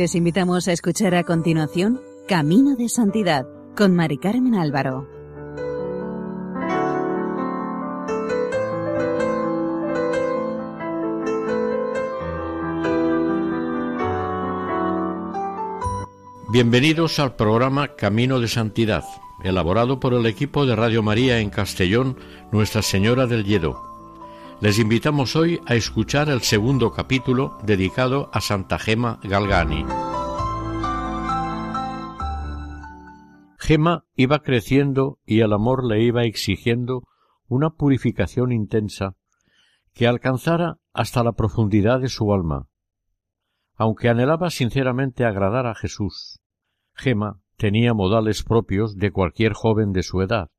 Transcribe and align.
Les 0.00 0.14
invitamos 0.14 0.66
a 0.66 0.72
escuchar 0.72 1.14
a 1.14 1.24
continuación 1.24 2.00
Camino 2.26 2.74
de 2.74 2.88
Santidad 2.88 3.46
con 3.76 3.94
Mari 3.94 4.16
Carmen 4.16 4.54
Álvaro. 4.54 5.06
Bienvenidos 16.50 17.18
al 17.18 17.36
programa 17.36 17.88
Camino 17.94 18.40
de 18.40 18.48
Santidad, 18.48 19.04
elaborado 19.44 20.00
por 20.00 20.14
el 20.14 20.24
equipo 20.24 20.64
de 20.64 20.76
Radio 20.76 21.02
María 21.02 21.40
en 21.40 21.50
Castellón, 21.50 22.16
Nuestra 22.50 22.80
Señora 22.80 23.26
del 23.26 23.44
Lledo. 23.44 23.89
Les 24.60 24.78
invitamos 24.78 25.36
hoy 25.36 25.58
a 25.64 25.74
escuchar 25.74 26.28
el 26.28 26.42
segundo 26.42 26.92
capítulo 26.92 27.56
dedicado 27.64 28.28
a 28.30 28.42
Santa 28.42 28.78
Gema 28.78 29.18
Galgani. 29.22 29.86
Gema 33.58 34.04
iba 34.16 34.40
creciendo 34.40 35.18
y 35.24 35.40
el 35.40 35.54
amor 35.54 35.86
le 35.86 36.02
iba 36.02 36.24
exigiendo 36.24 37.04
una 37.48 37.70
purificación 37.70 38.52
intensa 38.52 39.14
que 39.94 40.06
alcanzara 40.06 40.76
hasta 40.92 41.24
la 41.24 41.32
profundidad 41.32 41.98
de 41.98 42.10
su 42.10 42.30
alma. 42.34 42.68
Aunque 43.76 44.10
anhelaba 44.10 44.50
sinceramente 44.50 45.24
agradar 45.24 45.66
a 45.66 45.74
Jesús, 45.74 46.38
Gema 46.92 47.40
tenía 47.56 47.94
modales 47.94 48.42
propios 48.42 48.94
de 48.96 49.10
cualquier 49.10 49.54
joven 49.54 49.92
de 49.92 50.02
su 50.02 50.20
edad, 50.20 50.50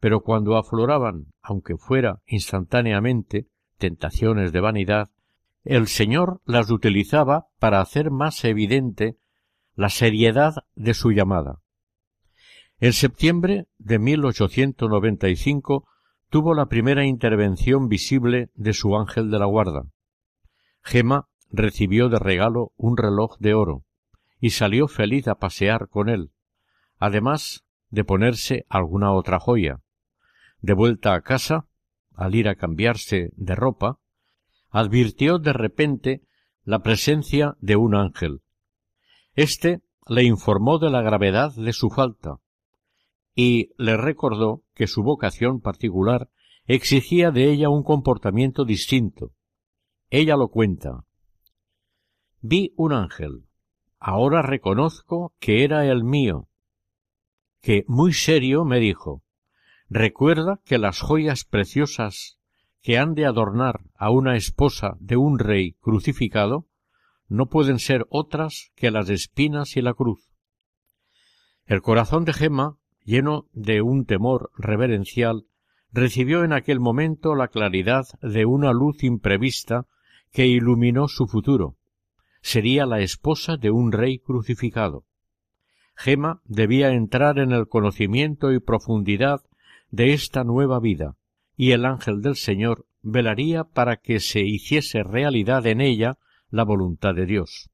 pero 0.00 0.20
cuando 0.22 0.56
afloraban, 0.56 1.32
aunque 1.42 1.76
fuera 1.76 2.20
instantáneamente, 2.26 3.48
tentaciones 3.78 4.52
de 4.52 4.60
vanidad, 4.60 5.10
el 5.64 5.88
Señor 5.88 6.40
las 6.44 6.70
utilizaba 6.70 7.48
para 7.58 7.80
hacer 7.80 8.10
más 8.10 8.44
evidente 8.44 9.18
la 9.74 9.88
seriedad 9.88 10.54
de 10.74 10.94
su 10.94 11.12
llamada. 11.12 11.60
En 12.80 12.92
septiembre 12.92 13.66
de 13.78 13.98
1895 13.98 15.88
tuvo 16.30 16.54
la 16.54 16.66
primera 16.66 17.04
intervención 17.04 17.88
visible 17.88 18.50
de 18.54 18.72
su 18.72 18.96
ángel 18.96 19.30
de 19.30 19.38
la 19.38 19.46
guarda. 19.46 19.82
Gema 20.82 21.28
recibió 21.50 22.08
de 22.08 22.18
regalo 22.18 22.72
un 22.76 22.96
reloj 22.96 23.36
de 23.38 23.54
oro, 23.54 23.84
y 24.40 24.50
salió 24.50 24.86
feliz 24.86 25.26
a 25.26 25.36
pasear 25.36 25.88
con 25.88 26.08
él, 26.08 26.30
además 26.98 27.64
de 27.90 28.04
ponerse 28.04 28.66
alguna 28.68 29.12
otra 29.12 29.40
joya. 29.40 29.80
De 30.60 30.72
vuelta 30.72 31.14
a 31.14 31.22
casa, 31.22 31.66
al 32.14 32.34
ir 32.34 32.48
a 32.48 32.56
cambiarse 32.56 33.30
de 33.36 33.54
ropa, 33.54 33.98
advirtió 34.70 35.38
de 35.38 35.52
repente 35.52 36.22
la 36.64 36.80
presencia 36.80 37.56
de 37.60 37.76
un 37.76 37.94
ángel. 37.94 38.40
Este 39.34 39.80
le 40.06 40.24
informó 40.24 40.78
de 40.78 40.90
la 40.90 41.02
gravedad 41.02 41.54
de 41.54 41.72
su 41.72 41.90
falta 41.90 42.40
y 43.34 43.70
le 43.78 43.96
recordó 43.96 44.64
que 44.74 44.86
su 44.86 45.02
vocación 45.02 45.60
particular 45.60 46.28
exigía 46.64 47.30
de 47.30 47.50
ella 47.50 47.68
un 47.68 47.82
comportamiento 47.82 48.64
distinto. 48.64 49.32
Ella 50.10 50.36
lo 50.36 50.48
cuenta. 50.48 51.04
Vi 52.40 52.72
un 52.76 52.92
ángel, 52.92 53.48
Ahora 54.00 54.42
reconozco 54.42 55.34
que 55.40 55.64
era 55.64 55.84
el 55.86 56.04
mío, 56.04 56.48
que 57.60 57.84
muy 57.88 58.12
serio 58.12 58.64
me 58.64 58.78
dijo 58.78 59.22
Recuerda 59.90 60.60
que 60.64 60.78
las 60.78 61.00
joyas 61.00 61.44
preciosas 61.44 62.38
que 62.82 62.98
han 62.98 63.14
de 63.14 63.26
adornar 63.26 63.80
a 63.96 64.10
una 64.10 64.36
esposa 64.36 64.96
de 65.00 65.16
un 65.16 65.38
rey 65.38 65.72
crucificado 65.80 66.66
no 67.28 67.46
pueden 67.46 67.78
ser 67.78 68.06
otras 68.10 68.70
que 68.74 68.90
las 68.90 69.08
espinas 69.08 69.76
y 69.76 69.82
la 69.82 69.94
cruz. 69.94 70.30
El 71.64 71.82
corazón 71.82 72.24
de 72.24 72.32
Gemma, 72.32 72.76
lleno 73.04 73.46
de 73.52 73.82
un 73.82 74.04
temor 74.04 74.50
reverencial, 74.56 75.44
recibió 75.90 76.44
en 76.44 76.52
aquel 76.52 76.80
momento 76.80 77.34
la 77.34 77.48
claridad 77.48 78.06
de 78.20 78.44
una 78.44 78.72
luz 78.72 79.02
imprevista 79.04 79.86
que 80.32 80.46
iluminó 80.46 81.08
su 81.08 81.26
futuro, 81.26 81.76
sería 82.42 82.86
la 82.86 83.00
esposa 83.00 83.56
de 83.56 83.70
un 83.70 83.92
rey 83.92 84.18
crucificado. 84.18 85.04
Gema 85.94 86.40
debía 86.44 86.90
entrar 86.90 87.38
en 87.38 87.52
el 87.52 87.66
conocimiento 87.68 88.52
y 88.52 88.60
profundidad 88.60 89.40
de 89.90 90.12
esta 90.12 90.44
nueva 90.44 90.80
vida, 90.80 91.16
y 91.56 91.72
el 91.72 91.84
ángel 91.84 92.20
del 92.20 92.36
Señor 92.36 92.86
velaría 93.02 93.64
para 93.64 93.96
que 93.96 94.20
se 94.20 94.40
hiciese 94.40 95.02
realidad 95.02 95.66
en 95.66 95.80
ella 95.80 96.18
la 96.50 96.64
voluntad 96.64 97.14
de 97.14 97.26
Dios. 97.26 97.70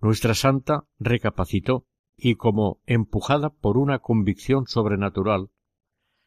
Nuestra 0.00 0.34
santa 0.34 0.84
recapacitó 0.98 1.86
y 2.16 2.36
como 2.36 2.80
empujada 2.86 3.50
por 3.50 3.76
una 3.76 3.98
convicción 3.98 4.66
sobrenatural, 4.66 5.50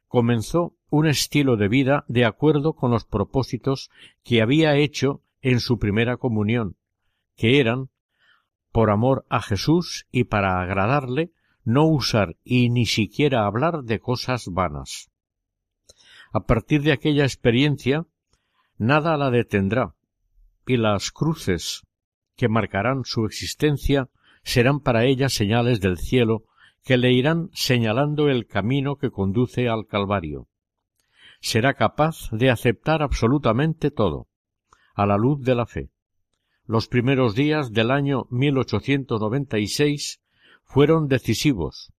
comenzó 0.08 0.76
un 0.90 1.08
estilo 1.08 1.56
de 1.56 1.68
vida 1.68 2.06
de 2.08 2.26
acuerdo 2.26 2.74
con 2.74 2.92
los 2.92 3.06
propósitos 3.06 3.90
que 4.24 4.42
había 4.42 4.76
hecho 4.76 5.22
en 5.42 5.60
su 5.60 5.78
primera 5.78 6.18
comunión 6.18 6.76
que 7.40 7.62
eran, 7.62 7.90
por 8.72 8.92
amor 8.92 9.26
a 9.30 9.42
Jesús 9.42 10.08
y 10.12 10.26
para 10.26 10.62
agradarle, 10.62 11.32
no 11.64 11.86
usar 11.86 12.38
y 12.44 12.70
ni 12.70 12.86
siquiera 12.86 13.46
hablar 13.46 13.84
de 13.84 14.00
cosas 14.00 14.48
vanas. 14.52 15.10
A 16.32 16.42
partir 16.42 16.82
de 16.84 16.92
aquella 16.92 17.24
experiencia, 17.24 18.06
nada 18.78 19.18
la 19.18 19.32
detendrá, 19.32 19.96
y 20.66 20.78
las 20.78 21.12
cruces 21.12 21.84
que 22.36 22.50
marcarán 22.50 23.04
su 23.04 23.26
existencia 23.26 24.10
serán 24.44 24.80
para 24.80 25.06
ella 25.06 25.30
señales 25.30 25.82
del 25.82 25.98
cielo 25.98 26.46
que 26.84 26.98
le 26.98 27.12
irán 27.12 27.50
señalando 27.54 28.30
el 28.30 28.48
camino 28.48 28.98
que 28.98 29.12
conduce 29.12 29.68
al 29.68 29.86
Calvario. 29.86 30.48
Será 31.42 31.74
capaz 31.74 32.30
de 32.32 32.50
aceptar 32.50 33.02
absolutamente 33.02 33.92
todo, 33.92 34.28
a 34.94 35.06
la 35.06 35.18
luz 35.18 35.42
de 35.42 35.56
la 35.56 35.66
fe 35.66 35.90
los 36.70 36.88
primeros 36.88 37.34
días 37.34 37.74
del 37.74 37.90
año 37.90 38.28
1896 38.30 40.19
fueron 40.70 41.08
decisivos. 41.08 41.92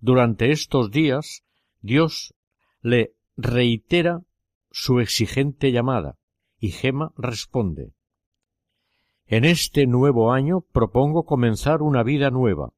Durante 0.00 0.50
estos 0.50 0.90
días 0.90 1.44
Dios 1.80 2.34
le 2.80 3.14
reitera 3.36 4.22
su 4.70 5.00
exigente 5.00 5.70
llamada 5.70 6.16
y 6.58 6.70
Gema 6.70 7.12
responde 7.16 7.92
En 9.26 9.44
este 9.44 9.86
nuevo 9.86 10.32
año 10.32 10.62
propongo 10.72 11.24
comenzar 11.24 11.82
una 11.82 12.02
vida 12.02 12.30
nueva. 12.30 12.72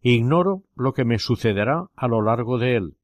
Ignoro 0.00 0.64
lo 0.74 0.94
que 0.94 1.04
me 1.04 1.18
sucederá 1.18 1.86
a 1.94 2.08
lo 2.08 2.22
largo 2.22 2.58
de 2.58 2.76
él. 2.76 2.96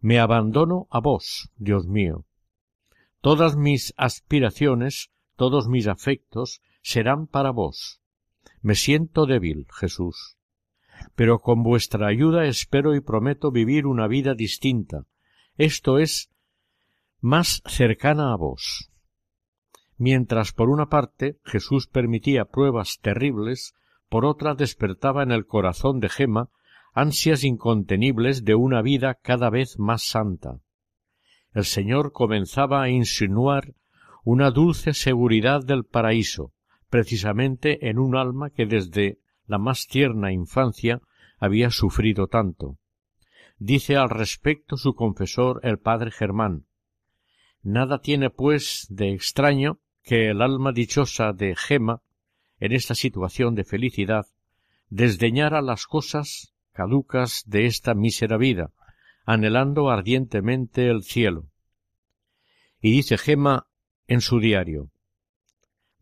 Me 0.00 0.18
abandono 0.18 0.88
a 0.90 1.00
vos, 1.00 1.50
Dios 1.56 1.86
mío. 1.86 2.24
Todas 3.20 3.56
mis 3.56 3.94
aspiraciones 3.96 5.10
todos 5.36 5.68
mis 5.68 5.86
afectos 5.88 6.62
serán 6.82 7.26
para 7.26 7.50
vos. 7.50 8.00
Me 8.62 8.74
siento 8.74 9.26
débil, 9.26 9.66
Jesús. 9.72 10.36
Pero 11.14 11.38
con 11.40 11.62
vuestra 11.62 12.06
ayuda 12.06 12.46
espero 12.46 12.94
y 12.94 13.00
prometo 13.00 13.50
vivir 13.50 13.86
una 13.86 14.06
vida 14.06 14.34
distinta, 14.34 15.06
esto 15.56 15.98
es, 15.98 16.30
más 17.20 17.62
cercana 17.66 18.32
a 18.32 18.36
vos. 18.36 18.90
Mientras 19.96 20.52
por 20.52 20.68
una 20.68 20.86
parte 20.88 21.38
Jesús 21.44 21.86
permitía 21.86 22.46
pruebas 22.46 22.98
terribles, 23.00 23.74
por 24.08 24.24
otra 24.24 24.54
despertaba 24.54 25.22
en 25.22 25.30
el 25.30 25.46
corazón 25.46 26.00
de 26.00 26.08
Gema 26.08 26.50
ansias 26.92 27.42
incontenibles 27.42 28.44
de 28.44 28.54
una 28.54 28.80
vida 28.82 29.14
cada 29.14 29.50
vez 29.50 29.78
más 29.78 30.04
santa. 30.04 30.60
El 31.52 31.64
Señor 31.64 32.12
comenzaba 32.12 32.82
a 32.82 32.88
insinuar 32.88 33.74
una 34.24 34.50
dulce 34.50 34.94
seguridad 34.94 35.64
del 35.64 35.84
paraíso, 35.84 36.52
precisamente 36.88 37.88
en 37.88 37.98
un 37.98 38.16
alma 38.16 38.50
que 38.50 38.66
desde 38.66 39.18
la 39.46 39.58
más 39.58 39.86
tierna 39.86 40.32
infancia 40.32 41.00
había 41.38 41.70
sufrido 41.70 42.26
tanto. 42.26 42.78
Dice 43.58 43.96
al 43.96 44.10
respecto 44.10 44.76
su 44.76 44.94
confesor 44.94 45.60
el 45.62 45.78
padre 45.78 46.10
Germán. 46.10 46.66
Nada 47.62 48.00
tiene, 48.00 48.30
pues, 48.30 48.86
de 48.90 49.12
extraño 49.12 49.78
que 50.02 50.28
el 50.28 50.42
alma 50.42 50.72
dichosa 50.72 51.32
de 51.32 51.56
Gema, 51.56 52.02
en 52.60 52.72
esta 52.72 52.94
situación 52.94 53.54
de 53.54 53.64
felicidad, 53.64 54.26
desdeñara 54.90 55.62
las 55.62 55.86
cosas 55.86 56.54
caducas 56.72 57.44
de 57.46 57.66
esta 57.66 57.94
mísera 57.94 58.36
vida, 58.36 58.70
anhelando 59.24 59.90
ardientemente 59.90 60.88
el 60.88 61.02
cielo. 61.02 61.46
Y 62.80 62.90
dice 62.90 63.16
Gema 63.16 63.66
en 64.06 64.20
su 64.20 64.40
diario. 64.40 64.90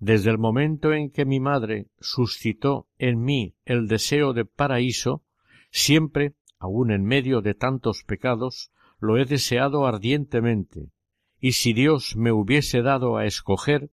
Desde 0.02 0.30
el 0.30 0.38
momento 0.38 0.92
en 0.92 1.12
que 1.12 1.24
mi 1.24 1.38
madre 1.38 1.86
suscitó 2.00 2.88
en 2.98 3.22
mí 3.22 3.54
el 3.64 3.86
deseo 3.86 4.32
de 4.32 4.44
paraíso, 4.44 5.22
siempre, 5.70 6.34
aun 6.58 6.90
en 6.90 7.04
medio 7.04 7.40
de 7.40 7.54
tantos 7.54 8.02
pecados, 8.02 8.72
lo 8.98 9.16
he 9.16 9.26
deseado 9.26 9.86
ardientemente, 9.86 10.90
y 11.38 11.52
si 11.52 11.72
Dios 11.72 12.16
me 12.16 12.32
hubiese 12.32 12.82
dado 12.82 13.16
a 13.16 13.26
escoger, 13.26 13.92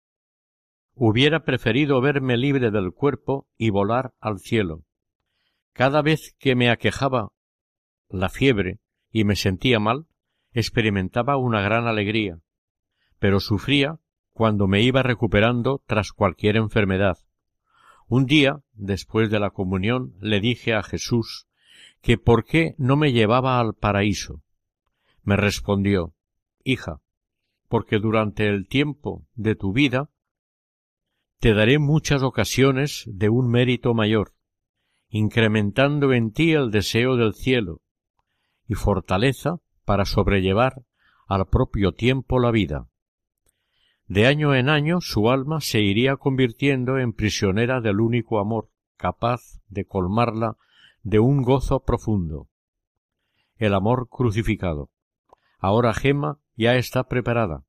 hubiera 0.93 1.43
preferido 1.43 2.03
verme 2.03 2.37
libre 2.37 2.71
del 2.71 2.93
cuerpo 2.93 3.49
y 3.57 3.71
volar 3.71 4.13
al 4.21 4.41
cielo. 4.41 4.85
Cada 5.73 6.03
vez 6.03 6.37
que 6.39 6.55
me 6.55 6.69
aquejaba 6.69 7.33
la 8.11 8.29
fiebre 8.29 8.79
y 9.11 9.25
me 9.25 9.37
sentía 9.37 9.81
mal, 9.81 10.05
experimentaba 10.53 11.39
una 11.39 11.63
gran 11.63 11.87
alegría, 11.87 12.41
pero 13.19 13.41
sufría 13.41 14.01
cuando 14.35 14.67
me 14.67 14.83
iba 14.83 15.03
recuperando 15.03 15.81
tras 15.87 16.13
cualquier 16.13 16.57
enfermedad. 16.57 17.17
Un 18.09 18.27
día, 18.27 18.61
después 18.73 19.31
de 19.31 19.41
la 19.41 19.51
comunión, 19.51 20.15
le 20.21 20.41
dije 20.41 20.75
a 20.75 20.83
Jesús 20.83 21.47
que 22.03 22.19
por 22.19 22.45
qué 22.45 22.75
no 22.77 22.97
me 22.97 23.13
llevaba 23.13 23.59
al 23.59 23.75
paraíso. 23.75 24.43
Me 25.23 25.37
respondió 25.37 26.15
Hija, 26.65 27.01
porque 27.69 27.99
durante 27.99 28.49
el 28.49 28.67
tiempo 28.67 29.25
de 29.35 29.55
tu 29.55 29.73
vida 29.73 30.11
te 31.39 31.55
daré 31.55 31.79
muchas 31.79 32.23
ocasiones 32.23 33.05
de 33.07 33.29
un 33.29 33.49
mérito 33.49 33.95
mayor, 33.95 34.35
incrementando 35.09 36.13
en 36.13 36.33
ti 36.33 36.53
el 36.53 36.71
deseo 36.71 37.17
del 37.17 37.35
cielo 37.35 37.83
y 38.67 38.75
fortaleza 38.75 39.59
para 39.85 40.05
sobrellevar 40.05 40.83
al 41.29 41.47
propio 41.47 41.93
tiempo 41.93 42.41
la 42.41 42.51
vida. 42.51 42.89
De 44.07 44.27
año 44.27 44.55
en 44.55 44.69
año 44.69 45.01
su 45.01 45.31
alma 45.31 45.63
se 45.63 45.81
iría 45.81 46.17
convirtiendo 46.17 46.99
en 46.99 47.15
prisionera 47.15 47.81
del 47.81 48.01
único 48.01 48.39
amor, 48.39 48.69
capaz 48.97 49.41
de 49.69 49.87
colmarla 49.87 50.57
de 51.03 51.21
un 51.21 51.43
gozo 51.43 51.81
profundo. 51.81 52.49
El 53.57 53.73
amor 53.73 54.09
crucificado. 54.11 54.91
Ahora 55.59 55.95
Gema 55.95 56.39
ya 56.55 56.75
está 56.75 57.05
preparada. 57.05 57.65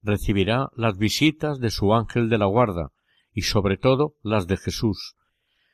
Recibirá 0.00 0.70
las 0.76 0.96
visitas 0.96 1.58
de 1.58 1.70
su 1.70 1.92
ángel 1.92 2.28
de 2.28 2.38
la 2.38 2.46
guarda 2.46 2.92
y 3.32 3.42
sobre 3.42 3.76
todo 3.76 4.14
las 4.22 4.46
de 4.46 4.56
Jesús, 4.56 5.16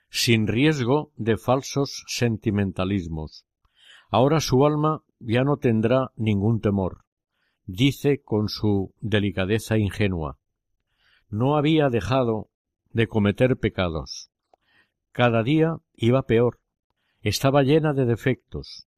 sin 0.08 0.46
riesgo 0.46 1.12
de 1.16 1.36
falsos 1.36 2.04
sentimentalismos. 2.06 3.44
Ahora 4.08 4.40
su 4.40 4.64
alma 4.64 5.02
ya 5.18 5.44
no 5.44 5.58
tendrá 5.58 6.10
ningún 6.16 6.60
temor 6.60 7.04
dice 7.72 8.20
con 8.22 8.48
su 8.48 8.94
delicadeza 9.00 9.78
ingenua 9.78 10.40
no 11.30 11.56
había 11.56 11.88
dejado 11.88 12.50
de 12.92 13.06
cometer 13.06 13.56
pecados. 13.56 14.30
Cada 15.12 15.42
día 15.42 15.76
iba 15.94 16.22
peor, 16.22 16.58
estaba 17.22 17.62
llena 17.62 17.92
de 17.92 18.04
defectos. 18.04 18.88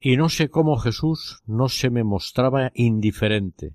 Y 0.00 0.16
no 0.16 0.28
sé 0.28 0.48
cómo 0.48 0.78
Jesús 0.78 1.42
no 1.46 1.68
se 1.68 1.90
me 1.90 2.04
mostraba 2.04 2.70
indiferente. 2.74 3.74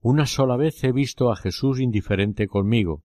Una 0.00 0.26
sola 0.26 0.56
vez 0.56 0.82
he 0.84 0.92
visto 0.92 1.30
a 1.30 1.36
Jesús 1.36 1.80
indiferente 1.80 2.46
conmigo, 2.48 3.04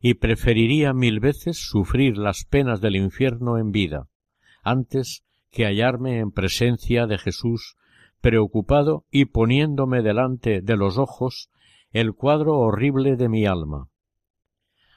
y 0.00 0.14
preferiría 0.14 0.92
mil 0.92 1.20
veces 1.20 1.58
sufrir 1.58 2.18
las 2.18 2.44
penas 2.44 2.80
del 2.80 2.96
infierno 2.96 3.58
en 3.58 3.70
vida, 3.70 4.08
antes 4.62 5.22
que 5.50 5.64
hallarme 5.64 6.18
en 6.18 6.32
presencia 6.32 7.06
de 7.06 7.18
Jesús 7.18 7.76
preocupado 8.22 9.04
y 9.10 9.26
poniéndome 9.26 10.00
delante 10.00 10.62
de 10.62 10.76
los 10.76 10.96
ojos 10.96 11.50
el 11.90 12.14
cuadro 12.14 12.58
horrible 12.58 13.16
de 13.16 13.28
mi 13.28 13.44
alma. 13.44 13.88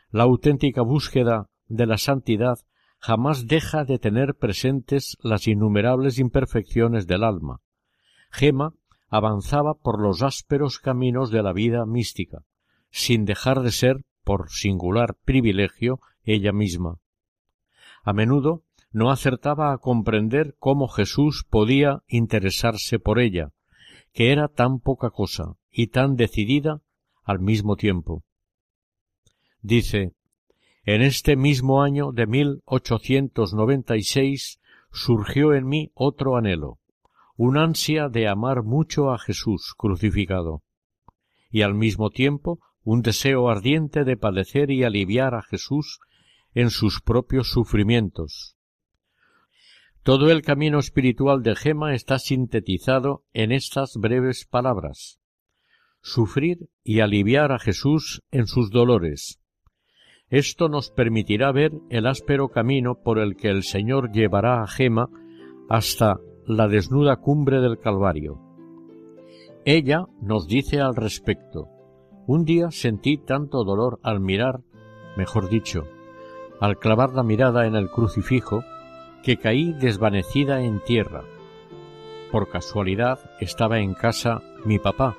La 0.09 0.23
auténtica 0.23 0.81
búsqueda 0.81 1.49
de 1.67 1.87
la 1.87 1.97
santidad 1.97 2.59
jamás 2.99 3.47
deja 3.47 3.83
de 3.83 3.99
tener 3.99 4.35
presentes 4.35 5.17
las 5.21 5.47
innumerables 5.47 6.19
imperfecciones 6.19 7.07
del 7.07 7.23
alma. 7.23 7.59
Gema 8.31 8.73
avanzaba 9.09 9.73
por 9.73 9.99
los 9.99 10.21
ásperos 10.21 10.79
caminos 10.79 11.31
de 11.31 11.41
la 11.41 11.51
vida 11.51 11.85
mística, 11.85 12.43
sin 12.91 13.25
dejar 13.25 13.61
de 13.61 13.71
ser, 13.71 14.05
por 14.23 14.49
singular 14.49 15.15
privilegio, 15.25 15.99
ella 16.23 16.51
misma. 16.51 16.99
A 18.03 18.13
menudo 18.13 18.64
no 18.95 19.11
acertaba 19.11 19.71
a 19.73 19.77
comprender 19.77 20.55
cómo 20.57 20.87
Jesús 20.87 21.45
podía 21.49 22.01
interesarse 22.07 22.97
por 22.97 23.19
ella, 23.19 23.51
que 24.13 24.31
era 24.31 24.47
tan 24.47 24.79
poca 24.79 25.09
cosa 25.09 25.57
y 25.69 25.87
tan 25.87 26.15
decidida 26.15 26.81
al 27.21 27.41
mismo 27.41 27.75
tiempo. 27.75 28.23
Dice, 29.61 30.13
en 30.85 31.01
este 31.01 31.35
mismo 31.35 31.83
año 31.83 32.13
de 32.13 32.25
1896 32.25 34.61
surgió 34.93 35.53
en 35.53 35.67
mí 35.67 35.91
otro 35.93 36.37
anhelo, 36.37 36.79
un 37.35 37.57
ansia 37.57 38.07
de 38.07 38.29
amar 38.29 38.63
mucho 38.63 39.11
a 39.11 39.19
Jesús 39.19 39.73
crucificado, 39.77 40.63
y 41.49 41.63
al 41.63 41.73
mismo 41.73 42.11
tiempo 42.11 42.61
un 42.81 43.01
deseo 43.01 43.49
ardiente 43.49 44.05
de 44.05 44.15
padecer 44.15 44.71
y 44.71 44.85
aliviar 44.85 45.35
a 45.35 45.41
Jesús 45.41 45.99
en 46.53 46.69
sus 46.69 47.01
propios 47.01 47.49
sufrimientos, 47.49 48.54
todo 50.05 50.29
el 50.29 50.43
camino 50.43 50.77
espiritual 50.77 51.41
de 51.41 51.55
Gema 51.55 51.95
está 51.95 52.19
sintetizado 52.19 53.23
en 53.33 53.51
estas 53.51 53.93
breves 53.99 54.45
palabras. 54.45 55.19
Sufrir 55.99 56.69
y 56.83 56.99
aliviar 56.99 57.51
a 57.51 57.57
Jesús 57.57 58.21
en 58.29 58.45
sus 58.45 58.69
dolores. 58.69 59.41
Esto 60.29 60.69
nos 60.69 60.91
permitirá 60.91 61.51
ver 61.51 61.71
el 61.89 62.05
áspero 62.05 62.49
camino 62.49 63.01
por 63.03 63.17
el 63.17 63.35
que 63.35 63.49
el 63.49 63.63
Señor 63.63 64.11
llevará 64.11 64.61
a 64.61 64.67
Gema 64.67 65.09
hasta 65.69 66.19
la 66.45 66.67
desnuda 66.67 67.15
cumbre 67.15 67.59
del 67.59 67.79
Calvario. 67.79 68.39
Ella 69.65 70.05
nos 70.21 70.45
dice 70.45 70.81
al 70.81 70.95
respecto, 70.95 71.67
un 72.27 72.45
día 72.45 72.69
sentí 72.69 73.17
tanto 73.17 73.63
dolor 73.63 73.99
al 74.03 74.19
mirar, 74.19 74.59
mejor 75.17 75.49
dicho, 75.49 75.87
al 76.59 76.77
clavar 76.77 77.15
la 77.15 77.23
mirada 77.23 77.65
en 77.65 77.73
el 77.73 77.89
crucifijo, 77.89 78.63
que 79.25 79.37
caí 79.37 79.73
desvanecida 79.73 80.61
en 80.61 80.79
tierra. 80.81 81.23
Por 82.31 82.47
casualidad 82.47 83.19
estaba 83.39 83.79
en 83.79 83.95
casa 83.95 84.43
mi 84.65 84.77
papá 84.77 85.17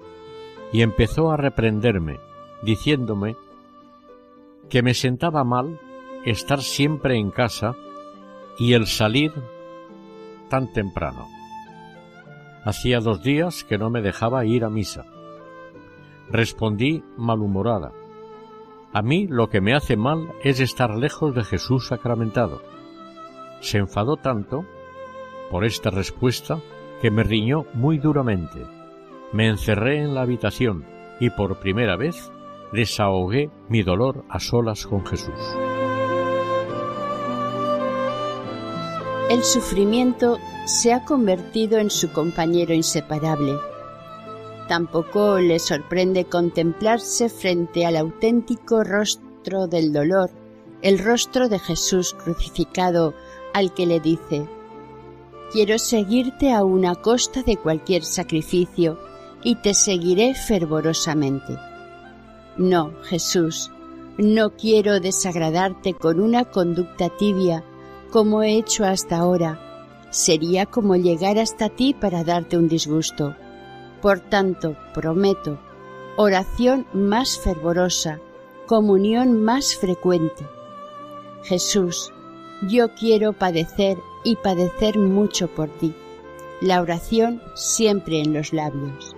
y 0.72 0.82
empezó 0.82 1.32
a 1.32 1.36
reprenderme, 1.36 2.20
diciéndome 2.62 3.36
que 4.70 4.82
me 4.82 4.94
sentaba 4.94 5.42
mal 5.42 5.80
estar 6.24 6.62
siempre 6.62 7.16
en 7.16 7.32
casa 7.32 7.74
y 8.60 8.75
el 8.75 8.86
salir 8.86 9.32
tan 10.48 10.72
temprano. 10.72 11.26
Hacía 12.64 13.00
dos 13.00 13.25
días 13.25 13.64
que 13.64 13.76
no 13.76 13.90
me 13.90 14.02
dejaba 14.02 14.44
ir 14.44 14.64
a 14.64 14.70
misa. 14.70 15.04
Respondí 16.30 17.02
malhumorada. 17.16 17.90
A 18.92 19.02
mí 19.02 19.26
lo 19.26 19.48
que 19.48 19.60
me 19.60 19.75
hace 19.75 19.96
mal 19.96 20.32
es 20.44 20.60
estar 20.60 20.94
lejos 20.94 21.34
de 21.34 21.42
Jesús 21.42 21.88
sacramentado 21.88 22.75
se 23.60 23.78
enfadó 23.78 24.16
tanto 24.16 24.64
por 25.50 25.64
esta 25.64 25.90
respuesta 25.90 26.60
que 27.00 27.10
me 27.10 27.22
riñó 27.22 27.66
muy 27.75 27.98
duramente. 27.98 28.64
Me 29.32 29.48
encerré 29.48 30.02
en 30.02 30.14
la 30.14 30.22
habitación 30.22 30.84
y 31.20 31.30
por 31.30 31.58
primera 31.58 31.96
vez 31.96 32.30
desahogué 32.72 33.50
mi 33.68 33.82
dolor 33.82 34.25
a 34.28 34.40
solas 34.40 34.86
con 34.86 35.04
Jesús. 35.06 35.56
El 39.30 39.42
sufrimiento 39.42 40.38
se 40.66 40.92
ha 40.92 41.04
convertido 41.04 41.78
en 41.78 41.90
su 41.90 42.12
compañero 42.12 42.72
inseparable. 42.75 43.56
Tampoco 44.68 45.38
le 45.38 45.58
sorprende 45.58 46.25
contemplarse 46.25 47.28
frente 47.28 47.86
al 47.86 47.96
auténtico 47.96 48.84
rostro 48.84 49.66
del 49.66 49.92
dolor, 49.92 50.30
el 50.82 50.98
rostro 50.98 51.48
de 51.48 51.58
Jesús 51.58 52.14
crucificado 52.14 53.14
al 53.56 53.72
que 53.72 53.86
le 53.86 54.00
dice, 54.00 54.46
Quiero 55.50 55.78
seguirte 55.78 56.52
a 56.52 56.62
una 56.62 56.94
costa 56.94 57.42
de 57.42 57.56
cualquier 57.56 58.04
sacrificio 58.04 58.98
y 59.42 59.54
te 59.54 59.72
seguiré 59.72 60.34
fervorosamente. 60.34 61.56
No, 62.58 62.92
Jesús, 63.04 63.70
no 64.18 64.50
quiero 64.50 65.00
desagradarte 65.00 65.94
con 65.94 66.20
una 66.20 66.44
conducta 66.44 67.08
tibia 67.08 67.64
como 68.10 68.42
he 68.42 68.58
hecho 68.58 68.84
hasta 68.84 69.16
ahora. 69.16 69.58
Sería 70.10 70.66
como 70.66 70.94
llegar 70.96 71.38
hasta 71.38 71.70
ti 71.70 71.94
para 71.94 72.25
darte 72.25 72.58
un 72.58 72.68
disgusto. 72.68 73.34
Por 74.02 74.20
tanto, 74.20 74.76
prometo, 74.92 75.58
oración 76.18 76.86
más 76.92 77.38
fervorosa, 77.38 78.20
comunión 78.66 79.42
más 79.42 79.76
frecuente. 79.76 80.46
Jesús, 81.42 82.12
yo 82.62 82.94
quiero 82.94 83.32
padecer 83.32 83.98
y 84.25 84.36
padecer 84.36 84.98
mucho 84.98 85.48
por 85.48 85.68
ti. 85.68 85.94
La 86.60 86.80
oración 86.80 87.42
siempre 87.54 88.20
en 88.20 88.32
los 88.32 88.52
labios. 88.52 89.14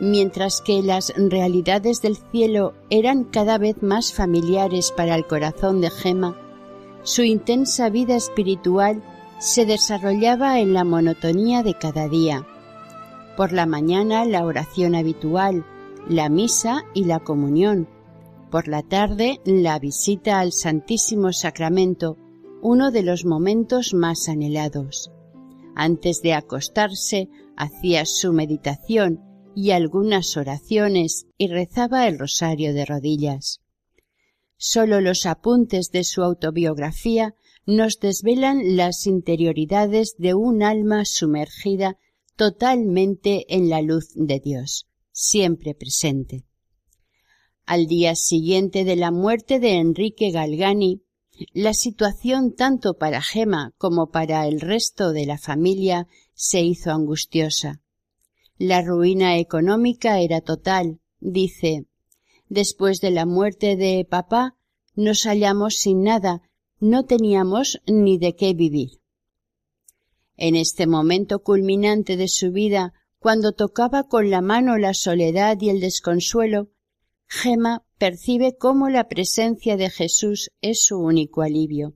Mientras 0.00 0.60
que 0.60 0.80
las 0.82 1.12
realidades 1.16 2.00
del 2.02 2.16
cielo 2.30 2.74
eran 2.88 3.24
cada 3.24 3.58
vez 3.58 3.82
más 3.82 4.12
familiares 4.12 4.92
para 4.92 5.16
el 5.16 5.26
corazón 5.26 5.80
de 5.80 5.90
Gema, 5.90 6.36
su 7.02 7.22
intensa 7.22 7.88
vida 7.88 8.14
espiritual 8.14 9.02
se 9.38 9.66
desarrollaba 9.66 10.60
en 10.60 10.72
la 10.72 10.84
monotonía 10.84 11.62
de 11.62 11.74
cada 11.74 12.08
día. 12.08 12.46
Por 13.36 13.52
la 13.52 13.66
mañana 13.66 14.24
la 14.24 14.44
oración 14.44 14.94
habitual, 14.94 15.64
la 16.08 16.28
misa 16.28 16.84
y 16.94 17.04
la 17.04 17.18
comunión. 17.18 17.88
Por 18.50 18.66
la 18.66 18.82
tarde, 18.82 19.40
la 19.44 19.78
visita 19.78 20.40
al 20.40 20.52
Santísimo 20.52 21.32
Sacramento, 21.32 22.16
uno 22.62 22.90
de 22.90 23.02
los 23.02 23.26
momentos 23.26 23.92
más 23.92 24.28
anhelados. 24.28 25.10
Antes 25.74 26.22
de 26.22 26.32
acostarse, 26.32 27.28
hacía 27.56 28.06
su 28.06 28.32
meditación 28.32 29.20
y 29.54 29.72
algunas 29.72 30.36
oraciones 30.38 31.26
y 31.36 31.48
rezaba 31.48 32.08
el 32.08 32.18
rosario 32.18 32.72
de 32.72 32.86
rodillas. 32.86 33.60
Solo 34.56 35.02
los 35.02 35.26
apuntes 35.26 35.90
de 35.90 36.04
su 36.04 36.22
autobiografía 36.22 37.34
nos 37.66 38.00
desvelan 38.00 38.76
las 38.76 39.06
interioridades 39.06 40.14
de 40.16 40.32
un 40.32 40.62
alma 40.62 41.04
sumergida 41.04 41.98
totalmente 42.34 43.44
en 43.54 43.68
la 43.68 43.82
luz 43.82 44.08
de 44.14 44.40
Dios, 44.40 44.86
siempre 45.12 45.74
presente. 45.74 46.47
Al 47.68 47.86
día 47.86 48.14
siguiente 48.14 48.84
de 48.84 48.96
la 48.96 49.10
muerte 49.10 49.60
de 49.60 49.74
Enrique 49.74 50.30
Galgani, 50.30 51.02
la 51.52 51.74
situación 51.74 52.54
tanto 52.54 52.94
para 52.94 53.20
Gema 53.20 53.74
como 53.76 54.10
para 54.10 54.46
el 54.46 54.62
resto 54.62 55.12
de 55.12 55.26
la 55.26 55.36
familia 55.36 56.06
se 56.32 56.62
hizo 56.62 56.92
angustiosa. 56.92 57.82
La 58.56 58.80
ruina 58.80 59.36
económica 59.36 60.18
era 60.18 60.40
total, 60.40 61.00
dice. 61.20 61.84
Después 62.48 63.02
de 63.02 63.10
la 63.10 63.26
muerte 63.26 63.76
de 63.76 64.06
papá, 64.08 64.56
nos 64.94 65.24
hallamos 65.24 65.74
sin 65.74 66.02
nada, 66.02 66.40
no 66.80 67.04
teníamos 67.04 67.82
ni 67.86 68.16
de 68.16 68.34
qué 68.34 68.54
vivir. 68.54 69.02
En 70.38 70.56
este 70.56 70.86
momento 70.86 71.40
culminante 71.40 72.16
de 72.16 72.28
su 72.28 72.50
vida, 72.50 72.94
cuando 73.18 73.52
tocaba 73.52 74.04
con 74.04 74.30
la 74.30 74.40
mano 74.40 74.78
la 74.78 74.94
soledad 74.94 75.60
y 75.60 75.68
el 75.68 75.80
desconsuelo, 75.80 76.70
Gema 77.28 77.84
percibe 77.98 78.56
cómo 78.56 78.88
la 78.88 79.08
presencia 79.08 79.76
de 79.76 79.90
Jesús 79.90 80.50
es 80.60 80.84
su 80.84 80.98
único 80.98 81.42
alivio. 81.42 81.94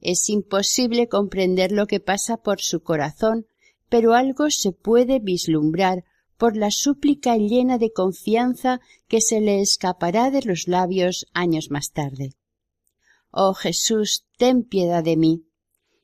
Es 0.00 0.28
imposible 0.28 1.08
comprender 1.08 1.72
lo 1.72 1.86
que 1.86 2.00
pasa 2.00 2.36
por 2.36 2.60
su 2.60 2.82
corazón 2.82 3.46
pero 3.90 4.14
algo 4.14 4.50
se 4.50 4.72
puede 4.72 5.18
vislumbrar 5.18 6.04
por 6.38 6.56
la 6.56 6.70
súplica 6.70 7.36
llena 7.36 7.76
de 7.76 7.92
confianza 7.92 8.80
que 9.08 9.20
se 9.20 9.42
le 9.42 9.60
escapará 9.60 10.30
de 10.30 10.40
los 10.42 10.68
labios 10.68 11.26
años 11.34 11.70
más 11.70 11.90
tarde. 11.90 12.32
Oh 13.30 13.52
Jesús, 13.52 14.24
ten 14.38 14.62
piedad 14.62 15.04
de 15.04 15.16
mí. 15.16 15.44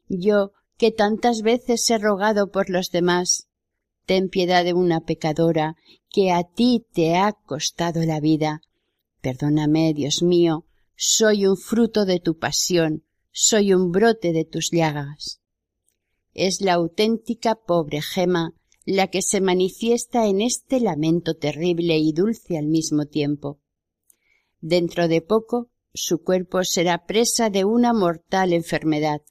Yo, 0.08 0.52
que 0.76 0.90
tantas 0.90 1.40
veces 1.40 1.88
he 1.88 1.96
rogado 1.96 2.50
por 2.50 2.68
los 2.68 2.90
demás, 2.90 3.48
ten 4.06 4.28
piedad 4.28 4.64
de 4.64 4.72
una 4.72 5.00
pecadora 5.00 5.76
que 6.08 6.32
a 6.32 6.44
ti 6.44 6.86
te 6.92 7.16
ha 7.16 7.32
costado 7.32 8.02
la 8.04 8.20
vida. 8.20 8.62
Perdóname, 9.20 9.92
Dios 9.92 10.22
mío, 10.22 10.64
soy 10.96 11.46
un 11.46 11.56
fruto 11.56 12.06
de 12.06 12.20
tu 12.20 12.38
pasión, 12.38 13.04
soy 13.32 13.74
un 13.74 13.92
brote 13.92 14.32
de 14.32 14.44
tus 14.44 14.70
llagas 14.70 15.40
es 16.36 16.60
la 16.60 16.74
auténtica 16.74 17.54
pobre 17.54 18.02
Gema 18.02 18.52
la 18.84 19.08
que 19.08 19.22
se 19.22 19.40
manifiesta 19.40 20.26
en 20.26 20.42
este 20.42 20.80
lamento 20.80 21.34
terrible 21.34 21.98
y 21.98 22.12
dulce 22.12 22.56
al 22.58 22.66
mismo 22.66 23.06
tiempo. 23.06 23.58
Dentro 24.60 25.08
de 25.08 25.22
poco 25.22 25.70
su 25.94 26.22
cuerpo 26.22 26.62
será 26.62 27.06
presa 27.06 27.48
de 27.48 27.64
una 27.64 27.94
mortal 27.94 28.52
enfermedad. 28.52 29.22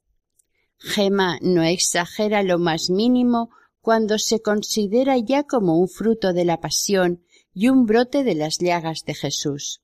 Gema 0.78 1.38
no 1.42 1.64
exagera 1.64 2.42
lo 2.42 2.58
más 2.58 2.90
mínimo 2.90 3.50
cuando 3.86 4.18
se 4.18 4.42
considera 4.42 5.16
ya 5.20 5.44
como 5.44 5.78
un 5.78 5.88
fruto 5.88 6.34
de 6.34 6.44
la 6.44 6.60
pasión 6.60 7.24
y 7.54 7.70
un 7.70 7.86
brote 7.86 8.24
de 8.24 8.34
las 8.34 8.58
llagas 8.58 9.04
de 9.06 9.14
Jesús. 9.14 9.84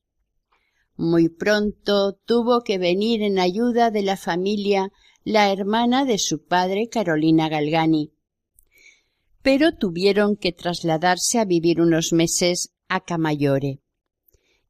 Muy 0.96 1.28
pronto 1.28 2.14
tuvo 2.24 2.62
que 2.64 2.78
venir 2.78 3.22
en 3.22 3.38
ayuda 3.38 3.92
de 3.92 4.02
la 4.02 4.16
familia 4.16 4.90
la 5.22 5.52
hermana 5.52 6.04
de 6.04 6.18
su 6.18 6.44
padre 6.44 6.88
Carolina 6.88 7.48
Galgani. 7.48 8.12
Pero 9.40 9.76
tuvieron 9.76 10.34
que 10.34 10.50
trasladarse 10.50 11.38
a 11.38 11.44
vivir 11.44 11.80
unos 11.80 12.12
meses 12.12 12.74
a 12.88 13.04
Camayore. 13.04 13.82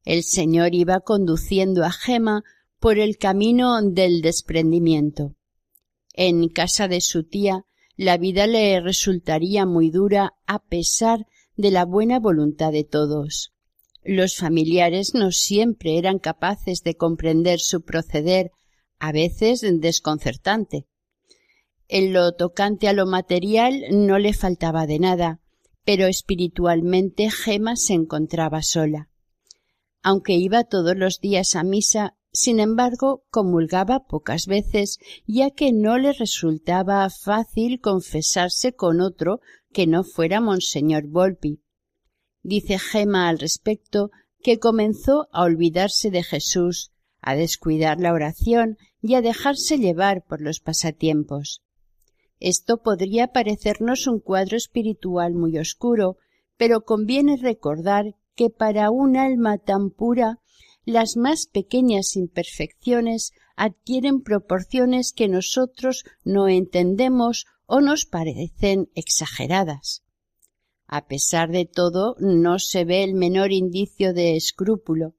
El 0.05 0.25
señor 0.25 0.75
iba 0.75 1.01
conduciendo 1.01 1.85
a 1.85 1.91
Gema 1.91 2.43
por 2.79 2.99
el 2.99 3.17
camino 3.17 3.81
del 3.81 4.21
desprendimiento. 4.21 5.37
En 6.13 6.51
casa 6.51 6.87
de 6.87 7.01
su 7.01 7.25
tía 7.27 7.65
la 7.97 8.17
vida 8.17 8.47
le 8.47 8.81
resultaría 8.81 9.67
muy 9.67 9.91
dura 9.91 10.35
a 10.47 10.61
pesar 10.61 11.27
de 11.57 11.71
la 11.71 11.85
buena 11.85 12.19
voluntad 12.19 12.73
de 12.73 12.85
todos. 12.85 13.53
Los 14.05 14.37
familiares 14.37 15.15
no 15.15 15.31
siempre 15.31 15.99
eran 15.99 16.19
capaces 16.19 16.83
de 16.83 16.97
comprender 16.97 17.61
su 17.61 17.83
proceder 17.83 18.51
a 18.99 19.13
veces 19.13 19.65
desconcertante. 19.81 20.87
En 21.89 22.13
lo 22.13 22.33
tocante 22.33 22.89
a 22.89 22.93
lo 22.93 23.07
material 23.07 23.83
no 23.91 24.19
le 24.19 24.33
faltaba 24.33 24.87
de 24.87 24.99
nada, 24.99 25.41
pero 25.85 26.07
espiritualmente 26.07 27.31
Gema 27.31 27.77
se 27.77 27.95
encontraba 27.95 28.63
sola. 28.63 29.09
Aunque 30.03 30.35
iba 30.35 30.65
todos 30.65 30.97
los 30.97 31.21
días 31.21 31.55
a 31.55 31.63
misa, 31.63 32.17
sin 32.33 32.61
embargo, 32.61 33.25
comulgaba 33.31 34.07
pocas 34.07 34.47
veces, 34.47 34.99
ya 35.27 35.51
que 35.51 35.73
no 35.73 35.99
le 35.99 36.13
resultaba 36.13 37.09
fácil 37.11 37.81
confesarse 37.81 38.73
con 38.73 39.01
otro 39.01 39.41
que 39.71 39.87
no 39.87 40.03
fuera 40.03 40.41
Monseñor 40.41 41.07
Volpi. 41.09 41.61
Dice 42.43 42.79
Gema 42.79 43.29
al 43.29 43.39
respecto 43.39 44.11
que 44.43 44.59
comenzó 44.59 45.29
a 45.31 45.43
olvidarse 45.43 46.11
de 46.11 46.23
Jesús, 46.23 46.93
a 47.21 47.35
descuidar 47.35 48.01
la 48.01 48.13
oración 48.13 48.77
y 49.01 49.15
a 49.15 49.23
dejarse 49.23 49.79
llevar 49.79 50.25
por 50.25 50.41
los 50.41 50.61
pasatiempos. 50.61 51.63
Esto 52.41 52.83
podría 52.83 53.29
parecernos 53.29 54.07
un 54.07 54.19
cuadro 54.19 54.57
espiritual 54.57 55.35
muy 55.35 55.59
oscuro, 55.59 56.17
pero 56.57 56.81
conviene 56.81 57.37
recordar 57.37 58.17
que 58.35 58.51
para 58.51 58.91
un 58.91 59.17
alma 59.17 59.59
tan 59.59 59.91
pura 59.91 60.42
las 60.85 61.17
más 61.17 61.47
pequeñas 61.47 62.17
imperfecciones 62.17 63.33
adquieren 63.57 64.23
proporciones 64.23 65.13
que 65.13 65.29
nosotros 65.29 66.05
no 66.25 66.49
entendemos 66.49 67.47
o 67.67 67.81
nos 67.81 68.07
parecen 68.07 68.91
exageradas. 68.95 70.03
A 70.87 71.07
pesar 71.07 71.51
de 71.51 71.65
todo, 71.65 72.17
no 72.19 72.59
se 72.59 72.85
ve 72.85 73.03
el 73.05 73.15
menor 73.15 73.53
indicio 73.53 74.13
de 74.13 74.37
escrúpulo. 74.37 75.15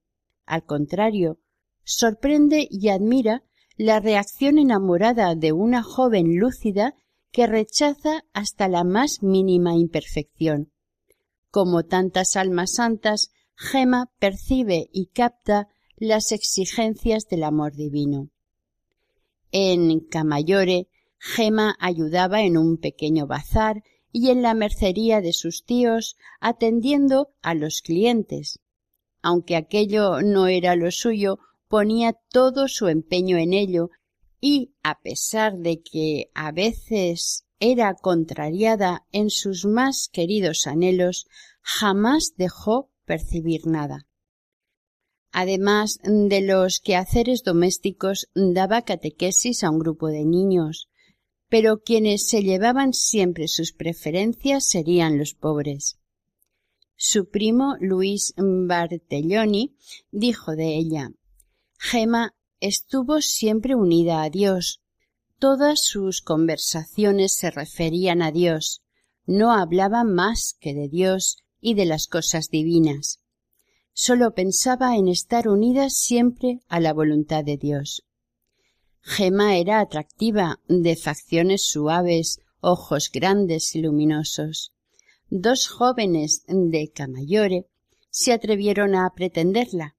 Al 0.46 0.65
contrario, 0.65 1.39
sorprende 1.84 2.67
y 2.70 2.89
admira 2.89 3.43
la 3.75 4.00
reacción 4.00 4.60
enamorada 4.60 5.34
de 5.36 5.51
una 5.51 5.82
joven 5.82 6.38
lúcida 6.38 6.93
que 7.32 7.48
rechaza 7.48 8.24
hasta 8.34 8.67
la 8.67 8.84
más 8.84 9.24
mínima 9.24 9.75
imperfección. 9.75 10.72
Como 11.50 11.84
tantas 11.84 12.36
almas 12.36 12.75
santas, 12.75 13.32
Gema 13.55 14.12
percibe 14.19 14.89
y 14.91 15.07
capta 15.07 15.67
las 15.95 16.31
exigencias 16.31 17.27
del 17.27 17.43
amor 17.43 17.74
divino. 17.74 18.29
En 19.51 20.00
Camayore, 20.01 20.88
Gema 21.19 21.75
ayudaba 21.79 22.41
en 22.41 22.57
un 22.57 22.77
pequeño 22.77 23.27
bazar 23.27 23.83
y 24.12 24.29
en 24.29 24.41
la 24.41 24.53
mercería 24.53 25.22
de 25.22 25.33
sus 25.33 25.63
tíos 25.63 26.17
atendiendo 26.39 27.33
a 27.41 27.53
los 27.53 27.81
clientes. 27.81 28.60
Aunque 29.22 29.55
aquello 29.55 30.22
no 30.22 30.48
era 30.48 30.75
lo 30.75 30.91
suyo, 30.91 31.39
ponía 31.67 32.13
todo 32.29 32.67
su 32.67 32.88
empeño 32.88 33.38
en 33.38 33.53
ello 33.53 33.89
y, 34.41 34.74
a 34.83 35.00
pesar 35.00 35.57
de 35.57 35.81
que 35.81 36.29
a 36.33 36.51
veces 36.51 37.45
era 37.60 37.93
contrariada 37.93 39.05
en 39.12 39.29
sus 39.29 39.65
más 39.65 40.10
queridos 40.12 40.67
anhelos, 40.67 41.27
jamás 41.62 42.33
dejó 42.36 42.89
percibir 43.05 43.65
nada. 43.65 44.07
Además 45.31 46.00
de 46.03 46.41
los 46.41 46.79
quehaceres 46.79 47.43
domésticos, 47.43 48.29
daba 48.36 48.83
catequesis 48.83 49.63
a 49.63 49.72
un 49.72 49.79
grupo 49.79 50.07
de 50.07 50.25
niños, 50.25 50.89
pero 51.50 51.81
quienes 51.81 52.27
se 52.27 52.43
llevaban 52.43 52.93
siempre 52.93 53.48
sus 53.48 53.74
preferencias 53.74 54.67
serían 54.67 55.17
los 55.17 55.33
pobres. 55.33 55.98
Su 56.95 57.29
primo 57.29 57.75
Luis 57.79 58.33
Bartelloni 58.38 59.75
dijo 60.12 60.55
de 60.55 60.77
ella 60.77 61.12
Gema 61.79 62.33
estuvo 62.60 63.19
siempre 63.19 63.75
unida 63.75 64.24
a 64.24 64.29
Dios. 64.29 64.81
Todas 65.38 65.83
sus 65.83 66.22
conversaciones 66.22 67.33
se 67.36 67.51
referían 67.51 68.22
a 68.22 68.31
Dios. 68.31 68.83
No 69.25 69.51
hablaba 69.51 70.03
más 70.03 70.55
que 70.60 70.74
de 70.74 70.88
Dios 70.88 71.43
y 71.63 71.74
de 71.74 71.86
las 71.86 72.08
cosas 72.08 72.50
divinas. 72.50 73.22
Sólo 73.93 74.36
pensaba 74.36 74.98
en 74.98 75.08
estar 75.08 75.48
unida 75.48 75.89
siempre 75.89 76.60
a 76.67 76.79
la 76.79 76.93
voluntad 76.93 77.43
de 77.43 77.58
Dios. 77.58 78.03
Gema 79.01 79.55
era 79.58 79.79
atractiva, 79.79 80.60
de 80.67 80.96
facciones 80.96 81.65
suaves, 81.65 82.39
ojos 82.60 83.10
grandes 83.12 83.75
y 83.75 83.82
luminosos. 83.82 84.74
Dos 85.29 85.67
jóvenes 85.67 86.43
de 86.48 86.91
Camayore 86.93 87.65
se 88.10 88.34
atrevieron 88.34 88.93
a 88.93 89.10
pretenderla. 89.15 89.96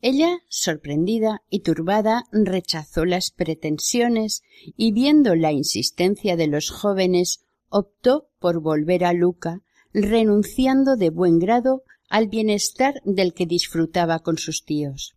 Ella, 0.00 0.38
sorprendida 0.48 1.42
y 1.50 1.60
turbada, 1.60 2.24
rechazó 2.30 3.04
las 3.04 3.32
pretensiones 3.32 4.42
y 4.76 4.92
viendo 4.92 5.34
la 5.34 5.52
insistencia 5.52 6.36
de 6.36 6.46
los 6.46 6.70
jóvenes, 6.70 7.40
optó 7.70 8.28
por 8.38 8.60
volver 8.60 9.04
a 9.04 9.12
Luca, 9.12 9.62
renunciando 9.92 10.96
de 10.96 11.10
buen 11.10 11.38
grado 11.38 11.82
al 12.08 12.28
bienestar 12.28 13.00
del 13.04 13.34
que 13.34 13.46
disfrutaba 13.46 14.20
con 14.20 14.38
sus 14.38 14.64
tíos. 14.64 15.16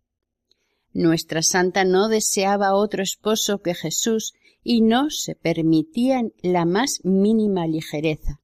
Nuestra 0.92 1.42
santa 1.42 1.84
no 1.84 2.08
deseaba 2.08 2.74
otro 2.74 3.02
esposo 3.02 3.60
que 3.60 3.74
Jesús 3.74 4.34
y 4.62 4.82
no 4.82 5.10
se 5.10 5.34
permitía 5.34 6.22
la 6.42 6.64
más 6.64 7.00
mínima 7.04 7.66
ligereza, 7.66 8.40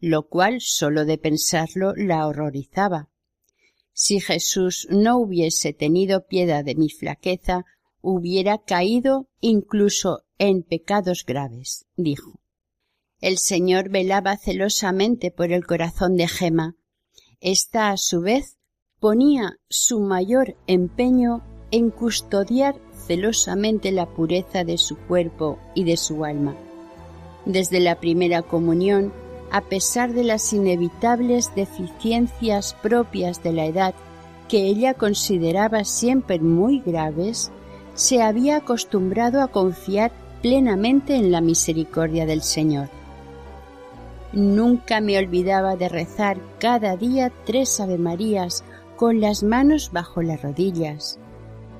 lo 0.00 0.28
cual 0.28 0.60
sólo 0.60 1.04
de 1.04 1.18
pensarlo 1.18 1.94
la 1.96 2.26
horrorizaba. 2.26 3.08
Si 3.92 4.20
Jesús 4.20 4.88
no 4.90 5.18
hubiese 5.18 5.72
tenido 5.72 6.26
piedad 6.26 6.64
de 6.64 6.74
mi 6.74 6.90
flaqueza, 6.90 7.64
hubiera 8.00 8.58
caído 8.58 9.28
incluso 9.40 10.24
en 10.38 10.62
pecados 10.62 11.24
graves, 11.24 11.86
dijo. 11.96 12.40
El 13.24 13.38
Señor 13.38 13.88
velaba 13.88 14.36
celosamente 14.36 15.30
por 15.30 15.50
el 15.50 15.66
corazón 15.66 16.18
de 16.18 16.28
Gema. 16.28 16.76
Esta, 17.40 17.88
a 17.88 17.96
su 17.96 18.20
vez, 18.20 18.58
ponía 19.00 19.56
su 19.70 20.00
mayor 20.00 20.58
empeño 20.66 21.42
en 21.70 21.88
custodiar 21.88 22.76
celosamente 23.06 23.92
la 23.92 24.04
pureza 24.04 24.62
de 24.64 24.76
su 24.76 24.98
cuerpo 24.98 25.58
y 25.74 25.84
de 25.84 25.96
su 25.96 26.26
alma. 26.26 26.54
Desde 27.46 27.80
la 27.80 27.98
primera 27.98 28.42
comunión, 28.42 29.10
a 29.50 29.62
pesar 29.62 30.12
de 30.12 30.24
las 30.24 30.52
inevitables 30.52 31.50
deficiencias 31.54 32.74
propias 32.82 33.42
de 33.42 33.54
la 33.54 33.64
edad 33.64 33.94
que 34.50 34.66
ella 34.66 34.92
consideraba 34.92 35.84
siempre 35.84 36.40
muy 36.40 36.80
graves, 36.80 37.50
se 37.94 38.20
había 38.20 38.56
acostumbrado 38.56 39.40
a 39.40 39.48
confiar 39.48 40.12
plenamente 40.42 41.16
en 41.16 41.32
la 41.32 41.40
misericordia 41.40 42.26
del 42.26 42.42
Señor. 42.42 42.90
Nunca 44.34 45.00
me 45.00 45.16
olvidaba 45.16 45.76
de 45.76 45.88
rezar 45.88 46.40
cada 46.58 46.96
día 46.96 47.32
tres 47.44 47.78
Avemarías 47.78 48.64
con 48.96 49.20
las 49.20 49.44
manos 49.44 49.90
bajo 49.92 50.22
las 50.22 50.42
rodillas, 50.42 51.20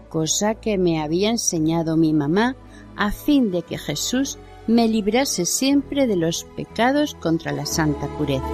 cosa 0.08 0.54
que 0.54 0.78
me 0.78 1.02
había 1.02 1.30
enseñado 1.30 1.96
mi 1.96 2.12
mamá 2.12 2.54
a 2.96 3.10
fin 3.10 3.50
de 3.50 3.62
que 3.62 3.76
Jesús 3.76 4.38
me 4.68 4.86
librase 4.86 5.46
siempre 5.46 6.06
de 6.06 6.14
los 6.14 6.44
pecados 6.56 7.16
contra 7.16 7.50
la 7.50 7.66
santa 7.66 8.06
pureza. 8.16 8.44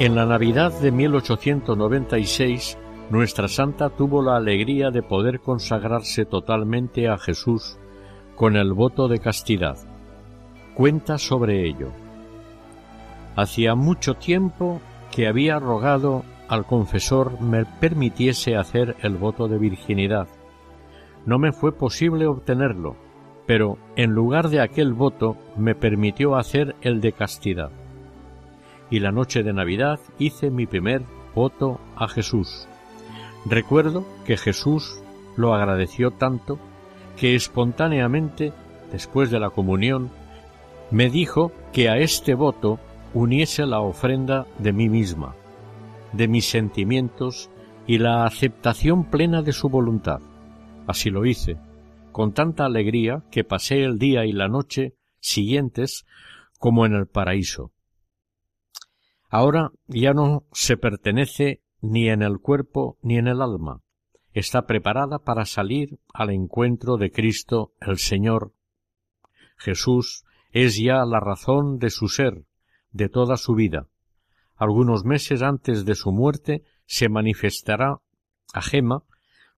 En 0.00 0.14
la 0.14 0.26
Navidad 0.26 0.78
de 0.80 0.92
1896, 0.92 2.76
nuestra 3.10 3.48
santa 3.48 3.88
tuvo 3.88 4.22
la 4.22 4.36
alegría 4.36 4.90
de 4.90 5.02
poder 5.02 5.40
consagrarse 5.40 6.26
totalmente 6.26 7.08
a 7.08 7.16
Jesús 7.16 7.78
con 8.36 8.56
el 8.56 8.74
voto 8.74 9.08
de 9.08 9.18
castidad. 9.18 9.89
Cuenta 10.80 11.18
sobre 11.18 11.68
ello. 11.68 11.92
Hacía 13.36 13.74
mucho 13.74 14.14
tiempo 14.14 14.80
que 15.12 15.28
había 15.28 15.58
rogado 15.58 16.24
al 16.48 16.64
confesor 16.64 17.38
me 17.38 17.66
permitiese 17.66 18.56
hacer 18.56 18.96
el 19.02 19.18
voto 19.18 19.46
de 19.46 19.58
virginidad. 19.58 20.26
No 21.26 21.38
me 21.38 21.52
fue 21.52 21.72
posible 21.72 22.26
obtenerlo, 22.26 22.96
pero 23.44 23.76
en 23.94 24.12
lugar 24.12 24.48
de 24.48 24.62
aquel 24.62 24.94
voto 24.94 25.36
me 25.54 25.74
permitió 25.74 26.36
hacer 26.36 26.74
el 26.80 27.02
de 27.02 27.12
castidad. 27.12 27.70
Y 28.90 29.00
la 29.00 29.12
noche 29.12 29.42
de 29.42 29.52
Navidad 29.52 30.00
hice 30.18 30.48
mi 30.48 30.64
primer 30.64 31.02
voto 31.34 31.78
a 31.94 32.08
Jesús. 32.08 32.66
Recuerdo 33.44 34.06
que 34.24 34.38
Jesús 34.38 34.98
lo 35.36 35.52
agradeció 35.52 36.10
tanto 36.10 36.58
que 37.18 37.34
espontáneamente, 37.34 38.54
después 38.90 39.30
de 39.30 39.40
la 39.40 39.50
comunión, 39.50 40.10
me 40.90 41.10
dijo 41.10 41.52
que 41.72 41.88
a 41.88 41.98
este 41.98 42.34
voto 42.34 42.78
uniese 43.14 43.66
la 43.66 43.80
ofrenda 43.80 44.46
de 44.58 44.72
mí 44.72 44.88
misma 44.88 45.34
de 46.12 46.28
mis 46.28 46.48
sentimientos 46.48 47.50
y 47.86 47.98
la 47.98 48.24
aceptación 48.24 49.10
plena 49.10 49.42
de 49.42 49.52
su 49.52 49.68
voluntad. 49.68 50.20
Así 50.86 51.10
lo 51.10 51.24
hice, 51.24 51.56
con 52.12 52.32
tanta 52.32 52.66
alegría 52.66 53.22
que 53.30 53.44
pasé 53.44 53.82
el 53.84 53.98
día 53.98 54.24
y 54.24 54.32
la 54.32 54.48
noche 54.48 54.96
siguientes 55.20 56.06
como 56.58 56.86
en 56.86 56.94
el 56.94 57.06
paraíso. 57.06 57.72
Ahora 59.28 59.72
ya 59.86 60.12
no 60.12 60.44
se 60.52 60.76
pertenece 60.76 61.62
ni 61.80 62.08
en 62.08 62.22
el 62.22 62.40
cuerpo 62.40 62.98
ni 63.02 63.16
en 63.16 63.28
el 63.28 63.40
alma. 63.40 63.82
Está 64.32 64.66
preparada 64.66 65.20
para 65.20 65.44
salir 65.44 65.98
al 66.12 66.30
encuentro 66.30 66.96
de 66.96 67.10
Cristo 67.10 67.72
el 67.80 67.98
Señor. 67.98 68.52
Jesús 69.56 70.24
es 70.50 70.78
ya 70.78 71.04
la 71.04 71.20
razón 71.20 71.78
de 71.78 71.90
su 71.90 72.08
ser, 72.08 72.44
de 72.90 73.08
toda 73.08 73.36
su 73.36 73.54
vida 73.54 73.88
algunos 74.60 75.06
meses 75.06 75.40
antes 75.40 75.86
de 75.86 75.94
su 75.94 76.12
muerte, 76.12 76.64
se 76.84 77.08
manifestará 77.08 78.02
a 78.52 78.60
Gema 78.60 79.04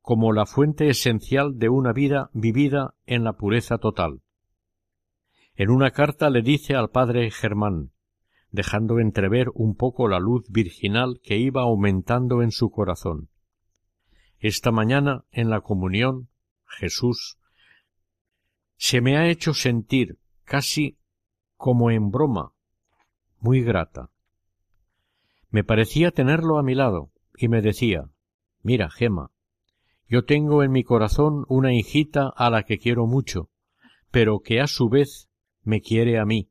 como 0.00 0.33
la 0.33 0.46
fuente 0.46 0.88
esencial 0.88 1.59
de 1.59 1.68
una 1.68 1.92
vida 1.92 2.31
vivida 2.33 2.94
en 3.05 3.24
la 3.24 3.33
pureza 3.33 3.78
total. 3.78 4.22
En 5.57 5.70
una 5.70 5.90
carta 5.90 6.31
le 6.31 6.42
dice 6.42 6.76
al 6.76 6.90
padre 6.90 7.33
Germán, 7.33 7.90
dejando 8.52 9.00
entrever 9.00 9.48
un 9.55 9.74
poco 9.74 10.07
la 10.07 10.20
luz 10.20 10.44
virginal 10.48 11.20
que 11.20 11.37
iba 11.37 11.62
aumentando 11.62 12.40
en 12.40 12.52
su 12.52 12.70
corazón. 12.70 13.28
Esta 14.38 14.70
mañana, 14.70 15.24
en 15.33 15.50
la 15.50 15.62
comunión, 15.62 16.28
Jesús 16.64 17.38
se 18.76 19.00
me 19.00 19.16
ha 19.16 19.28
hecho 19.28 19.52
sentir 19.52 20.20
casi 20.44 20.98
como 21.57 21.90
en 21.90 22.11
broma, 22.11 22.52
muy 23.38 23.62
grata. 23.62 24.11
Me 25.50 25.64
parecía 25.64 26.11
tenerlo 26.11 26.59
a 26.59 26.62
mi 26.62 26.74
lado, 26.74 27.12
y 27.37 27.48
me 27.48 27.62
decía 27.62 28.11
Mira, 28.62 28.90
Gema, 28.90 29.31
yo 30.09 30.24
tengo 30.24 30.62
en 30.62 30.72
mi 30.72 30.85
corazón 30.85 31.44
una 31.48 31.72
hijita 31.72 32.28
a 32.28 32.50
la 32.50 32.64
que 32.64 32.78
quiero 32.78 33.07
mucho, 33.07 33.48
pero 34.11 34.40
que 34.40 34.61
a 34.61 34.66
su 34.66 34.88
vez 34.88 35.31
me 35.62 35.81
quiere 35.81 36.18
a 36.18 36.24
mí. 36.24 36.50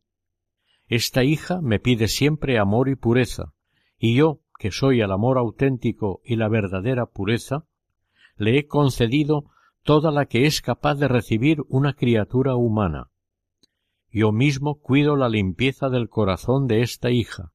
Esta 0.87 1.23
hija 1.23 1.61
me 1.61 1.79
pide 1.79 2.07
siempre 2.07 2.57
amor 2.57 2.89
y 2.89 2.95
pureza, 2.95 3.53
y 3.97 4.15
yo, 4.15 4.41
que 4.57 4.71
soy 4.71 5.01
el 5.01 5.11
amor 5.11 5.37
auténtico 5.37 6.21
y 6.23 6.35
la 6.37 6.49
verdadera 6.49 7.05
pureza, 7.05 7.65
le 8.35 8.57
he 8.57 8.67
concedido 8.67 9.51
toda 9.83 10.11
la 10.11 10.25
que 10.25 10.47
es 10.47 10.61
capaz 10.61 10.95
de 10.95 11.07
recibir 11.07 11.61
una 11.67 11.93
criatura 11.93 12.55
humana. 12.55 13.10
Yo 14.11 14.33
mismo 14.33 14.75
cuido 14.75 15.15
la 15.15 15.29
limpieza 15.29 15.89
del 15.89 16.09
corazón 16.09 16.67
de 16.67 16.81
esta 16.81 17.11
hija, 17.11 17.53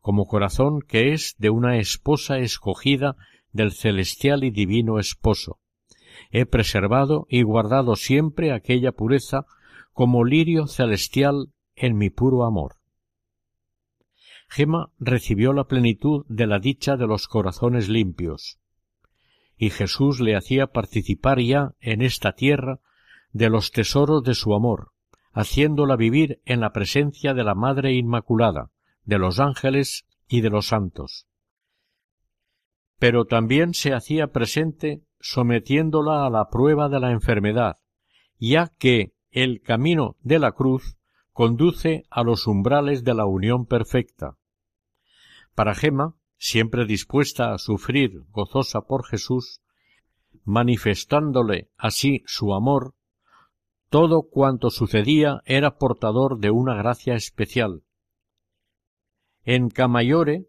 como 0.00 0.26
corazón 0.26 0.80
que 0.80 1.12
es 1.12 1.36
de 1.38 1.50
una 1.50 1.78
esposa 1.78 2.38
escogida 2.38 3.16
del 3.52 3.70
celestial 3.70 4.42
y 4.42 4.50
divino 4.50 4.98
esposo. 4.98 5.60
He 6.30 6.44
preservado 6.44 7.26
y 7.28 7.42
guardado 7.42 7.94
siempre 7.94 8.52
aquella 8.52 8.90
pureza 8.90 9.46
como 9.92 10.24
lirio 10.24 10.66
celestial 10.66 11.52
en 11.76 11.96
mi 11.96 12.10
puro 12.10 12.44
amor. 12.44 12.74
Gema 14.48 14.90
recibió 14.98 15.52
la 15.52 15.64
plenitud 15.64 16.26
de 16.28 16.48
la 16.48 16.58
dicha 16.58 16.96
de 16.96 17.06
los 17.06 17.28
corazones 17.28 17.88
limpios, 17.88 18.58
y 19.56 19.70
Jesús 19.70 20.20
le 20.20 20.34
hacía 20.34 20.66
participar 20.66 21.40
ya 21.40 21.74
en 21.80 22.02
esta 22.02 22.32
tierra 22.32 22.80
de 23.32 23.50
los 23.50 23.70
tesoros 23.70 24.24
de 24.24 24.34
su 24.34 24.52
amor, 24.54 24.93
haciéndola 25.34 25.96
vivir 25.96 26.40
en 26.44 26.60
la 26.60 26.72
presencia 26.72 27.34
de 27.34 27.44
la 27.44 27.54
Madre 27.54 27.92
Inmaculada, 27.92 28.70
de 29.04 29.18
los 29.18 29.40
ángeles 29.40 30.06
y 30.28 30.40
de 30.40 30.50
los 30.50 30.68
santos. 30.68 31.26
Pero 32.98 33.26
también 33.26 33.74
se 33.74 33.92
hacía 33.92 34.28
presente 34.28 35.02
sometiéndola 35.20 36.24
a 36.24 36.30
la 36.30 36.48
prueba 36.48 36.88
de 36.88 37.00
la 37.00 37.10
enfermedad, 37.10 37.78
ya 38.38 38.72
que 38.78 39.12
el 39.30 39.60
camino 39.60 40.16
de 40.20 40.38
la 40.38 40.52
cruz 40.52 40.96
conduce 41.32 42.04
a 42.10 42.22
los 42.22 42.46
umbrales 42.46 43.02
de 43.02 43.14
la 43.14 43.26
unión 43.26 43.66
perfecta. 43.66 44.36
Para 45.54 45.74
Gema, 45.74 46.14
siempre 46.36 46.86
dispuesta 46.86 47.52
a 47.52 47.58
sufrir 47.58 48.22
gozosa 48.30 48.82
por 48.82 49.04
Jesús, 49.04 49.60
manifestándole 50.44 51.70
así 51.76 52.22
su 52.26 52.54
amor, 52.54 52.94
todo 53.94 54.24
cuanto 54.28 54.70
sucedía 54.70 55.40
era 55.44 55.78
portador 55.78 56.40
de 56.40 56.50
una 56.50 56.74
gracia 56.74 57.14
especial, 57.14 57.84
en 59.44 59.68
Camayore 59.70 60.48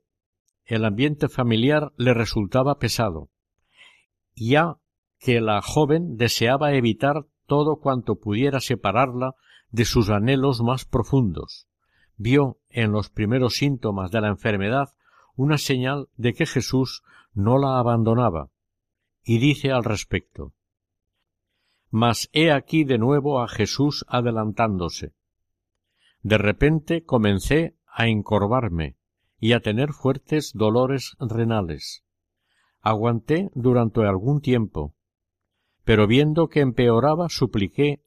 el 0.66 0.84
ambiente 0.84 1.30
familiar 1.30 1.94
le 1.96 2.16
resultaba 2.16 2.80
pesado, 2.80 3.30
ya 4.36 4.78
que 5.20 5.42
la 5.42 5.62
joven 5.62 6.18
deseaba 6.18 6.74
evitar 6.74 7.28
todo 7.46 7.76
cuanto 7.76 8.16
pudiera 8.16 8.60
separarla 8.62 9.36
de 9.70 9.86
sus 9.86 10.10
anhelos 10.10 10.62
más 10.62 10.86
profundos, 10.86 11.68
vio 12.18 12.58
en 12.70 12.92
los 12.92 13.12
primeros 13.12 13.58
síntomas 13.58 14.10
de 14.10 14.22
la 14.22 14.30
enfermedad 14.30 14.88
una 15.36 15.60
señal 15.60 16.08
de 16.18 16.34
que 16.34 16.48
Jesús 16.48 17.04
no 17.36 17.60
la 17.60 17.78
abandonaba, 17.78 18.50
y 19.24 19.38
dice 19.38 19.72
al 19.72 19.84
respecto 19.84 20.56
Mas 21.98 22.30
he 22.34 22.52
aquí 22.52 22.84
de 22.84 22.98
nuevo 22.98 23.42
a 23.42 23.48
Jesús 23.48 24.04
adelantándose. 24.10 25.14
De 26.24 26.38
repente 26.38 27.06
comencé 27.06 27.78
a 27.88 28.10
encorvarme 28.10 28.98
y 29.40 29.54
a 29.54 29.62
tener 29.62 29.94
fuertes 29.94 30.52
dolores 30.54 31.16
renales. 31.22 32.04
Aguanté 32.82 33.50
durante 33.54 34.02
algún 34.02 34.42
tiempo, 34.42 34.94
pero 35.86 36.06
viendo 36.06 36.50
que 36.50 36.60
empeoraba 36.60 37.30
supliqué 37.30 38.02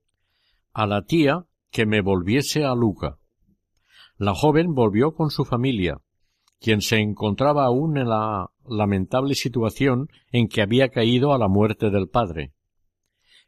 a 0.74 0.86
la 0.86 1.06
tía 1.06 1.46
que 1.70 1.86
me 1.86 2.02
volviese 2.02 2.66
a 2.66 2.74
Luca. 2.74 3.16
La 4.18 4.34
joven 4.34 4.74
volvió 4.74 5.14
con 5.14 5.30
su 5.30 5.46
familia, 5.46 6.02
quien 6.60 6.82
se 6.82 6.98
encontraba 6.98 7.64
aún 7.64 7.96
en 7.96 8.10
la 8.10 8.50
lamentable 8.66 9.34
situación 9.34 10.10
en 10.30 10.46
que 10.48 10.60
había 10.60 10.90
caído 10.90 11.32
a 11.32 11.38
la 11.38 11.48
muerte 11.48 11.88
del 11.88 12.10
padre. 12.10 12.52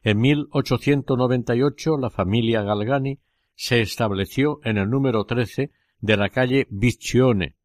En 0.03 0.19
1898 0.19 1.99
la 1.99 2.09
familia 2.09 2.63
Galgani 2.63 3.19
se 3.55 3.83
estableció 3.83 4.61
en 4.65 4.79
el 4.79 4.89
número 4.89 5.25
13 5.25 5.71
de 6.01 6.17
la 6.17 6.31
calle 6.31 6.67
Biccione, 6.71 7.57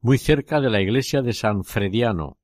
muy 0.00 0.18
cerca 0.18 0.60
de 0.60 0.68
la 0.68 0.80
iglesia 0.80 1.22
de 1.22 1.32
San 1.32 1.62
Frediano. 1.62 2.38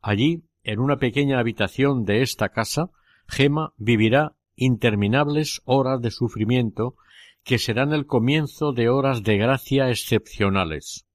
Allí, 0.00 0.44
en 0.62 0.80
una 0.80 0.96
pequeña 0.96 1.38
habitación 1.38 2.04
de 2.04 2.22
esta 2.22 2.48
casa, 2.48 2.90
Gema 3.26 3.74
vivirá 3.76 4.34
interminables 4.56 5.60
horas 5.66 6.00
de 6.00 6.10
sufrimiento 6.10 6.96
que 7.44 7.58
serán 7.58 7.92
el 7.92 8.06
comienzo 8.06 8.72
de 8.72 8.88
horas 8.88 9.22
de 9.24 9.36
gracia 9.36 9.90
excepcionales. 9.90 11.06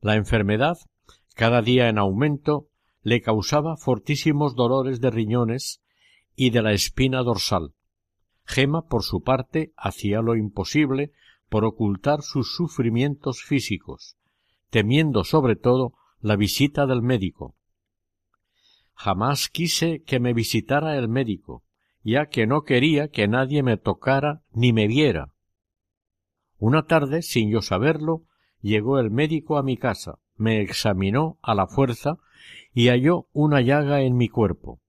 La 0.00 0.14
enfermedad, 0.14 0.78
cada 1.34 1.60
día 1.60 1.88
en 1.88 1.98
aumento, 1.98 2.68
le 3.02 3.20
causaba 3.20 3.76
fortísimos 3.76 4.54
dolores 4.54 5.00
de 5.00 5.10
riñones 5.10 5.81
y 6.34 6.50
de 6.50 6.62
la 6.62 6.72
espina 6.72 7.22
dorsal. 7.22 7.74
Gema, 8.44 8.86
por 8.86 9.02
su 9.02 9.22
parte, 9.22 9.72
hacía 9.76 10.20
lo 10.20 10.36
imposible 10.36 11.12
por 11.48 11.64
ocultar 11.64 12.22
sus 12.22 12.54
sufrimientos 12.54 13.42
físicos, 13.42 14.16
temiendo 14.70 15.24
sobre 15.24 15.56
todo 15.56 15.94
la 16.20 16.36
visita 16.36 16.86
del 16.86 17.02
médico. 17.02 17.56
Jamás 18.94 19.48
quise 19.48 20.02
que 20.02 20.20
me 20.20 20.32
visitara 20.32 20.96
el 20.96 21.08
médico, 21.08 21.64
ya 22.02 22.26
que 22.26 22.46
no 22.46 22.62
quería 22.62 23.08
que 23.08 23.28
nadie 23.28 23.62
me 23.62 23.76
tocara 23.76 24.42
ni 24.52 24.72
me 24.72 24.86
viera. 24.86 25.32
Una 26.58 26.86
tarde, 26.86 27.22
sin 27.22 27.50
yo 27.50 27.62
saberlo, 27.62 28.24
llegó 28.60 28.98
el 28.98 29.10
médico 29.10 29.58
a 29.58 29.62
mi 29.62 29.76
casa, 29.76 30.18
me 30.36 30.60
examinó 30.60 31.38
a 31.42 31.54
la 31.54 31.66
fuerza 31.66 32.18
y 32.72 32.88
halló 32.88 33.26
una 33.32 33.60
llaga 33.60 34.02
en 34.02 34.16
mi 34.16 34.28
cuerpo, 34.28 34.80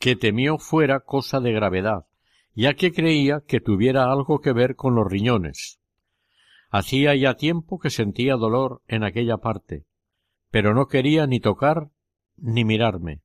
que 0.00 0.16
temió 0.16 0.58
fuera 0.58 1.00
cosa 1.00 1.38
de 1.40 1.52
gravedad, 1.52 2.06
ya 2.54 2.74
que 2.74 2.90
creía 2.90 3.42
que 3.46 3.60
tuviera 3.60 4.10
algo 4.10 4.40
que 4.40 4.52
ver 4.52 4.74
con 4.74 4.94
los 4.94 5.06
riñones. 5.06 5.78
Hacía 6.70 7.14
ya 7.14 7.34
tiempo 7.34 7.78
que 7.78 7.90
sentía 7.90 8.36
dolor 8.36 8.82
en 8.88 9.04
aquella 9.04 9.36
parte, 9.36 9.84
pero 10.50 10.74
no 10.74 10.88
quería 10.88 11.26
ni 11.26 11.38
tocar 11.38 11.90
ni 12.36 12.64
mirarme. 12.64 13.20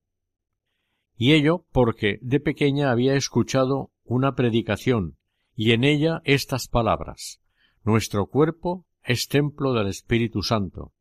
Y 1.16 1.34
ello 1.34 1.66
porque 1.72 2.20
de 2.22 2.42
pequeña 2.42 2.92
había 2.92 3.16
escuchado 3.16 3.92
una 4.04 4.36
predicación 4.36 5.18
y 5.56 5.72
en 5.72 5.86
ella 5.86 6.22
estas 6.26 6.68
palabras 6.68 7.40
Nuestro 7.86 8.26
cuerpo 8.26 8.88
es 9.04 9.28
templo 9.28 9.74
del 9.74 9.88
Espíritu 9.88 10.42
Santo. 10.42 10.92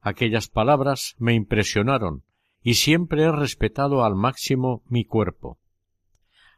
Aquellas 0.00 0.48
palabras 0.48 1.14
me 1.16 1.32
impresionaron 1.32 2.24
y 2.62 2.74
siempre 2.74 3.24
he 3.24 3.32
respetado 3.32 4.04
al 4.04 4.14
máximo 4.14 4.82
mi 4.86 5.04
cuerpo. 5.04 5.58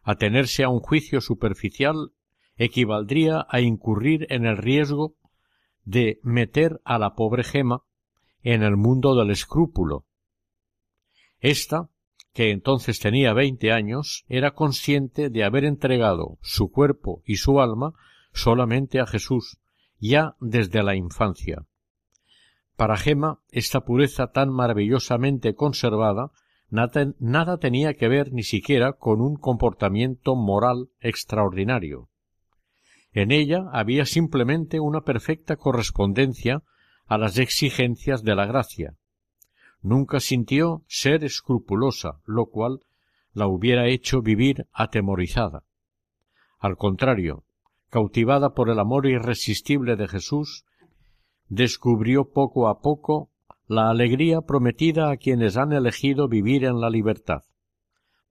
Atenerse 0.03 0.64
a 0.64 0.69
un 0.69 0.81
juicio 0.81 1.21
superficial 1.21 2.12
equivaldría 2.57 3.47
a 3.49 3.61
incurrir 3.61 4.27
en 4.31 4.45
el 4.47 4.59
riesgo 4.59 5.17
de 5.85 6.21
meter 6.23 6.81
a 6.85 6.99
la 6.99 7.14
pobre 7.14 7.43
gema 7.43 7.83
en 8.43 8.62
el 8.62 8.77
mundo 8.77 9.14
del 9.14 9.31
escrúpulo. 9.31 10.05
Esta, 11.40 11.88
que 12.33 12.51
entonces 12.51 13.01
tenía 13.01 13.33
veinte 13.33 13.73
años, 13.73 14.25
era 14.29 14.53
consciente 14.53 15.31
de 15.31 15.45
haber 15.45 15.64
entregado 15.64 16.38
su 16.43 16.71
cuerpo 16.71 17.23
y 17.25 17.37
su 17.37 17.61
alma 17.61 17.95
solamente 18.33 19.01
a 19.01 19.07
Jesús, 19.07 19.59
ya 19.99 20.37
desde 20.40 20.83
la 20.83 20.97
infancia. 20.97 21.67
Para 22.76 22.96
Gema, 22.96 23.40
esta 23.50 23.84
pureza 23.84 24.32
tan 24.32 24.50
maravillosamente 24.50 25.54
conservada 25.54 26.32
nada, 26.70 27.12
nada, 27.20 27.58
tenía 27.58 27.94
que 27.94 28.08
ver 28.08 28.32
ni 28.32 28.42
siquiera 28.42 28.94
con 28.94 29.20
un 29.20 29.37
comportamiento 29.37 30.34
moral 30.34 30.88
extraordinario. 31.00 32.08
En 33.12 33.30
ella 33.30 33.66
había 33.72 34.06
simplemente 34.06 34.80
una 34.80 35.02
perfecta 35.02 35.56
correspondencia 35.56 36.62
a 37.06 37.16
las 37.16 37.38
exigencias 37.38 38.24
de 38.24 38.34
la 38.34 38.46
gracia. 38.46 38.96
Nunca 39.80 40.18
sintió 40.18 40.82
ser 40.88 41.22
escrupulosa, 41.22 42.20
lo 42.24 42.46
cual 42.46 42.80
la 43.32 43.46
hubiera 43.46 43.87
hecho 43.87 44.20
vivir 44.20 44.66
atemorizada. 44.72 45.62
Al 46.58 46.76
contrario, 46.76 47.44
cautivada 47.90 48.54
por 48.54 48.68
el 48.70 48.80
amor 48.80 49.06
irresistible 49.06 49.94
de 49.94 50.08
Jesús, 50.08 50.64
descubrió 51.48 52.30
poco 52.30 52.68
a 52.68 52.80
poco 52.80 53.30
la 53.66 53.90
alegría 53.90 54.42
prometida 54.42 55.11
a 55.11 55.16
quienes 55.16 55.57
han 55.57 55.72
elegido 55.72 56.28
vivir 56.28 56.64
en 56.64 56.80
la 56.80 56.90
libertad, 56.90 57.42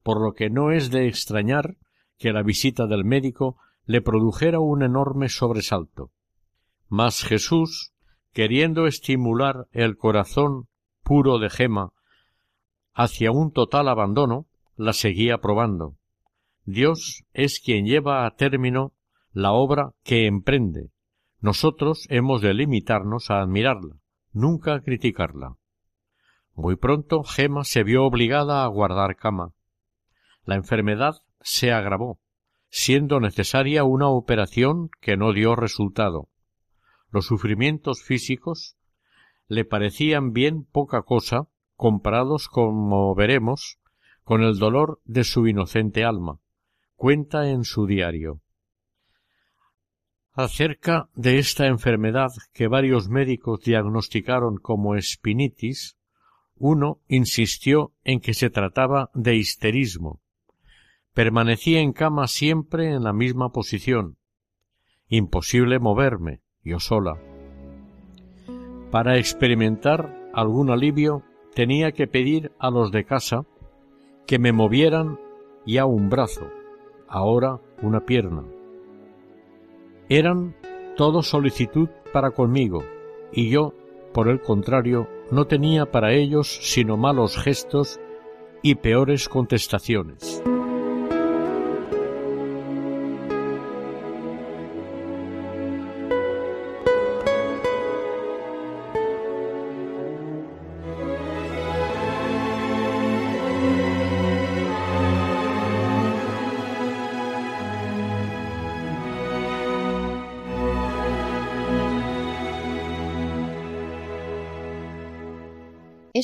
por 0.03 0.21
lo 0.21 0.33
que 0.33 0.49
no 0.49 0.71
es 0.71 0.91
de 0.91 1.07
extrañar 1.07 1.77
que 2.17 2.31
la 2.31 2.43
visita 2.43 2.87
del 2.87 3.03
médico 3.03 3.57
le 3.85 4.01
produjera 4.01 4.59
un 4.59 4.83
enorme 4.83 5.29
sobresalto. 5.29 6.11
Mas 6.87 7.23
Jesús, 7.23 7.93
queriendo 8.31 8.87
estimular 8.87 9.67
el 9.71 9.97
corazón 9.97 10.67
puro 11.03 11.39
de 11.39 11.49
Gema 11.49 11.91
hacia 12.93 13.31
un 13.31 13.51
total 13.51 13.89
abandono, 13.89 14.45
la 14.75 14.93
seguía 14.93 15.39
probando. 15.39 15.95
Dios 16.65 17.25
es 17.33 17.59
quien 17.59 17.85
lleva 17.85 18.25
a 18.25 18.35
término 18.35 18.93
la 19.33 19.51
obra 19.51 19.93
que 20.03 20.27
emprende. 20.27 20.91
Nosotros 21.43 22.07
hemos 22.09 22.41
de 22.41 22.53
limitarnos 22.53 23.29
a 23.29 23.41
admirarla, 23.41 23.97
nunca 24.31 24.75
a 24.75 24.79
criticarla. 24.79 25.57
Muy 26.53 26.77
pronto 26.77 27.21
Gema 27.23 27.65
se 27.65 27.83
vio 27.83 28.05
obligada 28.05 28.63
a 28.63 28.67
guardar 28.67 29.17
cama. 29.17 29.51
La 30.45 30.55
enfermedad 30.55 31.15
se 31.41 31.73
agravó, 31.73 32.21
siendo 32.69 33.19
necesaria 33.19 33.83
una 33.83 34.07
operación 34.07 34.89
que 35.01 35.17
no 35.17 35.33
dio 35.33 35.57
resultado. 35.57 36.29
Los 37.11 37.25
sufrimientos 37.25 38.03
físicos 38.03 38.77
le 39.49 39.65
parecían 39.65 40.31
bien 40.31 40.63
poca 40.63 41.01
cosa 41.01 41.49
comparados, 41.75 42.47
como 42.47 43.13
veremos, 43.15 43.79
con 44.23 44.43
el 44.43 44.59
dolor 44.59 45.01
de 45.03 45.25
su 45.25 45.45
inocente 45.45 46.05
alma. 46.05 46.39
Cuenta 46.95 47.49
en 47.49 47.65
su 47.65 47.85
diario. 47.85 48.42
Acerca 50.35 51.09
de 51.13 51.37
esta 51.37 51.67
enfermedad 51.67 52.31
que 52.53 52.67
varios 52.67 53.07
médicos 53.07 53.61
diagnosticaron 53.61 54.57
como 54.57 54.95
espinitis, 54.95 55.95
uno 56.55 57.01
insistió 57.07 57.93
en 58.03 58.19
que 58.19 58.33
se 58.33 58.49
trataba 58.49 59.11
de 59.13 59.35
histerismo. 59.35 60.21
Permanecía 61.13 61.81
en 61.81 61.93
cama 61.93 62.27
siempre 62.27 62.95
en 62.95 63.03
la 63.03 63.13
misma 63.13 63.51
posición. 63.51 64.17
Imposible 65.07 65.77
moverme, 65.77 66.41
yo 66.63 66.79
sola. 66.79 67.21
Para 68.89 69.19
experimentar 69.19 70.31
algún 70.33 70.71
alivio 70.71 71.21
tenía 71.53 71.91
que 71.91 72.07
pedir 72.07 72.51
a 72.57 72.71
los 72.71 72.91
de 72.91 73.05
casa 73.05 73.45
que 74.25 74.39
me 74.39 74.51
movieran 74.51 75.19
ya 75.67 75.85
un 75.85 76.09
brazo, 76.09 76.49
ahora 77.07 77.61
una 77.83 77.99
pierna 77.99 78.45
eran 80.09 80.55
todo 80.95 81.23
solicitud 81.23 81.89
para 82.11 82.31
conmigo, 82.31 82.83
y 83.31 83.49
yo, 83.49 83.73
por 84.13 84.27
el 84.27 84.41
contrario, 84.41 85.07
no 85.31 85.45
tenía 85.45 85.91
para 85.91 86.13
ellos 86.13 86.59
sino 86.61 86.97
malos 86.97 87.37
gestos 87.37 87.99
y 88.61 88.75
peores 88.75 89.27
contestaciones. 89.27 90.43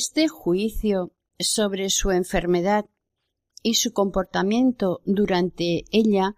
Este 0.02 0.28
juicio 0.28 1.12
sobre 1.38 1.90
su 1.90 2.10
enfermedad 2.10 2.86
y 3.62 3.74
su 3.74 3.92
comportamiento 3.92 5.02
durante 5.04 5.84
ella, 5.90 6.36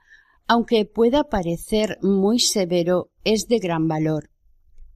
aunque 0.48 0.84
pueda 0.84 1.22
parecer 1.28 1.96
muy 2.02 2.40
severo, 2.40 3.12
es 3.22 3.46
de 3.46 3.60
gran 3.60 3.86
valor. 3.86 4.30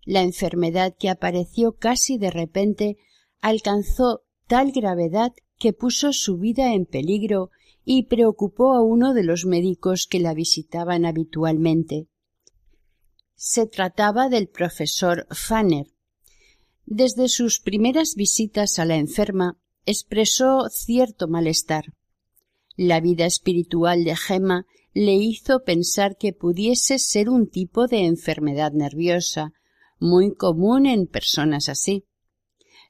La 0.04 0.22
enfermedad 0.22 0.96
que 0.98 1.10
apareció 1.10 1.76
casi 1.76 2.18
de 2.18 2.32
repente 2.32 2.96
alcanzó 3.40 4.22
tal 4.48 4.72
gravedad 4.72 5.30
que 5.60 5.72
puso 5.72 6.12
su 6.12 6.36
vida 6.36 6.74
en 6.74 6.86
peligro 6.86 7.50
y 7.84 8.06
preocupó 8.06 8.72
a 8.72 8.82
uno 8.82 9.14
de 9.14 9.22
los 9.22 9.46
médicos 9.46 10.08
que 10.10 10.18
la 10.18 10.34
visitaban 10.34 11.04
habitualmente. 11.04 12.08
Se 13.36 13.68
trataba 13.68 14.28
del 14.28 14.48
profesor 14.48 15.28
Fanner. 15.30 15.86
Desde 16.86 17.28
sus 17.28 17.58
primeras 17.58 18.14
visitas 18.14 18.78
a 18.78 18.84
la 18.84 18.94
enferma 18.94 19.58
expresó 19.86 20.68
cierto 20.70 21.26
malestar. 21.26 21.86
La 22.76 23.00
vida 23.00 23.26
espiritual 23.26 24.04
de 24.04 24.14
Gemma 24.14 24.66
le 24.94 25.14
hizo 25.14 25.64
pensar 25.64 26.16
que 26.16 26.32
pudiese 26.32 27.00
ser 27.00 27.28
un 27.28 27.48
tipo 27.48 27.88
de 27.88 28.06
enfermedad 28.06 28.70
nerviosa, 28.72 29.52
muy 29.98 30.32
común 30.34 30.86
en 30.86 31.08
personas 31.08 31.68
así. 31.68 32.04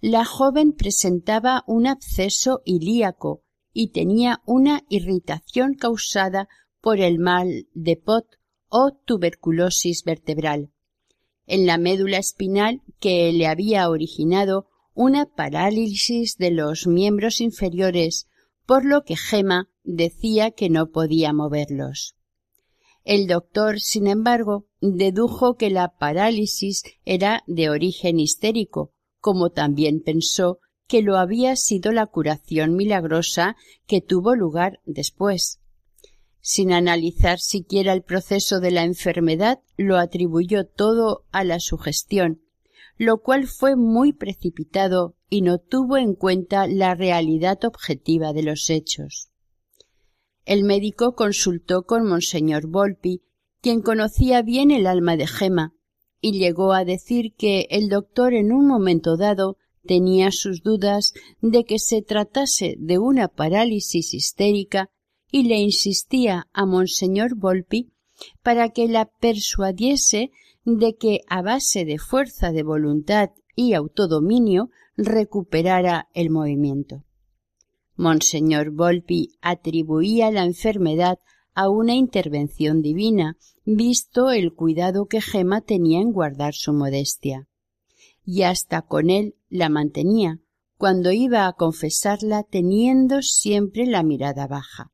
La 0.02 0.26
joven 0.26 0.72
presentaba 0.72 1.64
un 1.66 1.86
absceso 1.86 2.60
ilíaco 2.66 3.44
y 3.72 3.92
tenía 3.92 4.42
una 4.44 4.82
irritación 4.90 5.72
causada 5.72 6.48
por 6.82 7.00
el 7.00 7.18
mal 7.18 7.66
de 7.72 7.96
Pot 7.96 8.26
o 8.68 8.92
tuberculosis 9.06 10.04
vertebral. 10.04 10.70
En 11.46 11.66
la 11.66 11.78
médula 11.78 12.18
espinal 12.18 12.82
que 12.98 13.32
le 13.32 13.46
había 13.46 13.88
originado 13.88 14.66
una 14.94 15.26
parálisis 15.26 16.36
de 16.38 16.50
los 16.50 16.86
miembros 16.86 17.40
inferiores, 17.40 18.28
por 18.66 18.84
lo 18.84 19.04
que 19.04 19.16
Gema 19.16 19.68
decía 19.84 20.50
que 20.50 20.68
no 20.70 20.90
podía 20.90 21.32
moverlos. 21.32 22.16
El 23.04 23.28
doctor, 23.28 23.78
sin 23.78 24.08
embargo, 24.08 24.66
dedujo 24.80 25.54
que 25.54 25.70
la 25.70 25.96
parálisis 25.96 26.82
era 27.04 27.44
de 27.46 27.70
origen 27.70 28.18
histérico, 28.18 28.92
como 29.20 29.50
también 29.50 30.00
pensó 30.00 30.58
que 30.88 31.02
lo 31.02 31.16
había 31.16 31.54
sido 31.56 31.92
la 31.92 32.06
curación 32.06 32.74
milagrosa 32.74 33.56
que 33.86 34.00
tuvo 34.00 34.34
lugar 34.34 34.80
después. 34.84 35.60
Sin 36.40 36.72
analizar 36.72 37.38
siquiera 37.38 37.92
el 37.92 38.02
proceso 38.02 38.60
de 38.60 38.70
la 38.70 38.84
enfermedad, 38.84 39.60
lo 39.76 39.98
atribuyó 39.98 40.66
todo 40.66 41.24
a 41.32 41.44
la 41.44 41.60
sugestión, 41.60 42.40
lo 42.98 43.20
cual 43.22 43.46
fue 43.46 43.76
muy 43.76 44.12
precipitado 44.12 45.16
y 45.28 45.42
no 45.42 45.58
tuvo 45.58 45.96
en 45.96 46.14
cuenta 46.14 46.66
la 46.66 46.94
realidad 46.94 47.64
objetiva 47.64 48.32
de 48.32 48.42
los 48.42 48.70
hechos. 48.70 49.30
El 50.44 50.62
médico 50.62 51.14
consultó 51.14 51.84
con 51.84 52.06
monseñor 52.06 52.68
Volpi, 52.68 53.22
quien 53.60 53.82
conocía 53.82 54.42
bien 54.42 54.70
el 54.70 54.86
alma 54.86 55.16
de 55.16 55.26
Gema, 55.26 55.74
y 56.20 56.38
llegó 56.38 56.72
a 56.72 56.84
decir 56.84 57.34
que 57.36 57.66
el 57.70 57.88
doctor 57.88 58.32
en 58.32 58.52
un 58.52 58.66
momento 58.66 59.16
dado 59.16 59.58
tenía 59.84 60.30
sus 60.30 60.62
dudas 60.62 61.12
de 61.40 61.64
que 61.64 61.78
se 61.78 62.02
tratase 62.02 62.76
de 62.78 62.98
una 62.98 63.28
parálisis 63.28 64.14
histérica 64.14 64.90
y 65.30 65.44
le 65.44 65.58
insistía 65.58 66.48
a 66.52 66.66
monseñor 66.66 67.34
Volpi 67.36 67.92
para 68.42 68.70
que 68.70 68.88
la 68.88 69.06
persuadiese 69.06 70.30
de 70.64 70.96
que 70.96 71.20
a 71.28 71.42
base 71.42 71.84
de 71.84 71.98
fuerza 71.98 72.52
de 72.52 72.62
voluntad 72.62 73.30
y 73.54 73.74
autodominio 73.74 74.70
recuperara 74.96 76.08
el 76.14 76.30
movimiento. 76.30 77.04
Monseñor 77.96 78.70
Volpi 78.70 79.38
atribuía 79.40 80.30
la 80.30 80.44
enfermedad 80.44 81.18
a 81.54 81.70
una 81.70 81.94
intervención 81.94 82.82
divina, 82.82 83.38
visto 83.64 84.30
el 84.30 84.52
cuidado 84.52 85.06
que 85.06 85.22
Gema 85.22 85.62
tenía 85.62 86.00
en 86.00 86.12
guardar 86.12 86.52
su 86.54 86.74
modestia. 86.74 87.48
Y 88.24 88.42
hasta 88.42 88.82
con 88.82 89.08
él 89.08 89.36
la 89.48 89.70
mantenía, 89.70 90.40
cuando 90.76 91.12
iba 91.12 91.46
a 91.46 91.54
confesarla 91.54 92.42
teniendo 92.42 93.22
siempre 93.22 93.86
la 93.86 94.02
mirada 94.02 94.46
baja. 94.46 94.92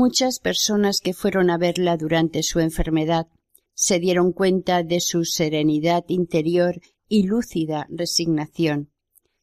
Muchas 0.00 0.38
personas 0.38 1.00
que 1.00 1.12
fueron 1.12 1.50
a 1.50 1.58
verla 1.58 1.96
durante 1.96 2.44
su 2.44 2.60
enfermedad 2.60 3.26
se 3.74 3.98
dieron 3.98 4.32
cuenta 4.32 4.84
de 4.84 5.00
su 5.00 5.24
serenidad 5.24 6.04
interior 6.06 6.80
y 7.08 7.24
lúcida 7.24 7.84
resignación, 7.90 8.92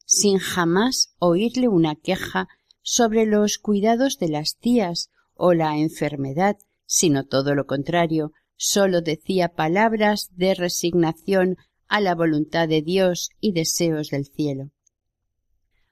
sin 0.06 0.38
jamás 0.38 1.14
oírle 1.18 1.68
una 1.68 1.94
queja 1.94 2.48
sobre 2.80 3.26
los 3.26 3.58
cuidados 3.58 4.16
de 4.18 4.30
las 4.30 4.56
tías 4.56 5.10
o 5.34 5.52
la 5.52 5.76
enfermedad, 5.76 6.56
sino 6.86 7.26
todo 7.26 7.54
lo 7.54 7.66
contrario, 7.66 8.32
sólo 8.56 9.02
decía 9.02 9.50
palabras 9.50 10.30
de 10.36 10.54
resignación 10.54 11.58
a 11.86 12.00
la 12.00 12.14
voluntad 12.14 12.66
de 12.66 12.80
Dios 12.80 13.28
y 13.42 13.52
deseos 13.52 14.08
del 14.08 14.24
cielo. 14.24 14.70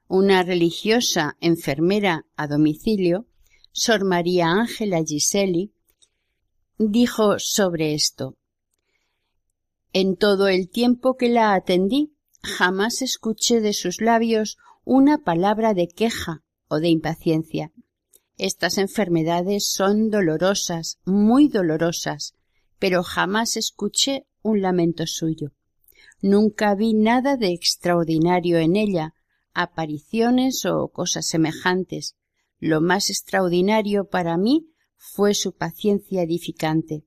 Una 0.08 0.42
religiosa 0.42 1.36
enfermera 1.42 2.24
a 2.34 2.46
domicilio, 2.46 3.26
Sor 3.76 4.04
María 4.04 4.52
Ángela 4.52 5.02
Giseli, 5.04 5.72
dijo 6.78 7.40
sobre 7.40 7.94
esto 7.94 8.36
En 9.92 10.14
todo 10.14 10.46
el 10.46 10.68
tiempo 10.70 11.16
que 11.16 11.28
la 11.28 11.54
atendí, 11.54 12.14
jamás 12.40 13.02
escuché 13.02 13.60
de 13.60 13.72
sus 13.72 14.00
labios 14.00 14.58
una 14.84 15.24
palabra 15.24 15.74
de 15.74 15.88
queja 15.88 16.44
o 16.68 16.78
de 16.78 16.88
impaciencia. 16.88 17.72
Estas 18.38 18.78
enfermedades 18.78 19.72
son 19.72 20.08
dolorosas, 20.08 21.00
muy 21.04 21.48
dolorosas, 21.48 22.34
pero 22.78 23.02
jamás 23.02 23.56
escuché 23.56 24.24
un 24.42 24.62
lamento 24.62 25.04
suyo. 25.08 25.50
Nunca 26.22 26.76
vi 26.76 26.94
nada 26.94 27.36
de 27.36 27.52
extraordinario 27.52 28.58
en 28.58 28.76
ella, 28.76 29.14
apariciones 29.52 30.64
o 30.64 30.86
cosas 30.92 31.26
semejantes. 31.26 32.14
Lo 32.58 32.80
más 32.80 33.10
extraordinario 33.10 34.08
para 34.08 34.36
mí 34.36 34.70
fue 34.96 35.34
su 35.34 35.52
paciencia 35.52 36.22
edificante. 36.22 37.04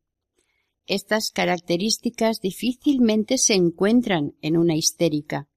Estas 0.86 1.31
características 1.31 2.39
difícilmente 2.39 3.38
se 3.38 3.55
encuentran 3.55 4.36
en 4.41 4.57
una 4.57 4.75
histérica. 4.75 5.49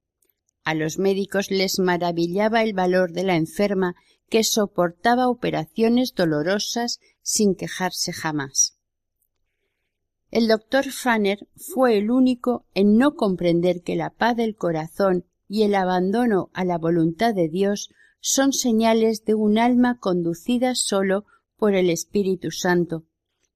A 0.63 0.73
los 0.73 0.99
médicos 0.99 1.51
les 1.51 1.79
maravillaba 1.79 2.63
el 2.63 2.73
valor 2.73 3.13
de 3.13 3.23
la 3.23 3.35
enferma 3.35 3.95
que 4.29 4.43
soportaba 4.43 5.27
operaciones 5.29 6.13
dolorosas 6.13 6.99
sin 7.21 7.55
quejarse 7.55 8.13
jamás. 8.13 8.77
El 10.31 10.47
doctor 10.47 10.89
Fanner 10.91 11.47
fue 11.55 11.97
el 11.97 12.09
único 12.09 12.65
en 12.73 12.97
no 12.97 13.15
comprender 13.15 13.81
que 13.81 13.95
la 13.95 14.09
paz 14.09 14.37
del 14.37 14.55
corazón 14.55 15.25
y 15.49 15.63
el 15.63 15.75
abandono 15.75 16.49
a 16.53 16.63
la 16.63 16.77
voluntad 16.77 17.35
de 17.35 17.49
Dios 17.49 17.89
son 18.21 18.53
señales 18.53 19.25
de 19.25 19.33
un 19.33 19.57
alma 19.57 19.97
conducida 19.99 20.75
solo 20.75 21.25
por 21.57 21.75
el 21.75 21.89
Espíritu 21.89 22.51
Santo, 22.51 23.05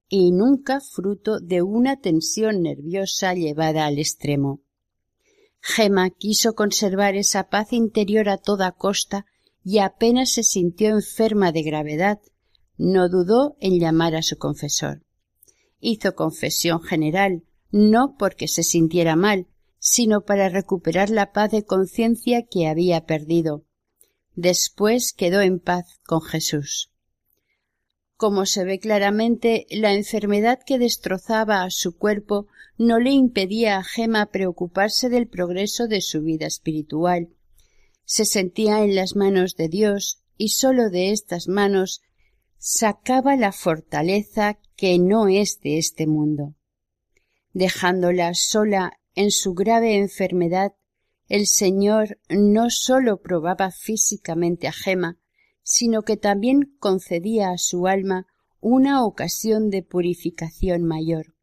y 0.10 0.32
nunca 0.32 0.82
fruto 0.82 1.40
de 1.40 1.62
una 1.62 2.02
tensión 2.02 2.62
nerviosa 2.62 3.34
llevada 3.34 3.86
al 3.86 4.00
extremo. 4.00 4.62
Gema 5.62 6.10
quiso 6.10 6.54
conservar 6.54 7.16
esa 7.16 7.50
paz 7.50 7.74
interior 7.74 8.30
a 8.30 8.38
toda 8.38 8.72
costa 8.72 9.26
y 9.64 9.80
apenas 9.80 10.32
se 10.32 10.44
sintió 10.44 10.90
enferma 10.90 11.52
de 11.52 11.64
gravedad, 11.64 12.20
no 12.78 13.10
dudó 13.10 13.56
en 13.60 13.80
llamar 13.80 14.16
a 14.16 14.22
su 14.22 14.38
confesor. 14.38 15.04
Hizo 15.80 16.14
confesión 16.14 16.82
general, 16.82 17.44
no 17.72 18.16
porque 18.18 18.48
se 18.48 18.64
sintiera 18.64 19.16
mal, 19.16 19.48
sino 19.80 20.22
para 20.22 20.50
recuperar 20.50 21.10
la 21.10 21.32
paz 21.32 21.52
de 21.52 21.64
conciencia 21.64 22.46
que 22.46 22.68
había 22.68 23.06
perdido. 23.06 23.66
Después 24.36 25.14
quedó 25.14 25.42
en 25.42 25.60
paz 25.60 26.00
con 26.06 26.22
Jesús. 26.22 26.92
Como 28.18 28.46
se 28.46 28.64
ve 28.64 28.80
claramente, 28.80 29.66
la 29.70 29.94
enfermedad 29.94 30.60
que 30.66 30.80
destrozaba 30.80 31.64
a 31.64 31.70
su 31.70 31.98
cuerpo 31.98 32.48
no 32.78 33.00
le 33.00 33.12
impedía 33.12 33.78
a 33.78 33.84
Gema 33.84 34.28
preocuparse 34.28 35.10
del 35.10 35.28
progreso 35.28 35.88
de 35.88 36.02
su 36.02 36.22
vida 36.22 36.46
espiritual. 36.46 37.30
Se 38.04 38.26
sentía 38.26 38.84
en 38.84 38.96
las 38.96 39.16
manos 39.16 39.56
de 39.56 39.70
Dios 39.70 40.22
y 40.38 40.50
sólo 40.50 40.90
de 40.90 41.12
estas 41.12 41.48
manos 41.48 42.02
sacaba 42.58 43.36
la 43.36 43.52
fortaleza 43.52 44.60
que 44.76 45.00
no 45.00 45.28
es 45.28 45.60
de 45.62 45.78
este 45.78 46.08
mundo. 46.08 46.56
Dejándola 47.54 48.34
sola 48.34 49.00
en 49.14 49.32
su 49.32 49.54
grave 49.54 49.96
enfermedad, 49.96 50.74
el 51.28 51.48
Señor 51.48 52.20
no 52.30 52.70
sólo 52.70 53.22
probaba 53.22 53.72
físicamente 53.72 54.68
a 54.68 54.72
Gema, 54.72 55.20
sino 55.64 56.04
que 56.04 56.18
también 56.18 56.76
concedía 56.80 57.50
a 57.50 57.58
su 57.58 57.88
alma 57.88 58.28
una 58.60 59.04
ocasión 59.04 59.70
de 59.70 59.84
purificación 59.84 60.84
mayor. 60.84 61.36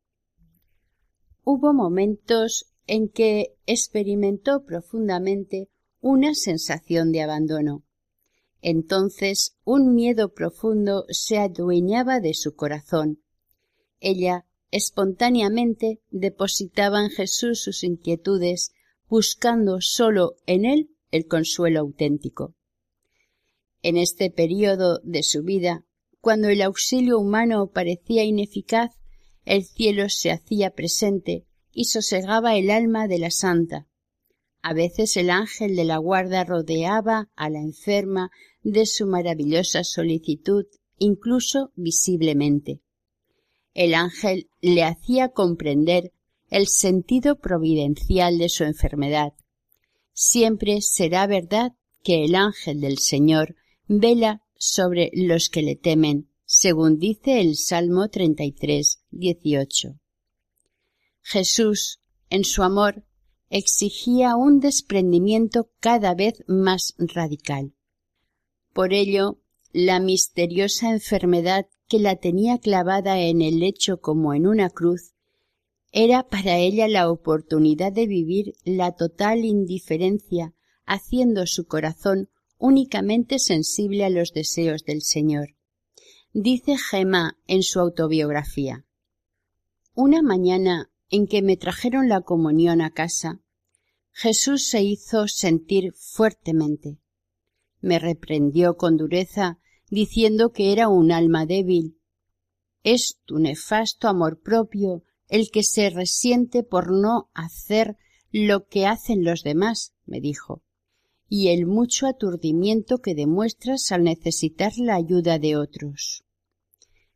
Hubo 1.44 1.72
momentos 1.72 2.72
en 2.86 3.08
que 3.08 3.56
experimentó 3.66 4.64
profundamente 4.64 5.68
una 6.00 6.34
sensación 6.34 7.12
de 7.12 7.22
abandono. 7.22 7.84
Entonces 8.60 9.56
un 9.64 9.94
miedo 9.94 10.32
profundo 10.32 11.04
se 11.08 11.38
adueñaba 11.38 12.20
de 12.20 12.34
su 12.34 12.54
corazón. 12.54 13.22
Ella 13.98 14.46
espontáneamente 14.70 16.00
depositaba 16.10 17.00
en 17.04 17.10
Jesús 17.10 17.60
sus 17.62 17.82
inquietudes, 17.84 18.72
buscando 19.12 19.82
sólo 19.82 20.36
en 20.46 20.64
él 20.64 20.88
el 21.10 21.26
consuelo 21.26 21.80
auténtico. 21.80 22.54
En 23.82 23.98
este 23.98 24.30
período 24.30 25.00
de 25.04 25.22
su 25.22 25.42
vida, 25.42 25.84
cuando 26.22 26.48
el 26.48 26.62
auxilio 26.62 27.18
humano 27.18 27.70
parecía 27.74 28.24
ineficaz, 28.24 28.90
el 29.44 29.64
cielo 29.64 30.08
se 30.08 30.30
hacía 30.30 30.70
presente 30.70 31.44
y 31.74 31.84
sosegaba 31.84 32.56
el 32.56 32.70
alma 32.70 33.06
de 33.06 33.18
la 33.18 33.30
santa. 33.30 33.86
A 34.62 34.72
veces 34.72 35.18
el 35.18 35.28
ángel 35.28 35.76
de 35.76 35.84
la 35.84 35.98
guarda 35.98 36.44
rodeaba 36.44 37.28
a 37.36 37.50
la 37.50 37.58
enferma 37.58 38.30
de 38.62 38.86
su 38.86 39.06
maravillosa 39.06 39.84
solicitud, 39.84 40.64
incluso 40.96 41.70
visiblemente. 41.76 42.80
El 43.74 43.92
ángel 43.92 44.48
le 44.62 44.84
hacía 44.84 45.28
comprender 45.28 46.12
el 46.52 46.68
sentido 46.68 47.40
providencial 47.40 48.36
de 48.36 48.50
su 48.50 48.64
enfermedad. 48.64 49.32
Siempre 50.12 50.82
será 50.82 51.26
verdad 51.26 51.72
que 52.04 52.24
el 52.26 52.34
ángel 52.34 52.82
del 52.82 52.98
Señor 52.98 53.56
vela 53.88 54.42
sobre 54.58 55.10
los 55.14 55.48
que 55.48 55.62
le 55.62 55.76
temen, 55.76 56.28
según 56.44 56.98
dice 56.98 57.40
el 57.40 57.56
Salmo 57.56 58.10
33, 58.10 59.02
18. 59.10 59.98
Jesús, 61.22 62.00
en 62.28 62.44
su 62.44 62.62
amor, 62.62 63.02
exigía 63.48 64.36
un 64.36 64.60
desprendimiento 64.60 65.70
cada 65.80 66.14
vez 66.14 66.44
más 66.48 66.94
radical. 66.98 67.72
Por 68.74 68.92
ello, 68.92 69.40
la 69.72 70.00
misteriosa 70.00 70.90
enfermedad 70.90 71.66
que 71.88 71.98
la 71.98 72.16
tenía 72.16 72.58
clavada 72.58 73.20
en 73.20 73.40
el 73.40 73.58
lecho 73.58 74.02
como 74.02 74.34
en 74.34 74.46
una 74.46 74.68
cruz 74.68 75.11
era 75.92 76.26
para 76.26 76.56
ella 76.56 76.88
la 76.88 77.10
oportunidad 77.10 77.92
de 77.92 78.06
vivir 78.06 78.54
la 78.64 78.92
total 78.92 79.44
indiferencia, 79.44 80.54
haciendo 80.86 81.46
su 81.46 81.66
corazón 81.66 82.30
únicamente 82.56 83.38
sensible 83.38 84.04
a 84.04 84.10
los 84.10 84.32
deseos 84.32 84.84
del 84.84 85.02
Señor. 85.02 85.54
Dice 86.32 86.76
Gemma 86.78 87.38
en 87.46 87.62
su 87.62 87.78
autobiografía. 87.78 88.86
Una 89.94 90.22
mañana 90.22 90.90
en 91.10 91.26
que 91.26 91.42
me 91.42 91.58
trajeron 91.58 92.08
la 92.08 92.22
comunión 92.22 92.80
a 92.80 92.90
casa, 92.90 93.42
Jesús 94.12 94.68
se 94.68 94.82
hizo 94.82 95.28
sentir 95.28 95.92
fuertemente. 95.94 96.98
Me 97.80 97.98
reprendió 97.98 98.76
con 98.78 98.96
dureza, 98.96 99.58
diciendo 99.90 100.52
que 100.52 100.72
era 100.72 100.88
un 100.88 101.12
alma 101.12 101.44
débil. 101.44 101.98
Es 102.82 103.18
tu 103.26 103.38
nefasto 103.38 104.08
amor 104.08 104.40
propio 104.40 105.04
el 105.32 105.50
que 105.50 105.62
se 105.62 105.90
resiente 105.90 106.62
por 106.62 106.92
no 106.92 107.30
hacer 107.34 107.96
lo 108.30 108.66
que 108.68 108.86
hacen 108.86 109.24
los 109.24 109.42
demás, 109.42 109.94
me 110.06 110.20
dijo 110.20 110.62
y 111.34 111.48
el 111.48 111.64
mucho 111.64 112.06
aturdimiento 112.06 112.98
que 112.98 113.14
demuestras 113.14 113.90
al 113.90 114.02
necesitar 114.02 114.74
la 114.76 114.96
ayuda 114.96 115.38
de 115.38 115.56
otros. 115.56 116.24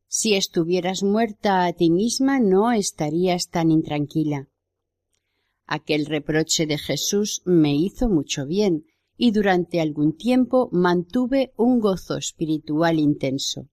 Si 0.09 0.33
estuvieras 0.33 1.03
muerta 1.03 1.67
a 1.67 1.75
ti 1.75 1.91
misma 1.91 2.41
no 2.41 2.73
estarías 2.73 3.51
tan 3.51 3.71
intranquila. 3.71 4.49
Aquel 5.67 6.07
reproche 6.07 6.65
de 6.65 6.79
Jesús 6.79 7.43
me 7.45 7.75
hizo 7.75 8.09
mucho 8.09 8.47
bien 8.47 8.87
y 9.19 9.33
durante 9.33 9.83
algún 9.83 10.17
tiempo 10.17 10.71
mantuve 10.73 11.53
un 11.59 11.79
gozo 11.79 12.17
espiritual 12.17 12.99
intenso. 12.99 13.69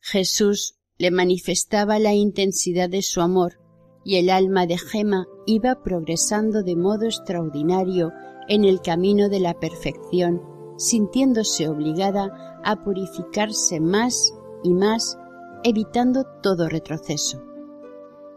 Jesús 0.00 0.80
le 0.98 1.10
manifestaba 1.10 1.98
la 1.98 2.14
intensidad 2.14 2.88
de 2.88 3.02
su 3.02 3.20
amor 3.20 3.58
y 4.04 4.16
el 4.16 4.30
alma 4.30 4.66
de 4.66 4.78
Gema 4.78 5.26
iba 5.46 5.82
progresando 5.82 6.62
de 6.62 6.76
modo 6.76 7.06
extraordinario 7.06 8.12
en 8.48 8.64
el 8.64 8.80
camino 8.80 9.28
de 9.28 9.40
la 9.40 9.54
perfección, 9.54 10.42
sintiéndose 10.78 11.68
obligada 11.68 12.60
a 12.64 12.84
purificarse 12.84 13.80
más 13.80 14.32
y 14.62 14.72
más, 14.72 15.18
evitando 15.64 16.24
todo 16.42 16.68
retroceso. 16.68 17.42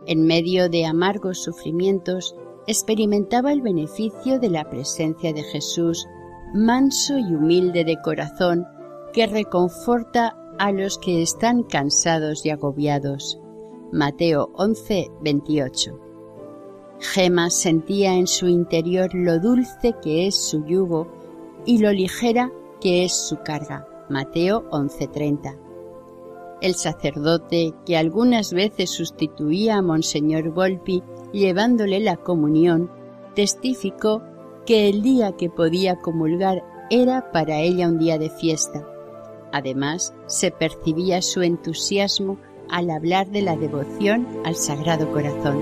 En 0.07 0.23
medio 0.23 0.69
de 0.69 0.85
amargos 0.85 1.43
sufrimientos, 1.43 2.35
experimentaba 2.65 3.51
el 3.51 3.61
beneficio 3.61 4.39
de 4.39 4.49
la 4.49 4.69
presencia 4.69 5.33
de 5.33 5.43
Jesús, 5.43 6.07
manso 6.53 7.17
y 7.17 7.35
humilde 7.35 7.83
de 7.83 8.01
corazón, 8.01 8.65
que 9.13 9.27
reconforta 9.27 10.38
a 10.59 10.73
los 10.73 10.97
que 10.97 11.21
están 11.21 11.63
cansados 11.63 12.45
y 12.45 12.49
agobiados. 12.49 13.39
Mateo 13.91 14.51
11, 14.53 15.09
28. 15.21 15.99
Gema 16.99 17.49
sentía 17.49 18.13
en 18.13 18.27
su 18.27 18.47
interior 18.47 19.09
lo 19.13 19.39
dulce 19.39 19.95
que 20.01 20.27
es 20.27 20.35
su 20.35 20.65
yugo 20.65 21.07
y 21.65 21.79
lo 21.79 21.93
ligera 21.93 22.51
que 22.81 23.05
es 23.05 23.13
su 23.13 23.37
carga. 23.37 23.87
Mateo 24.09 24.65
11:30. 24.71 25.57
El 26.61 26.75
sacerdote, 26.75 27.73
que 27.85 27.95
algunas 27.95 28.51
veces 28.51 28.89
sustituía 28.89 29.77
a 29.77 29.81
Monseñor 29.81 30.51
Volpi 30.51 31.01
llevándole 31.31 32.01
la 32.01 32.17
comunión, 32.17 32.91
testificó 33.33 34.23
que 34.65 34.89
el 34.89 35.01
día 35.01 35.37
que 35.37 35.49
podía 35.49 36.01
comulgar 36.01 36.65
era 36.89 37.31
para 37.31 37.61
ella 37.61 37.87
un 37.87 37.97
día 37.97 38.17
de 38.17 38.29
fiesta. 38.29 38.85
Además, 39.51 40.13
se 40.27 40.51
percibía 40.51 41.21
su 41.21 41.41
entusiasmo 41.41 42.37
al 42.69 42.89
hablar 42.91 43.27
de 43.27 43.41
la 43.41 43.55
devoción 43.55 44.27
al 44.45 44.55
Sagrado 44.55 45.11
Corazón. 45.11 45.59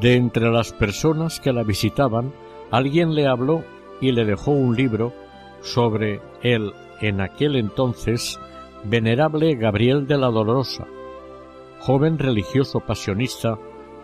De 0.00 0.16
entre 0.16 0.50
las 0.50 0.72
personas 0.72 1.40
que 1.40 1.52
la 1.52 1.62
visitaban, 1.62 2.32
alguien 2.70 3.14
le 3.14 3.26
habló 3.26 3.64
y 4.00 4.12
le 4.12 4.24
dejó 4.24 4.50
un 4.50 4.76
libro 4.76 5.12
sobre 5.60 6.20
el, 6.42 6.72
en 7.00 7.20
aquel 7.20 7.56
entonces, 7.56 8.38
venerable 8.84 9.54
Gabriel 9.54 10.06
de 10.06 10.18
la 10.18 10.28
Dolorosa, 10.28 10.86
joven 11.80 12.18
religioso 12.18 12.80
pasionista, 12.80 13.58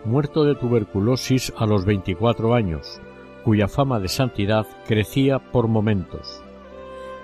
muerto 0.05 0.45
de 0.45 0.55
tuberculosis 0.55 1.51
a 1.57 1.65
los 1.65 1.85
24 1.85 2.53
años, 2.53 3.01
cuya 3.49 3.67
fama 3.67 3.99
de 3.99 4.09
santidad 4.09 4.67
crecía 4.85 5.39
por 5.39 5.67
momentos. 5.67 6.43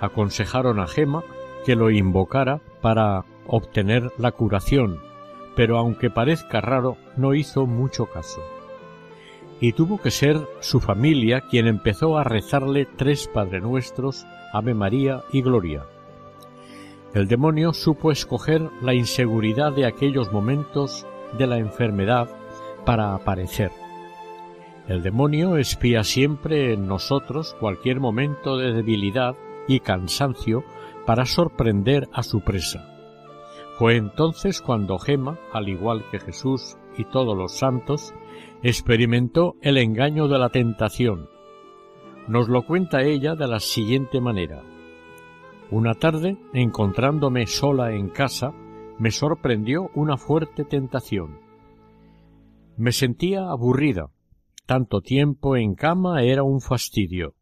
Aconsejaron 0.01 0.79
a 0.79 0.88
Gema 0.88 1.23
que 1.67 1.75
lo 1.75 1.91
invocara 1.91 2.61
para 2.81 3.25
obtener 3.45 4.11
la 4.17 4.31
curación, 4.31 5.01
pero 5.55 5.77
aunque 5.77 6.09
parezca 6.09 6.61
raro, 6.61 6.97
no 7.15 7.35
hizo 7.35 7.67
mucho 7.67 8.07
caso 8.07 8.41
y 9.59 9.73
tuvo 9.73 9.99
que 9.99 10.09
ser 10.09 10.39
su 10.61 10.79
familia 10.79 11.41
quien 11.41 11.67
empezó 11.67 12.17
a 12.17 12.23
rezarle 12.23 12.88
tres 12.97 13.29
Padre 13.31 13.61
Nuestros, 13.61 14.25
Ave 14.51 14.73
María 14.73 15.21
y 15.31 15.43
Gloria. 15.43 15.83
El 17.13 17.27
demonio 17.27 17.71
supo 17.71 18.11
escoger 18.11 18.67
la 18.81 18.95
inseguridad 18.95 19.73
de 19.73 19.86
aquellos 19.86 20.32
momentos 20.32 21.05
de 21.38 21.45
la 21.45 21.59
enfermedad 21.59 22.30
para 22.84 23.13
aparecer. 23.13 23.84
El 24.88 25.01
demonio 25.01 25.57
espía 25.57 26.03
siempre 26.03 26.73
en 26.73 26.88
nosotros 26.88 27.55
cualquier 27.59 27.99
momento 27.99 28.57
de 28.57 28.71
debilidad 28.71 29.36
y 29.67 29.79
cansancio 29.79 30.63
para 31.07 31.25
sorprender 31.25 32.07
a 32.13 32.21
su 32.21 32.41
presa. 32.41 32.91
Fue 33.77 33.97
entonces 33.97 34.61
cuando 34.61 34.99
Gema, 34.99 35.39
al 35.51 35.69
igual 35.69 36.05
que 36.11 36.19
Jesús 36.19 36.77
y 36.97 37.05
todos 37.05 37.36
los 37.36 37.53
santos, 37.57 38.13
experimentó 38.61 39.55
el 39.61 39.77
engaño 39.77 40.27
de 40.27 40.38
la 40.38 40.49
tentación. 40.49 41.29
Nos 42.27 42.47
lo 42.47 42.65
cuenta 42.65 43.01
ella 43.01 43.36
de 43.36 43.47
la 43.47 43.59
siguiente 43.59 44.21
manera. 44.21 44.61
Una 45.71 45.95
tarde, 45.95 46.38
encontrándome 46.53 47.47
sola 47.47 47.93
en 47.93 48.09
casa, 48.09 48.53
me 48.97 49.11
sorprendió 49.11 49.89
una 49.93 50.15
fuerte 50.15 50.63
tentación. 50.63 51.39
Me 52.77 52.91
sentía 52.91 53.49
aburrida. 53.49 54.09
Tanto 54.66 55.01
tiempo 55.01 55.57
en 55.57 55.76
cama 55.76 56.24
era 56.24 56.43
un 56.43 56.59
fastidio. 56.59 57.36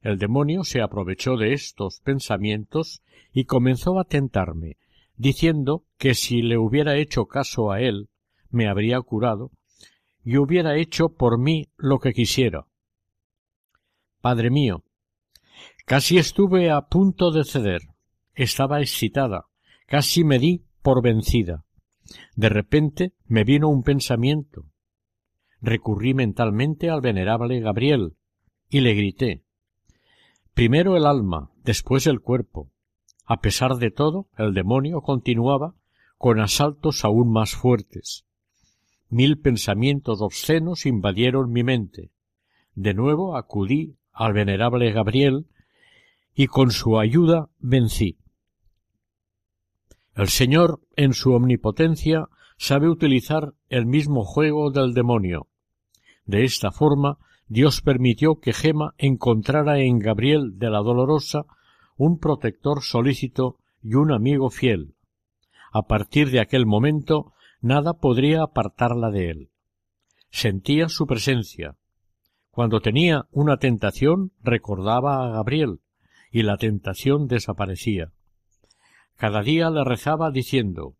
El 0.00 0.18
demonio 0.18 0.64
se 0.64 0.80
aprovechó 0.80 1.36
de 1.36 1.52
estos 1.52 2.00
pensamientos 2.00 3.02
y 3.32 3.44
comenzó 3.44 3.98
a 3.98 4.04
tentarme, 4.04 4.78
diciendo 5.16 5.84
que 5.98 6.14
si 6.14 6.40
le 6.40 6.56
hubiera 6.56 6.96
hecho 6.96 7.26
caso 7.26 7.70
a 7.70 7.80
él, 7.80 8.08
me 8.50 8.68
habría 8.68 9.00
curado 9.00 9.50
y 10.24 10.38
hubiera 10.38 10.76
hecho 10.76 11.10
por 11.10 11.38
mí 11.38 11.68
lo 11.76 11.98
que 11.98 12.12
quisiera. 12.12 12.66
Padre 14.22 14.50
mío, 14.50 14.82
casi 15.84 16.16
estuve 16.16 16.70
a 16.70 16.80
punto 16.82 17.30
de 17.30 17.44
ceder. 17.44 17.82
Estaba 18.34 18.80
excitada, 18.80 19.44
casi 19.86 20.24
me 20.24 20.38
di 20.38 20.64
por 20.82 21.02
vencida. 21.02 21.64
De 22.34 22.48
repente 22.48 23.12
me 23.26 23.44
vino 23.44 23.68
un 23.68 23.82
pensamiento. 23.82 24.64
Recurrí 25.60 26.14
mentalmente 26.14 26.90
al 26.90 27.00
venerable 27.00 27.60
Gabriel 27.60 28.16
y 28.68 28.80
le 28.80 28.94
grité 28.94 29.46
Primero 30.56 30.96
el 30.96 31.04
alma, 31.04 31.50
después 31.64 32.06
el 32.06 32.22
cuerpo. 32.22 32.70
A 33.26 33.42
pesar 33.42 33.76
de 33.76 33.90
todo, 33.90 34.30
el 34.38 34.54
demonio 34.54 35.02
continuaba 35.02 35.74
con 36.16 36.40
asaltos 36.40 37.04
aún 37.04 37.30
más 37.30 37.54
fuertes. 37.54 38.24
Mil 39.10 39.38
pensamientos 39.38 40.22
obscenos 40.22 40.86
invadieron 40.86 41.52
mi 41.52 41.62
mente. 41.62 42.10
De 42.74 42.94
nuevo 42.94 43.36
acudí 43.36 43.98
al 44.12 44.32
venerable 44.32 44.92
Gabriel 44.92 45.46
y 46.34 46.46
con 46.46 46.70
su 46.70 46.98
ayuda 46.98 47.50
vencí. 47.58 48.16
El 50.14 50.28
Señor, 50.28 50.80
en 50.96 51.12
su 51.12 51.34
omnipotencia, 51.34 52.30
sabe 52.56 52.88
utilizar 52.88 53.52
el 53.68 53.86
mismo 53.86 54.24
juego 54.24 54.70
del 54.70 54.94
demonio. 54.94 55.48
De 56.24 56.44
esta 56.44 56.70
forma, 56.72 57.18
Dios 57.48 57.80
permitió 57.80 58.40
que 58.40 58.52
Gema 58.52 58.94
encontrara 58.98 59.78
en 59.78 59.98
Gabriel 59.98 60.58
de 60.58 60.70
la 60.70 60.78
Dolorosa 60.78 61.46
un 61.96 62.18
protector 62.18 62.82
solícito 62.82 63.58
y 63.82 63.94
un 63.94 64.12
amigo 64.12 64.50
fiel. 64.50 64.94
A 65.72 65.82
partir 65.82 66.30
de 66.30 66.40
aquel 66.40 66.66
momento 66.66 67.32
nada 67.60 67.94
podría 67.94 68.42
apartarla 68.42 69.10
de 69.10 69.30
él. 69.30 69.50
Sentía 70.30 70.88
su 70.88 71.06
presencia. 71.06 71.76
Cuando 72.50 72.80
tenía 72.80 73.26
una 73.30 73.58
tentación 73.58 74.32
recordaba 74.42 75.24
a 75.24 75.30
Gabriel 75.30 75.80
y 76.30 76.42
la 76.42 76.56
tentación 76.56 77.28
desaparecía. 77.28 78.12
Cada 79.16 79.42
día 79.42 79.70
le 79.70 79.84
rezaba 79.84 80.30
diciendo 80.30 80.96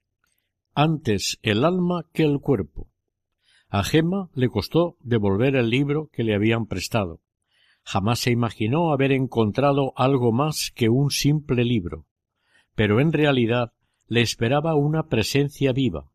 antes 0.76 1.38
el 1.40 1.64
alma 1.64 2.04
que 2.12 2.22
el 2.22 2.38
cuerpo. 2.38 2.90
A 3.70 3.82
Gemma 3.82 4.28
le 4.34 4.50
costó 4.50 4.98
devolver 5.00 5.56
el 5.56 5.70
libro 5.70 6.10
que 6.12 6.22
le 6.22 6.34
habían 6.34 6.66
prestado. 6.66 7.22
Jamás 7.82 8.18
se 8.18 8.30
imaginó 8.30 8.92
haber 8.92 9.10
encontrado 9.10 9.94
algo 9.96 10.32
más 10.32 10.70
que 10.74 10.90
un 10.90 11.10
simple 11.10 11.64
libro, 11.64 12.04
pero 12.74 13.00
en 13.00 13.14
realidad 13.14 13.72
le 14.06 14.20
esperaba 14.20 14.74
una 14.74 15.08
presencia 15.08 15.72
viva. 15.72 16.10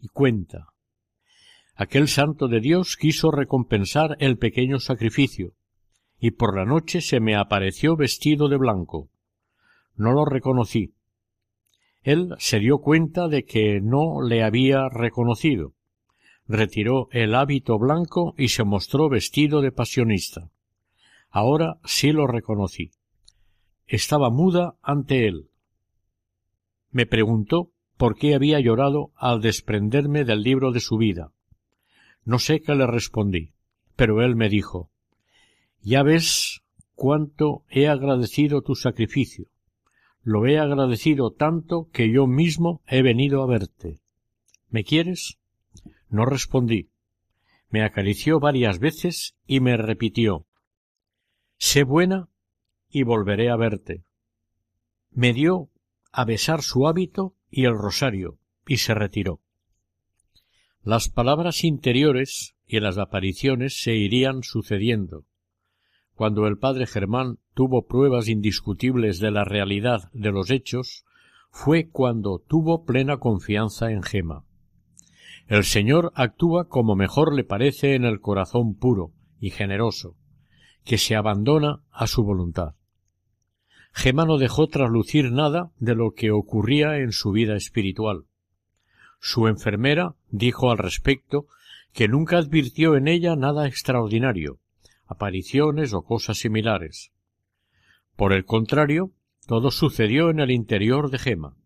Y 0.00 0.08
cuenta. 0.08 0.68
Aquel 1.74 2.08
santo 2.08 2.48
de 2.48 2.60
Dios 2.60 2.96
quiso 2.96 3.30
recompensar 3.30 4.16
el 4.18 4.38
pequeño 4.38 4.80
sacrificio, 4.80 5.52
y 6.18 6.30
por 6.30 6.56
la 6.56 6.64
noche 6.64 7.02
se 7.02 7.20
me 7.20 7.36
apareció 7.36 7.96
vestido 7.96 8.48
de 8.48 8.56
blanco. 8.56 9.10
No 9.94 10.12
lo 10.12 10.24
reconocí. 10.24 10.94
Él 12.02 12.34
se 12.38 12.58
dio 12.58 12.78
cuenta 12.78 13.28
de 13.28 13.44
que 13.44 13.80
no 13.80 14.22
le 14.22 14.42
había 14.42 14.88
reconocido. 14.88 15.74
Retiró 16.46 17.08
el 17.12 17.34
hábito 17.34 17.78
blanco 17.78 18.34
y 18.36 18.48
se 18.48 18.64
mostró 18.64 19.08
vestido 19.08 19.60
de 19.60 19.72
pasionista. 19.72 20.50
Ahora 21.30 21.78
sí 21.84 22.12
lo 22.12 22.26
reconocí. 22.26 22.90
Estaba 23.86 24.30
muda 24.30 24.74
ante 24.82 25.26
él. 25.28 25.50
Me 26.90 27.06
preguntó 27.06 27.70
por 27.96 28.16
qué 28.16 28.34
había 28.34 28.60
llorado 28.60 29.12
al 29.14 29.40
desprenderme 29.40 30.24
del 30.24 30.42
libro 30.42 30.72
de 30.72 30.80
su 30.80 30.96
vida. 30.96 31.32
No 32.24 32.38
sé 32.38 32.60
qué 32.60 32.74
le 32.74 32.86
respondí, 32.86 33.52
pero 33.94 34.22
él 34.22 34.34
me 34.34 34.48
dijo 34.48 34.90
ya 35.82 36.02
ves 36.02 36.60
cuánto 36.94 37.64
he 37.70 37.88
agradecido 37.88 38.62
tu 38.62 38.74
sacrificio. 38.74 39.46
Lo 40.22 40.46
he 40.46 40.58
agradecido 40.58 41.32
tanto 41.32 41.88
que 41.92 42.10
yo 42.10 42.26
mismo 42.26 42.82
he 42.86 43.02
venido 43.02 43.42
a 43.42 43.46
verte. 43.46 44.00
¿Me 44.68 44.84
quieres? 44.84 45.38
No 46.08 46.26
respondí. 46.26 46.90
Me 47.70 47.82
acarició 47.82 48.40
varias 48.40 48.78
veces 48.78 49.36
y 49.46 49.60
me 49.60 49.76
repitió 49.76 50.46
Sé 51.56 51.84
buena 51.84 52.28
y 52.88 53.02
volveré 53.02 53.50
a 53.50 53.56
verte. 53.56 54.04
Me 55.10 55.32
dio 55.32 55.70
a 56.10 56.24
besar 56.24 56.62
su 56.62 56.86
hábito 56.86 57.34
y 57.50 57.64
el 57.64 57.76
rosario 57.76 58.38
y 58.66 58.78
se 58.78 58.94
retiró. 58.94 59.40
Las 60.82 61.08
palabras 61.08 61.64
interiores 61.64 62.56
y 62.66 62.80
las 62.80 62.98
apariciones 62.98 63.80
se 63.82 63.94
irían 63.94 64.42
sucediendo 64.42 65.26
cuando 66.20 66.46
el 66.46 66.58
padre 66.58 66.86
Germán 66.86 67.38
pruebas 67.68 68.28
indiscutibles 68.28 69.18
de 69.18 69.30
la 69.30 69.44
realidad 69.44 70.10
de 70.12 70.30
los 70.30 70.50
hechos, 70.50 71.04
fue 71.50 71.88
cuando 71.88 72.38
tuvo 72.38 72.84
plena 72.84 73.18
confianza 73.18 73.90
en 73.90 74.02
Gema. 74.02 74.44
El 75.46 75.64
Señor 75.64 76.12
actúa 76.14 76.68
como 76.68 76.94
mejor 76.94 77.34
le 77.34 77.44
parece 77.44 77.94
en 77.94 78.04
el 78.04 78.20
corazón 78.20 78.74
puro 78.74 79.12
y 79.40 79.50
generoso, 79.50 80.16
que 80.84 80.96
se 80.96 81.16
abandona 81.16 81.82
a 81.90 82.06
su 82.06 82.22
voluntad. 82.22 82.74
Gema 83.92 84.24
no 84.24 84.38
dejó 84.38 84.68
traslucir 84.68 85.32
nada 85.32 85.72
de 85.78 85.94
lo 85.94 86.12
que 86.12 86.30
ocurría 86.30 86.98
en 86.98 87.12
su 87.12 87.32
vida 87.32 87.56
espiritual. 87.56 88.26
Su 89.18 89.48
enfermera 89.48 90.14
dijo 90.30 90.70
al 90.70 90.78
respecto 90.78 91.46
que 91.92 92.08
nunca 92.08 92.38
advirtió 92.38 92.96
en 92.96 93.08
ella 93.08 93.34
nada 93.34 93.66
extraordinario, 93.66 94.60
apariciones 95.06 95.92
o 95.92 96.02
cosas 96.02 96.38
similares. 96.38 97.12
Por 98.20 98.34
el 98.34 98.44
contrario, 98.44 99.14
todo 99.46 99.70
sucedió 99.70 100.28
en 100.28 100.40
el 100.40 100.50
interior 100.50 101.10
de 101.10 101.18
Gema, 101.18 101.56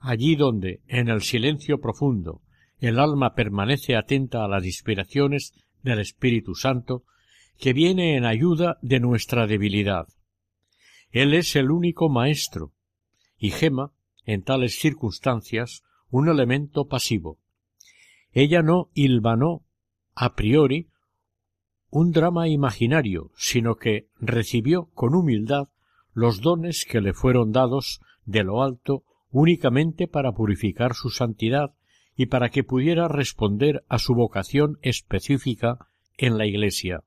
allí 0.00 0.34
donde, 0.34 0.82
en 0.88 1.06
el 1.06 1.22
silencio 1.22 1.80
profundo, 1.80 2.42
el 2.78 2.98
alma 2.98 3.36
permanece 3.36 3.94
atenta 3.94 4.44
a 4.44 4.48
las 4.48 4.64
inspiraciones 4.64 5.52
del 5.84 6.00
Espíritu 6.00 6.56
Santo, 6.56 7.04
que 7.56 7.72
viene 7.72 8.16
en 8.16 8.24
ayuda 8.24 8.78
de 8.82 8.98
nuestra 8.98 9.46
debilidad. 9.46 10.08
Él 11.10 11.34
es 11.34 11.54
el 11.54 11.70
único 11.70 12.08
maestro, 12.08 12.72
y 13.38 13.50
Gema, 13.50 13.92
en 14.24 14.42
tales 14.42 14.80
circunstancias, 14.80 15.84
un 16.10 16.28
elemento 16.28 16.88
pasivo. 16.88 17.38
Ella 18.32 18.60
no 18.60 18.90
hilvanó 18.92 19.64
a 20.16 20.34
priori 20.34 20.88
un 21.90 22.10
drama 22.10 22.48
imaginario, 22.48 23.30
sino 23.36 23.76
que 23.76 24.08
recibió 24.18 24.86
con 24.92 25.14
humildad 25.14 25.68
los 26.16 26.40
dones 26.40 26.86
que 26.86 27.02
le 27.02 27.12
fueron 27.12 27.52
dados 27.52 28.00
de 28.24 28.42
lo 28.42 28.62
alto 28.62 29.04
únicamente 29.30 30.08
para 30.08 30.32
purificar 30.32 30.94
su 30.94 31.10
santidad 31.10 31.74
y 32.16 32.26
para 32.26 32.48
que 32.48 32.64
pudiera 32.64 33.06
responder 33.06 33.84
a 33.90 33.98
su 33.98 34.14
vocación 34.14 34.78
específica 34.80 35.76
en 36.16 36.38
la 36.38 36.46
Iglesia. 36.46 37.04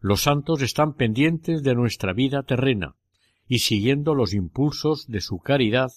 Los 0.00 0.22
santos 0.22 0.62
están 0.62 0.94
pendientes 0.94 1.62
de 1.62 1.74
nuestra 1.74 2.14
vida 2.14 2.44
terrena 2.44 2.96
y 3.46 3.58
siguiendo 3.58 4.14
los 4.14 4.32
impulsos 4.32 5.06
de 5.08 5.20
su 5.20 5.38
caridad, 5.40 5.92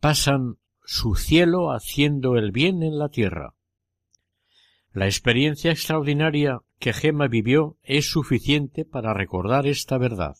pasan 0.00 0.58
su 0.84 1.14
cielo 1.14 1.72
haciendo 1.72 2.36
el 2.36 2.52
bien 2.52 2.82
en 2.82 2.98
la 2.98 3.08
tierra. 3.08 3.54
La 4.94 5.06
experiencia 5.06 5.70
extraordinaria 5.70 6.60
que 6.78 6.92
Gema 6.92 7.26
vivió 7.26 7.78
es 7.82 8.10
suficiente 8.10 8.84
para 8.84 9.14
recordar 9.14 9.66
esta 9.66 9.96
verdad. 9.96 10.36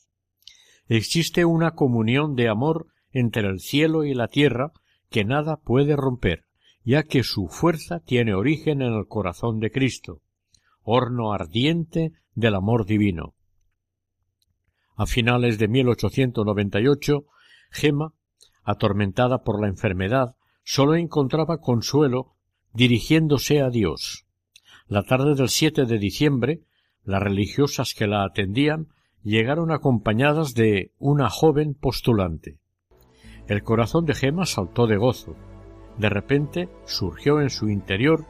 Existe 0.89 1.47
una 1.47 1.71
comunión 1.71 2.35
de 2.35 2.49
amor 2.49 2.89
entre 3.13 3.49
el 3.49 3.61
cielo 3.61 4.05
y 4.05 4.13
la 4.13 4.29
tierra 4.29 4.73
que 5.09 5.25
nada 5.25 5.57
puede 5.57 5.97
romper, 5.97 6.45
ya 6.85 7.05
que 7.05 7.23
su 7.23 7.49
fuerza 7.49 8.01
tiene 8.01 8.35
origen 8.35 8.83
en 8.83 8.93
el 8.93 9.07
corazón 9.07 9.59
de 9.59 9.71
Cristo, 9.71 10.21
horno 10.83 11.33
ardiente 11.33 12.13
del 12.35 12.55
amor 12.55 12.85
divino. 12.85 13.35
A 14.97 15.07
finales 15.07 15.59
de 15.59 15.69
1898, 15.69 17.25
Gema, 17.71 18.13
atormentada 18.65 19.45
por 19.45 19.63
la 19.63 19.69
enfermedad, 19.69 20.37
sólo 20.63 20.95
encontraba 20.95 21.63
consuelo 21.63 22.37
dirigiéndose 22.75 23.63
a 23.63 23.71
Dios. 23.71 24.27
La 24.93 25.05
tarde 25.05 25.35
del 25.35 25.49
7 25.49 25.87
de 25.87 25.99
diciembre, 25.99 26.61
las 27.03 27.23
religiosas 27.23 27.95
que 27.95 28.07
la 28.07 28.25
atendían 28.25 28.89
llegaron 29.23 29.73
acompañadas 29.73 30.53
de 30.53 30.93
una 30.99 31.31
joven 31.31 31.73
postulante. 31.73 32.59
El 33.49 33.63
corazón 33.63 34.05
de 34.05 34.13
Gema 34.13 34.45
saltó 34.45 34.87
de 34.87 34.99
gozo. 34.99 35.35
De 35.97 36.11
repente 36.11 36.69
surgió 36.85 37.41
en 37.41 37.49
su 37.49 37.71
interior 37.71 38.27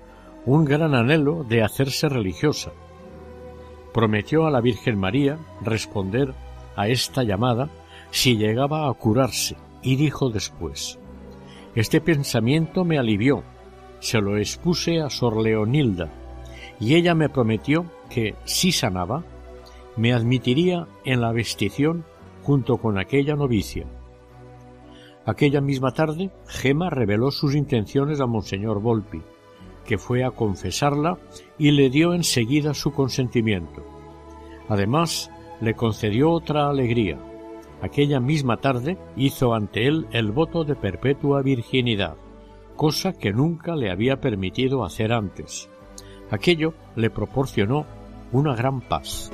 un 0.47 0.65
gran 0.65 0.95
anhelo 0.95 1.43
de 1.43 1.65
hacerse 1.65 2.09
religiosa. 2.09 2.71
Prometió 3.93 4.47
a 4.47 4.53
la 4.53 4.61
Virgen 4.61 5.01
María 5.01 5.41
responder 5.63 6.33
a 6.77 6.87
esta 6.87 7.25
llamada 7.25 7.71
si 8.13 8.37
llegaba 8.37 8.89
a 8.89 8.95
curarse 8.95 9.57
y 9.83 9.97
dijo 9.97 10.31
después 10.31 11.01
Este 11.75 12.01
pensamiento 12.01 12.85
me 12.85 12.99
alivió. 12.99 13.43
Se 13.99 14.21
lo 14.21 14.37
expuse 14.39 15.01
a 15.01 15.11
Sor 15.11 15.43
Leonilda, 15.43 16.22
y 16.81 16.95
ella 16.95 17.15
me 17.15 17.29
prometió 17.29 17.87
que, 18.11 18.35
si 18.45 18.73
sanaba, 18.73 19.25
me 19.97 20.13
admitiría 20.13 20.87
en 21.05 21.21
la 21.21 21.33
vestición 21.33 22.05
junto 22.43 22.79
con 22.79 22.99
aquella 22.99 23.37
novicia. 23.37 23.87
Aquella 25.25 25.61
misma 25.61 25.93
tarde, 25.93 26.31
Gema 26.47 26.91
reveló 26.91 27.31
sus 27.31 27.55
intenciones 27.55 28.21
a 28.21 28.27
Monseñor 28.27 28.81
Volpi, 28.81 29.23
que 29.85 29.99
fue 29.99 30.25
a 30.25 30.33
confesarla 30.33 31.19
y 31.59 31.71
le 31.71 31.91
dio 31.91 32.15
enseguida 32.15 32.75
su 32.75 32.93
consentimiento. 32.93 33.85
Además, 34.69 35.31
le 35.61 35.75
concedió 35.75 36.31
otra 36.31 36.69
alegría. 36.69 37.19
Aquella 37.83 38.21
misma 38.21 38.57
tarde 38.57 38.99
hizo 39.17 39.55
ante 39.55 39.87
él 39.87 40.07
el 40.13 40.33
voto 40.33 40.65
de 40.65 40.75
perpetua 40.75 41.43
virginidad, 41.43 42.17
cosa 42.77 43.13
que 43.13 43.33
nunca 43.33 43.77
le 43.77 43.91
había 43.91 44.21
permitido 44.21 44.85
hacer 44.85 45.13
antes. 45.13 45.69
Aquello 46.33 46.73
le 46.97 47.11
proporcionó 47.11 47.85
una 48.33 48.57
gran 48.57 48.81
paz. 48.81 49.31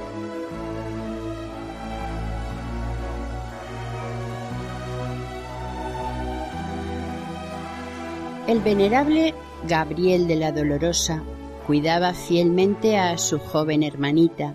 El 8.48 8.60
venerable 8.60 9.32
Gabriel 9.68 10.26
de 10.26 10.34
la 10.34 10.50
Dolorosa 10.50 11.22
cuidaba 11.68 12.14
fielmente 12.14 12.98
a 12.98 13.16
su 13.16 13.38
joven 13.38 13.84
hermanita. 13.84 14.54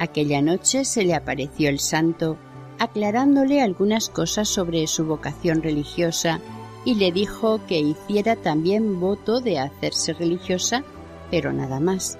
Aquella 0.00 0.42
noche 0.42 0.84
se 0.84 1.04
le 1.04 1.14
apareció 1.14 1.68
el 1.68 1.78
santo 1.78 2.38
aclarándole 2.80 3.62
algunas 3.62 4.08
cosas 4.08 4.48
sobre 4.48 4.84
su 4.88 5.06
vocación 5.06 5.62
religiosa 5.62 6.40
y 6.84 6.96
le 6.96 7.12
dijo 7.12 7.60
que 7.68 7.78
hiciera 7.78 8.34
también 8.34 8.98
voto 8.98 9.40
de 9.40 9.60
hacerse 9.60 10.12
religiosa, 10.12 10.82
pero 11.30 11.52
nada 11.52 11.80
más. 11.80 12.18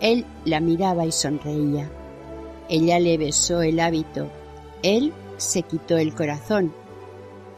Él 0.00 0.24
la 0.44 0.60
miraba 0.60 1.06
y 1.06 1.12
sonreía. 1.12 1.90
Ella 2.68 3.00
le 3.00 3.18
besó 3.18 3.62
el 3.62 3.80
hábito. 3.80 4.28
Él 4.82 5.12
se 5.36 5.62
quitó 5.62 5.96
el 5.96 6.14
corazón 6.14 6.72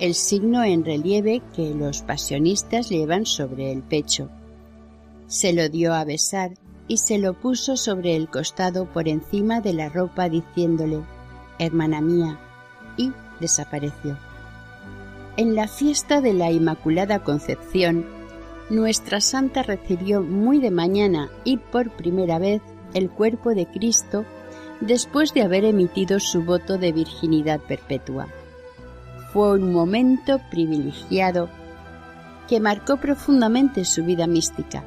el 0.00 0.14
signo 0.14 0.64
en 0.64 0.82
relieve 0.82 1.42
que 1.54 1.74
los 1.74 2.00
pasionistas 2.00 2.88
llevan 2.88 3.26
sobre 3.26 3.70
el 3.70 3.82
pecho. 3.82 4.30
Se 5.26 5.52
lo 5.52 5.68
dio 5.68 5.92
a 5.92 6.04
besar 6.04 6.52
y 6.88 6.96
se 6.96 7.18
lo 7.18 7.34
puso 7.34 7.76
sobre 7.76 8.16
el 8.16 8.28
costado 8.30 8.86
por 8.86 9.08
encima 9.08 9.61
de 9.61 9.74
la 9.74 9.90
ropa 9.90 10.30
diciéndole, 10.30 11.02
hermana 11.58 12.00
mía, 12.00 12.40
y 12.96 13.12
desapareció. 13.40 14.18
En 15.36 15.54
la 15.54 15.68
fiesta 15.68 16.22
de 16.22 16.32
la 16.32 16.50
Inmaculada 16.50 17.22
Concepción, 17.22 18.06
nuestra 18.70 19.20
santa 19.20 19.62
recibió 19.62 20.22
muy 20.22 20.60
de 20.60 20.70
mañana 20.70 21.28
y 21.44 21.58
por 21.58 21.90
primera 21.90 22.38
vez 22.38 22.62
el 22.94 23.10
cuerpo 23.10 23.50
de 23.50 23.66
Cristo 23.66 24.24
después 24.80 25.34
de 25.34 25.42
haber 25.42 25.64
emitido 25.64 26.18
su 26.20 26.42
voto 26.42 26.78
de 26.78 26.92
virginidad 26.92 27.60
perpetua 27.60 28.28
fue 29.32 29.52
un 29.52 29.72
momento 29.72 30.40
privilegiado 30.50 31.48
que 32.48 32.60
marcó 32.60 32.96
profundamente 32.96 33.84
su 33.84 34.04
vida 34.04 34.26
mística. 34.26 34.82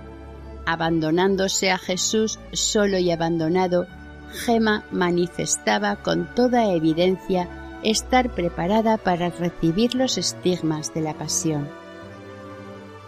Abandonándose 0.65 1.71
a 1.71 1.77
Jesús 1.77 2.39
solo 2.51 2.97
y 2.97 3.11
abandonado, 3.11 3.87
Gema 4.31 4.83
manifestaba 4.91 5.95
con 5.97 6.33
toda 6.35 6.73
evidencia 6.73 7.47
estar 7.83 8.31
preparada 8.31 8.97
para 8.97 9.29
recibir 9.29 9.95
los 9.95 10.17
estigmas 10.17 10.93
de 10.93 11.01
la 11.01 11.13
pasión. 11.13 11.69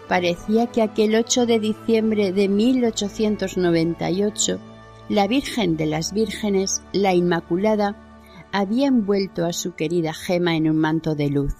Parecía 0.08 0.68
que 0.68 0.82
aquel 0.82 1.16
8 1.16 1.46
de 1.46 1.58
diciembre 1.58 2.32
de 2.32 2.48
1898, 2.48 4.60
la 5.08 5.26
Virgen 5.26 5.76
de 5.76 5.86
las 5.86 6.12
Vírgenes, 6.12 6.80
la 6.92 7.12
Inmaculada, 7.12 8.04
había 8.52 8.86
envuelto 8.86 9.44
a 9.44 9.52
su 9.52 9.74
querida 9.74 10.14
Gema 10.14 10.56
en 10.56 10.70
un 10.70 10.76
manto 10.76 11.16
de 11.16 11.28
luz. 11.28 11.54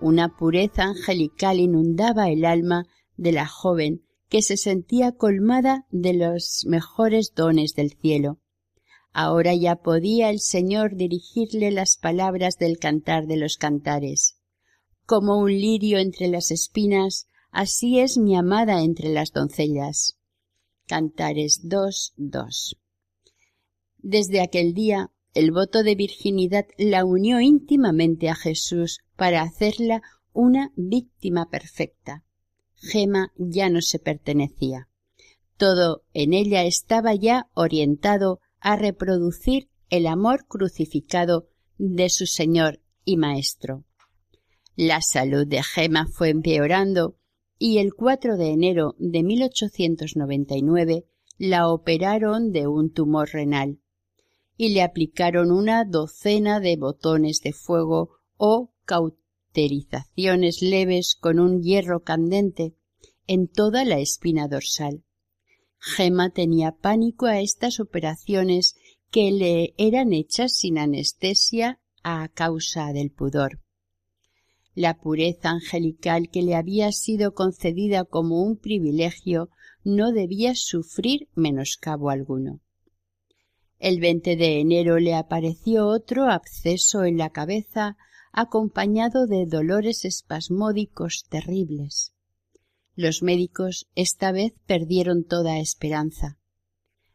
Una 0.00 0.36
pureza 0.36 0.84
angelical 0.84 1.58
inundaba 1.58 2.28
el 2.28 2.44
alma 2.44 2.84
de 3.16 3.32
la 3.32 3.46
joven 3.46 4.02
que 4.28 4.42
se 4.42 4.56
sentía 4.56 5.12
colmada 5.12 5.86
de 5.90 6.14
los 6.14 6.64
mejores 6.66 7.34
dones 7.34 7.74
del 7.74 7.92
cielo. 7.92 8.40
Ahora 9.12 9.54
ya 9.54 9.76
podía 9.76 10.30
el 10.30 10.40
Señor 10.40 10.96
dirigirle 10.96 11.70
las 11.70 11.96
palabras 11.96 12.58
del 12.58 12.78
cantar 12.78 13.26
de 13.26 13.36
los 13.36 13.56
cantares. 13.56 14.38
Como 15.06 15.38
un 15.38 15.52
lirio 15.52 15.98
entre 15.98 16.28
las 16.28 16.50
espinas, 16.50 17.28
así 17.54 18.00
es 18.00 18.18
mi 18.18 18.36
amada 18.36 18.82
entre 18.82 19.08
las 19.08 19.32
doncellas. 19.32 20.18
Cantares 20.86 21.60
2, 21.62 22.14
2. 22.16 22.76
Desde 23.98 24.42
aquel 24.42 24.74
día 24.74 25.10
el 25.32 25.50
voto 25.50 25.82
de 25.82 25.94
virginidad 25.94 26.66
la 26.76 27.04
unió 27.04 27.40
íntimamente 27.40 28.28
a 28.28 28.34
Jesús 28.34 29.00
para 29.16 29.42
hacerla 29.42 30.02
una 30.32 30.72
víctima 30.76 31.48
perfecta. 31.48 32.24
Gema 32.74 33.32
ya 33.36 33.70
no 33.70 33.80
se 33.80 33.98
pertenecía. 33.98 34.88
Todo 35.56 36.04
en 36.12 36.34
ella 36.34 36.64
estaba 36.64 37.14
ya 37.14 37.48
orientado 37.54 38.40
a 38.60 38.76
reproducir 38.76 39.68
el 39.90 40.06
amor 40.06 40.46
crucificado 40.46 41.48
de 41.78 42.10
su 42.10 42.26
Señor 42.26 42.80
y 43.04 43.16
Maestro. 43.16 43.84
La 44.76 45.00
salud 45.02 45.46
de 45.46 45.62
Gema 45.62 46.06
fue 46.06 46.30
empeorando 46.30 47.16
y 47.66 47.78
el 47.78 47.94
4 47.94 48.36
de 48.36 48.50
enero 48.50 48.94
de 48.98 49.22
1899 49.22 51.06
la 51.38 51.70
operaron 51.70 52.52
de 52.52 52.66
un 52.66 52.92
tumor 52.92 53.30
renal 53.32 53.80
y 54.58 54.74
le 54.74 54.82
aplicaron 54.82 55.50
una 55.50 55.86
docena 55.86 56.60
de 56.60 56.76
botones 56.76 57.40
de 57.40 57.54
fuego 57.54 58.18
o 58.36 58.74
cauterizaciones 58.84 60.60
leves 60.60 61.16
con 61.18 61.40
un 61.40 61.62
hierro 61.62 62.02
candente 62.02 62.74
en 63.26 63.48
toda 63.48 63.86
la 63.86 63.98
espina 63.98 64.46
dorsal. 64.46 65.02
Gema 65.78 66.28
tenía 66.34 66.72
pánico 66.72 67.24
a 67.24 67.40
estas 67.40 67.80
operaciones 67.80 68.74
que 69.10 69.32
le 69.32 69.72
eran 69.78 70.12
hechas 70.12 70.54
sin 70.54 70.76
anestesia 70.76 71.80
a 72.02 72.28
causa 72.28 72.92
del 72.92 73.10
pudor. 73.10 73.63
La 74.74 74.98
pureza 74.98 75.50
angelical 75.50 76.28
que 76.30 76.42
le 76.42 76.56
había 76.56 76.90
sido 76.90 77.32
concedida 77.34 78.04
como 78.04 78.42
un 78.42 78.56
privilegio 78.56 79.48
no 79.84 80.12
debía 80.12 80.54
sufrir 80.56 81.28
menoscabo 81.34 82.10
alguno. 82.10 82.60
El 83.78 84.00
20 84.00 84.36
de 84.36 84.60
enero 84.60 84.98
le 84.98 85.14
apareció 85.14 85.86
otro 85.86 86.24
absceso 86.24 87.04
en 87.04 87.18
la 87.18 87.30
cabeza 87.30 87.96
acompañado 88.32 89.26
de 89.26 89.46
dolores 89.46 90.04
espasmódicos 90.04 91.24
terribles. 91.28 92.12
Los 92.96 93.22
médicos 93.22 93.86
esta 93.94 94.32
vez 94.32 94.54
perdieron 94.66 95.24
toda 95.24 95.58
esperanza. 95.58 96.38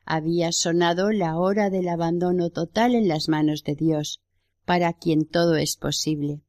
Había 0.06 0.52
sonado 0.52 1.12
la 1.12 1.38
hora 1.38 1.70
del 1.70 1.90
abandono 1.90 2.50
total 2.52 2.96
en 2.96 3.08
las 3.08 3.28
manos 3.28 3.64
de 3.64 3.76
Dios, 3.76 4.22
para 4.66 4.94
quien 4.94 5.26
todo 5.26 5.56
es 5.56 5.76
posible. 5.76 6.42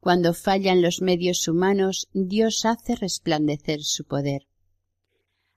Cuando 0.00 0.32
fallan 0.32 0.80
los 0.80 1.02
medios 1.02 1.46
humanos, 1.46 2.08
Dios 2.14 2.64
hace 2.64 2.96
resplandecer 2.96 3.82
su 3.82 4.04
poder. 4.06 4.46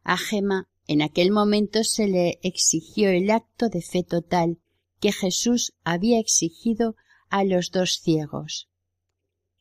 A 0.04 0.18
Gema 0.18 0.70
en 0.86 1.02
aquel 1.02 1.32
momento 1.32 1.84
se 1.86 2.08
le 2.08 2.39
exigió 2.44 3.10
el 3.10 3.32
acto 3.32 3.70
de 3.70 3.82
fe 3.82 4.04
total 4.04 4.60
que 5.00 5.14
Jesús 5.14 5.74
había 5.86 6.20
exigido 6.20 6.96
a 7.30 7.46
los 7.46 7.72
dos 7.72 8.00
ciegos. 8.02 8.70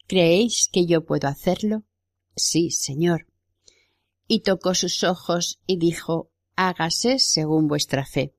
¿Creéis 0.08 0.68
que 0.70 0.84
yo 0.84 1.04
puedo 1.04 1.28
hacerlo? 1.28 1.84
Sí, 2.34 2.70
Señor. 2.70 3.28
Y 4.26 4.40
tocó 4.40 4.74
sus 4.74 5.04
ojos 5.04 5.60
y 5.66 5.78
dijo, 5.78 6.30
hágase 6.56 7.18
según 7.18 7.68
vuestra 7.68 8.04
fe. 8.04 8.34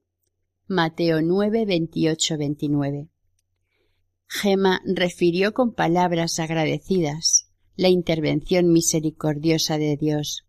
Mateo 0.67 1.21
9, 1.21 1.65
28, 1.65 2.37
29. 2.37 3.09
Gema 4.35 4.81
refirió 4.83 5.53
con 5.53 5.75
palabras 5.75 6.39
agradecidas 6.39 7.51
la 7.75 7.89
intervención 7.89 8.71
misericordiosa 8.71 9.77
de 9.77 9.95
Dios. 9.95 10.47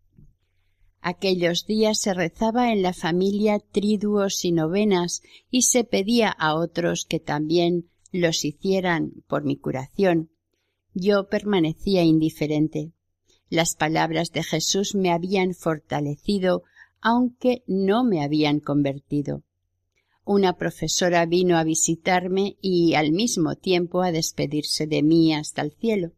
Aquellos 1.03 1.67
días 1.67 2.01
se 2.01 2.15
rezaba 2.15 2.73
en 2.73 2.81
la 2.81 2.95
familia 2.95 3.59
triduos 3.59 4.43
y 4.47 4.53
novenas 4.53 5.21
y 5.51 5.63
se 5.63 5.85
pedía 5.85 6.31
a 6.31 6.55
otros 6.55 7.05
que 7.07 7.21
también 7.21 7.91
los 8.11 8.47
hicieran 8.47 9.23
por 9.29 9.45
mi 9.45 9.59
curación. 9.59 10.31
Yo 10.95 11.29
permanecía 11.29 12.05
indiferente. 12.05 12.93
Las 13.51 13.75
palabras 13.75 14.31
de 14.31 14.45
Jesús 14.45 14.95
me 14.95 15.11
habían 15.11 15.53
fortalecido, 15.53 16.63
aunque 17.03 17.63
no 17.67 18.03
me 18.03 18.25
habían 18.25 18.61
convertido. 18.61 19.43
Una 20.25 20.57
profesora 20.57 21.27
vino 21.27 21.57
a 21.57 21.65
visitarme 21.65 22.57
y 22.61 22.95
al 22.95 23.13
mismo 23.13 23.57
tiempo 23.57 24.03
a 24.03 24.13
despedirse 24.13 24.87
de 24.87 25.03
mí 25.03 25.35
hasta 25.35 25.63
el 25.63 25.73
cielo 25.73 26.13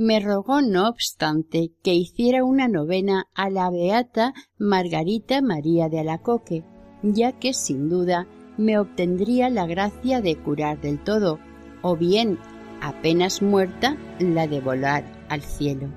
me 0.00 0.18
rogó 0.18 0.62
no 0.62 0.88
obstante 0.88 1.72
que 1.82 1.92
hiciera 1.92 2.42
una 2.42 2.68
novena 2.68 3.26
a 3.34 3.50
la 3.50 3.68
beata 3.68 4.32
Margarita 4.56 5.42
María 5.42 5.90
de 5.90 6.00
Alacoque, 6.00 6.64
ya 7.02 7.32
que 7.32 7.52
sin 7.52 7.90
duda 7.90 8.26
me 8.56 8.78
obtendría 8.78 9.50
la 9.50 9.66
gracia 9.66 10.22
de 10.22 10.36
curar 10.36 10.80
del 10.80 11.04
todo, 11.04 11.38
o 11.82 11.98
bien, 11.98 12.38
apenas 12.80 13.42
muerta, 13.42 13.98
la 14.18 14.46
de 14.46 14.62
volar 14.62 15.04
al 15.28 15.42
cielo. 15.42 15.90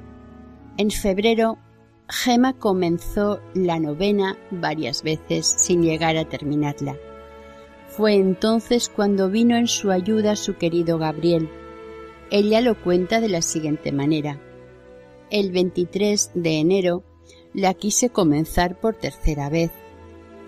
En 0.76 0.92
febrero, 0.92 1.58
Gema 2.10 2.52
comenzó 2.60 3.40
la 3.54 3.80
novena 3.80 4.38
varias 4.52 5.02
veces 5.02 5.48
sin 5.48 5.82
llegar 5.82 6.18
a 6.18 6.28
terminarla. 6.28 6.98
Fue 7.96 8.16
entonces 8.16 8.89
cuando 8.89 9.30
vino 9.30 9.56
en 9.56 9.68
su 9.68 9.91
ayuda 9.91 10.36
su 10.36 10.56
querido 10.58 10.98
Gabriel. 10.98 11.48
Ella 12.32 12.60
lo 12.60 12.82
cuenta 12.82 13.22
de 13.22 13.30
la 13.30 13.44
siguiente 13.44 13.91
manera. 13.91 14.41
El 15.30 15.52
23 15.52 16.32
de 16.34 16.58
enero 16.58 17.04
la 17.54 17.76
quise 17.76 18.10
comenzar 18.10 18.80
por 18.80 18.96
tercera 18.96 19.48
vez. 19.50 19.70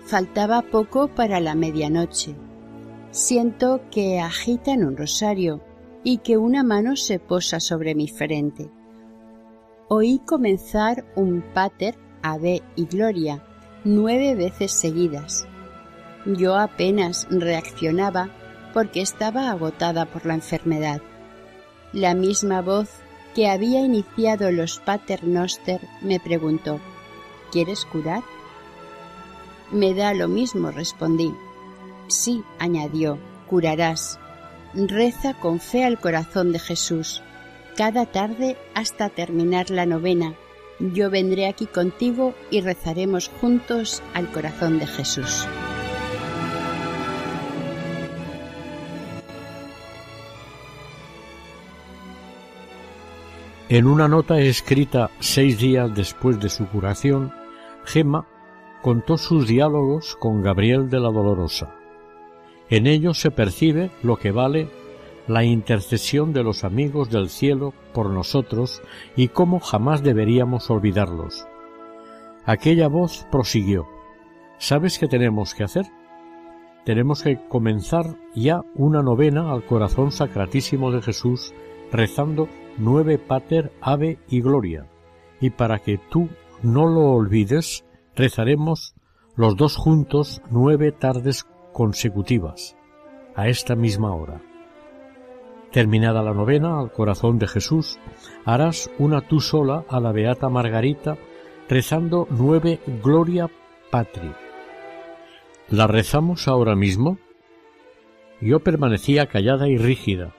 Faltaba 0.06 0.62
poco 0.62 1.06
para 1.06 1.38
la 1.38 1.54
medianoche. 1.54 2.34
Siento 3.12 3.80
que 3.92 4.18
agitan 4.18 4.84
un 4.84 4.96
rosario 4.96 5.60
y 6.02 6.18
que 6.18 6.38
una 6.38 6.64
mano 6.64 6.96
se 6.96 7.20
posa 7.20 7.60
sobre 7.60 7.94
mi 7.94 8.08
frente. 8.08 8.72
Oí 9.86 10.18
comenzar 10.26 11.04
un 11.14 11.44
pater, 11.54 11.94
ave 12.22 12.62
y 12.74 12.86
gloria, 12.86 13.44
nueve 13.84 14.34
veces 14.34 14.72
seguidas. 14.72 15.46
Yo 16.26 16.56
apenas 16.56 17.26
reaccionaba 17.30 18.28
porque 18.74 19.00
estaba 19.00 19.50
agotada 19.50 20.06
por 20.06 20.26
la 20.26 20.34
enfermedad. 20.34 21.00
La 21.92 22.14
misma 22.14 22.60
voz 22.60 22.90
que 23.34 23.48
había 23.48 23.80
iniciado 23.80 24.50
los 24.50 24.78
pater 24.80 25.24
noster 25.24 25.80
me 26.02 26.18
preguntó 26.18 26.80
¿Quieres 27.52 27.84
curar? 27.84 28.22
Me 29.70 29.94
da 29.94 30.14
lo 30.14 30.28
mismo, 30.28 30.70
respondí. 30.70 31.32
Sí, 32.08 32.42
añadió, 32.58 33.18
curarás. 33.48 34.18
Reza 34.74 35.34
con 35.34 35.60
fe 35.60 35.84
al 35.84 35.98
corazón 35.98 36.52
de 36.52 36.58
Jesús, 36.58 37.22
cada 37.76 38.04
tarde 38.06 38.56
hasta 38.74 39.08
terminar 39.08 39.70
la 39.70 39.86
novena. 39.86 40.34
Yo 40.78 41.08
vendré 41.08 41.46
aquí 41.46 41.66
contigo 41.66 42.34
y 42.50 42.60
rezaremos 42.60 43.30
juntos 43.40 44.02
al 44.12 44.30
corazón 44.30 44.78
de 44.78 44.86
Jesús. 44.86 45.46
En 53.68 53.88
una 53.88 54.06
nota 54.06 54.38
escrita 54.38 55.10
seis 55.18 55.58
días 55.58 55.92
después 55.92 56.38
de 56.38 56.48
su 56.48 56.68
curación, 56.68 57.32
Gemma 57.84 58.28
contó 58.80 59.18
sus 59.18 59.48
diálogos 59.48 60.14
con 60.20 60.40
Gabriel 60.40 60.88
de 60.88 61.00
la 61.00 61.10
Dolorosa. 61.10 61.74
En 62.70 62.86
ellos 62.86 63.18
se 63.20 63.32
percibe 63.32 63.90
lo 64.04 64.18
que 64.18 64.30
vale 64.30 64.70
la 65.26 65.42
intercesión 65.42 66.32
de 66.32 66.44
los 66.44 66.62
amigos 66.62 67.10
del 67.10 67.28
cielo 67.28 67.74
por 67.92 68.08
nosotros 68.10 68.82
y 69.16 69.28
cómo 69.28 69.58
jamás 69.58 70.04
deberíamos 70.04 70.70
olvidarlos. 70.70 71.48
Aquella 72.44 72.86
voz 72.86 73.26
prosiguió 73.32 73.88
¿Sabes 74.58 75.00
qué 75.00 75.08
tenemos 75.08 75.54
que 75.56 75.64
hacer? 75.64 75.86
Tenemos 76.84 77.24
que 77.24 77.40
comenzar 77.48 78.14
ya 78.32 78.62
una 78.76 79.02
novena 79.02 79.50
al 79.50 79.64
corazón 79.64 80.12
sacratísimo 80.12 80.92
de 80.92 81.02
Jesús 81.02 81.52
rezando 81.90 82.48
nueve 82.78 83.18
pater, 83.18 83.72
ave 83.80 84.18
y 84.28 84.40
gloria. 84.40 84.86
Y 85.40 85.50
para 85.50 85.78
que 85.78 85.98
tú 85.98 86.28
no 86.62 86.86
lo 86.86 87.12
olvides, 87.12 87.84
rezaremos 88.14 88.94
los 89.36 89.56
dos 89.56 89.76
juntos 89.76 90.40
nueve 90.50 90.92
tardes 90.92 91.46
consecutivas, 91.72 92.76
a 93.34 93.48
esta 93.48 93.76
misma 93.76 94.14
hora. 94.14 94.40
Terminada 95.72 96.22
la 96.22 96.32
novena 96.32 96.78
al 96.78 96.90
corazón 96.90 97.38
de 97.38 97.46
Jesús, 97.46 97.98
harás 98.46 98.90
una 98.98 99.20
tú 99.20 99.40
sola 99.40 99.84
a 99.88 100.00
la 100.00 100.12
Beata 100.12 100.48
Margarita, 100.48 101.18
rezando 101.68 102.26
nueve 102.30 102.80
Gloria 103.02 103.50
Patri. 103.90 104.32
¿La 105.68 105.86
rezamos 105.86 106.48
ahora 106.48 106.76
mismo? 106.76 107.18
Yo 108.40 108.60
permanecía 108.60 109.26
callada 109.26 109.68
y 109.68 109.76
rígida, 109.76 110.32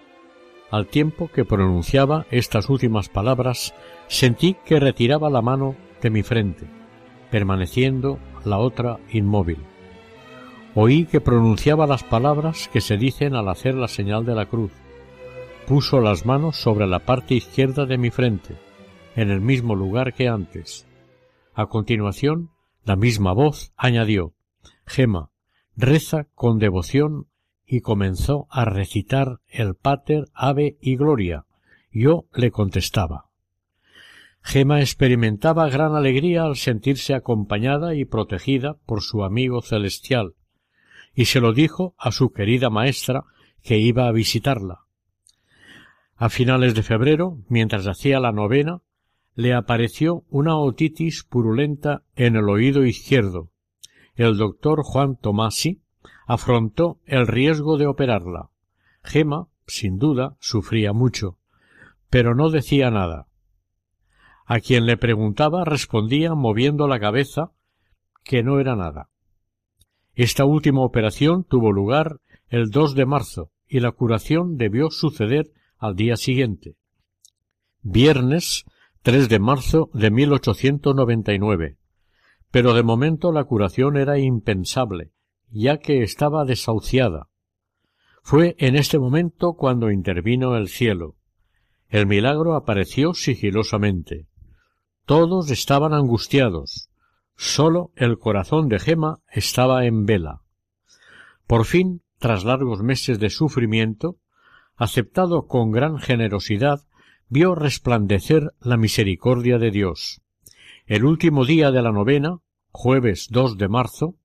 al 0.71 0.87
tiempo 0.87 1.29
que 1.29 1.45
pronunciaba 1.45 2.25
estas 2.31 2.69
últimas 2.69 3.09
palabras, 3.09 3.73
sentí 4.07 4.55
que 4.65 4.79
retiraba 4.79 5.29
la 5.29 5.41
mano 5.41 5.75
de 6.01 6.09
mi 6.09 6.23
frente, 6.23 6.67
permaneciendo 7.31 8.19
la 8.45 8.57
otra 8.57 8.99
inmóvil. 9.11 9.59
Oí 10.75 11.05
que 11.05 11.21
pronunciaba 11.21 11.87
las 11.87 12.03
palabras 12.03 12.69
que 12.71 12.81
se 12.81 12.97
dicen 12.97 13.35
al 13.35 13.49
hacer 13.49 13.75
la 13.75 13.87
señal 13.87 14.25
de 14.25 14.35
la 14.35 14.45
cruz. 14.45 14.71
Puso 15.65 15.99
las 16.01 16.25
manos 16.25 16.57
sobre 16.57 16.87
la 16.87 16.99
parte 16.99 17.33
izquierda 17.33 17.85
de 17.85 17.97
mi 17.97 18.11
frente, 18.11 18.55
en 19.15 19.31
el 19.31 19.41
mismo 19.41 19.75
lugar 19.75 20.13
que 20.13 20.27
antes. 20.27 20.87
A 21.53 21.65
continuación, 21.65 22.51
la 22.83 22.95
misma 22.95 23.33
voz 23.33 23.73
añadió 23.75 24.33
Gema, 24.85 25.31
reza 25.75 26.27
con 26.35 26.59
devoción 26.59 27.27
y 27.67 27.81
comenzó 27.81 28.47
a 28.49 28.63
recitar 28.63 29.41
el 29.47 29.75
Pater, 29.75 30.25
Ave 30.33 30.77
y 30.79 30.95
Gloria. 30.95 31.45
Yo 31.91 32.25
le 32.33 32.49
contestaba. 32.49 33.25
Gema 34.41 34.79
experimentaba 34.79 35.69
gran 35.69 35.93
alegría 35.93 36.43
al 36.43 36.55
sentirse 36.55 37.13
acompañada 37.13 37.93
y 37.93 38.05
protegida 38.05 38.77
por 38.85 39.01
su 39.01 39.25
amigo 39.25 39.61
celestial, 39.61 40.35
y 41.13 41.25
se 41.25 41.41
lo 41.41 41.51
dijo 41.51 41.93
a 41.97 42.13
su 42.13 42.31
querida 42.31 42.69
maestra 42.69 43.25
que 43.61 43.77
iba 43.77 44.07
a 44.07 44.13
visitarla. 44.13 44.85
A 46.15 46.29
finales 46.29 46.73
de 46.73 46.83
febrero, 46.83 47.39
mientras 47.49 47.85
hacía 47.85 48.21
la 48.21 48.31
novena, 48.31 48.81
le 49.35 49.53
apareció 49.53 50.23
una 50.29 50.57
otitis 50.57 51.23
purulenta 51.23 52.03
en 52.15 52.37
el 52.37 52.47
oído 52.49 52.85
izquierdo. 52.85 53.51
El 54.15 54.37
doctor 54.37 54.81
Juan 54.83 55.17
Tomasi 55.17 55.81
afrontó 56.25 56.99
el 57.05 57.27
riesgo 57.27 57.77
de 57.77 57.87
operarla. 57.87 58.49
Gema, 59.03 59.47
sin 59.65 59.97
duda, 59.97 60.37
sufría 60.39 60.93
mucho, 60.93 61.37
pero 62.09 62.35
no 62.35 62.49
decía 62.49 62.91
nada. 62.91 63.27
A 64.45 64.59
quien 64.59 64.85
le 64.85 64.97
preguntaba 64.97 65.65
respondía 65.65 66.33
moviendo 66.33 66.87
la 66.87 66.99
cabeza 66.99 67.51
que 68.23 68.43
no 68.43 68.59
era 68.59 68.75
nada. 68.75 69.09
Esta 70.15 70.45
última 70.45 70.81
operación 70.81 71.43
tuvo 71.43 71.71
lugar 71.71 72.19
el 72.49 72.69
2 72.69 72.95
de 72.95 73.05
marzo 73.05 73.51
y 73.67 73.81
la 73.81 73.91
curación 73.91 74.57
debió 74.57 74.89
suceder 74.89 75.51
al 75.77 75.95
día 75.95 76.15
siguiente. 76.15 76.75
Viernes 77.81 78.65
3 79.03 79.29
de 79.29 79.39
marzo 79.39 79.89
de 79.93 80.11
1899. 80.11 81.77
Pero 82.51 82.73
de 82.73 82.83
momento 82.83 83.31
la 83.31 83.43
curación 83.43 83.97
era 83.97 84.17
impensable, 84.17 85.11
ya 85.49 85.77
que 85.77 86.03
estaba 86.03 86.45
desahuciada. 86.45 87.29
Fue 88.21 88.55
en 88.59 88.75
este 88.75 88.99
momento 88.99 89.53
cuando 89.53 89.91
intervino 89.91 90.55
el 90.57 90.67
cielo. 90.67 91.15
El 91.89 92.07
milagro 92.07 92.55
apareció 92.55 93.13
sigilosamente. 93.13 94.27
Todos 95.05 95.49
estaban 95.51 95.93
angustiados. 95.93 96.89
Sólo 97.37 97.91
el 97.95 98.19
corazón 98.19 98.67
de 98.67 98.79
Gema 98.79 99.19
estaba 99.31 99.85
en 99.85 100.05
vela. 100.05 100.41
Por 101.45 101.65
fin, 101.65 102.01
tras 102.19 102.43
largos 102.43 102.81
meses 102.81 103.19
de 103.19 103.29
sufrimiento, 103.29 104.17
aceptado 104.75 105.47
con 105.47 105.71
gran 105.71 105.97
generosidad, 105.97 106.81
vio 107.29 107.55
resplandecer 107.55 108.53
la 108.59 108.75
misericordia 108.75 109.57
de 109.57 109.71
Dios. 109.71 110.21
El 110.85 111.05
último 111.05 111.45
día 111.45 111.71
de 111.71 111.81
la 111.81 111.91
novena, 111.91 112.39
jueves 112.71 113.27
2 113.29 113.57
de 113.57 113.67
marzo, 113.67 114.15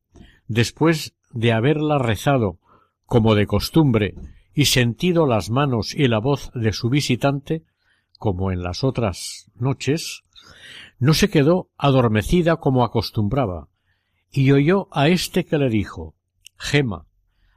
después 0.48 1.14
de 1.32 1.52
haberla 1.52 1.98
rezado 1.98 2.58
como 3.06 3.34
de 3.34 3.46
costumbre 3.46 4.14
y 4.54 4.66
sentido 4.66 5.26
las 5.26 5.50
manos 5.50 5.94
y 5.94 6.08
la 6.08 6.18
voz 6.18 6.50
de 6.54 6.72
su 6.72 6.88
visitante, 6.90 7.64
como 8.18 8.52
en 8.52 8.62
las 8.62 8.84
otras 8.84 9.50
noches, 9.54 10.22
no 10.98 11.14
se 11.14 11.30
quedó 11.30 11.70
adormecida 11.76 12.56
como 12.56 12.84
acostumbraba, 12.84 13.68
y 14.30 14.52
oyó 14.52 14.88
a 14.92 15.08
éste 15.08 15.44
que 15.44 15.58
le 15.58 15.68
dijo 15.68 16.14
Gema, 16.56 17.06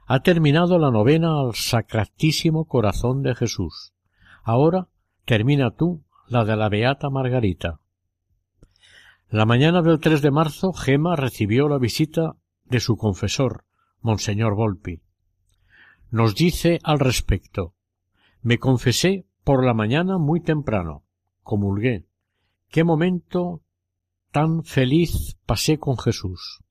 ha 0.06 0.20
terminado 0.20 0.78
la 0.78 0.90
novena 0.90 1.40
al 1.40 1.54
Sacratísimo 1.54 2.66
Corazón 2.66 3.22
de 3.22 3.34
Jesús. 3.34 3.92
Ahora 4.42 4.88
termina 5.24 5.70
tú 5.70 6.04
la 6.28 6.44
de 6.44 6.56
la 6.56 6.68
Beata 6.68 7.10
Margarita. 7.10 7.80
La 9.28 9.44
mañana 9.44 9.82
del 9.82 9.98
3 9.98 10.22
de 10.22 10.30
marzo, 10.30 10.72
Gema 10.72 11.16
recibió 11.16 11.68
la 11.68 11.78
visita 11.78 12.36
de 12.68 12.80
su 12.80 12.96
confesor, 12.96 13.64
Monseñor 14.00 14.54
Volpi. 14.54 15.00
Nos 16.10 16.34
dice 16.34 16.78
al 16.82 16.98
respecto 16.98 17.74
Me 18.42 18.58
confesé 18.58 19.26
por 19.44 19.64
la 19.64 19.74
mañana 19.74 20.18
muy 20.18 20.40
temprano, 20.40 21.04
comulgué. 21.42 22.06
Qué 22.68 22.84
momento 22.84 23.62
tan 24.32 24.64
feliz 24.64 25.36
pasé 25.46 25.78
con 25.78 25.96
Jesús. 25.98 26.62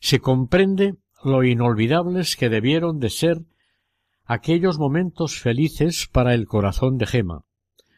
Se 0.00 0.20
comprende 0.20 0.96
lo 1.22 1.44
inolvidables 1.44 2.36
que 2.36 2.48
debieron 2.48 2.98
de 2.98 3.10
ser 3.10 3.42
aquellos 4.24 4.78
momentos 4.78 5.38
felices 5.38 6.08
para 6.10 6.34
el 6.34 6.46
corazón 6.46 6.98
de 6.98 7.06
Gema, 7.06 7.44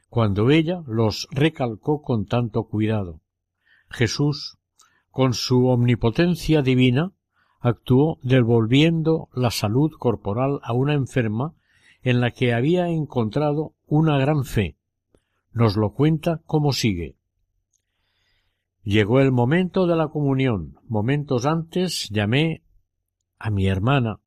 cuando 0.09 0.51
ella 0.51 0.83
los 0.87 1.29
recalcó 1.31 2.03
con 2.03 2.27
tanto 2.27 2.65
cuidado. 2.65 3.21
Jesús, 3.89 4.59
con 5.17 5.33
su 5.33 5.69
omnipotencia 5.69 6.61
divina, 6.61 7.15
actuó 7.59 8.19
devolviendo 8.23 9.31
la 9.33 9.51
salud 9.51 9.93
corporal 9.99 10.61
a 10.63 10.75
una 10.75 10.93
enferma 10.93 11.55
en 12.03 12.21
la 12.21 12.33
que 12.33 12.53
había 12.53 12.91
encontrado 12.91 13.73
una 13.87 14.19
gran 14.19 14.45
fe. 14.45 14.77
Nos 15.55 15.75
lo 15.79 15.95
cuenta 15.95 16.43
como 16.45 16.75
sigue. 16.75 17.17
Llegó 18.83 19.21
el 19.21 19.33
momento 19.33 19.87
de 19.87 19.97
la 19.97 20.09
comunión. 20.09 20.75
Momentos 20.87 21.47
antes 21.47 22.11
llamé 22.11 22.63
a 23.39 23.49
mi 23.51 23.69
hermana 23.69 24.21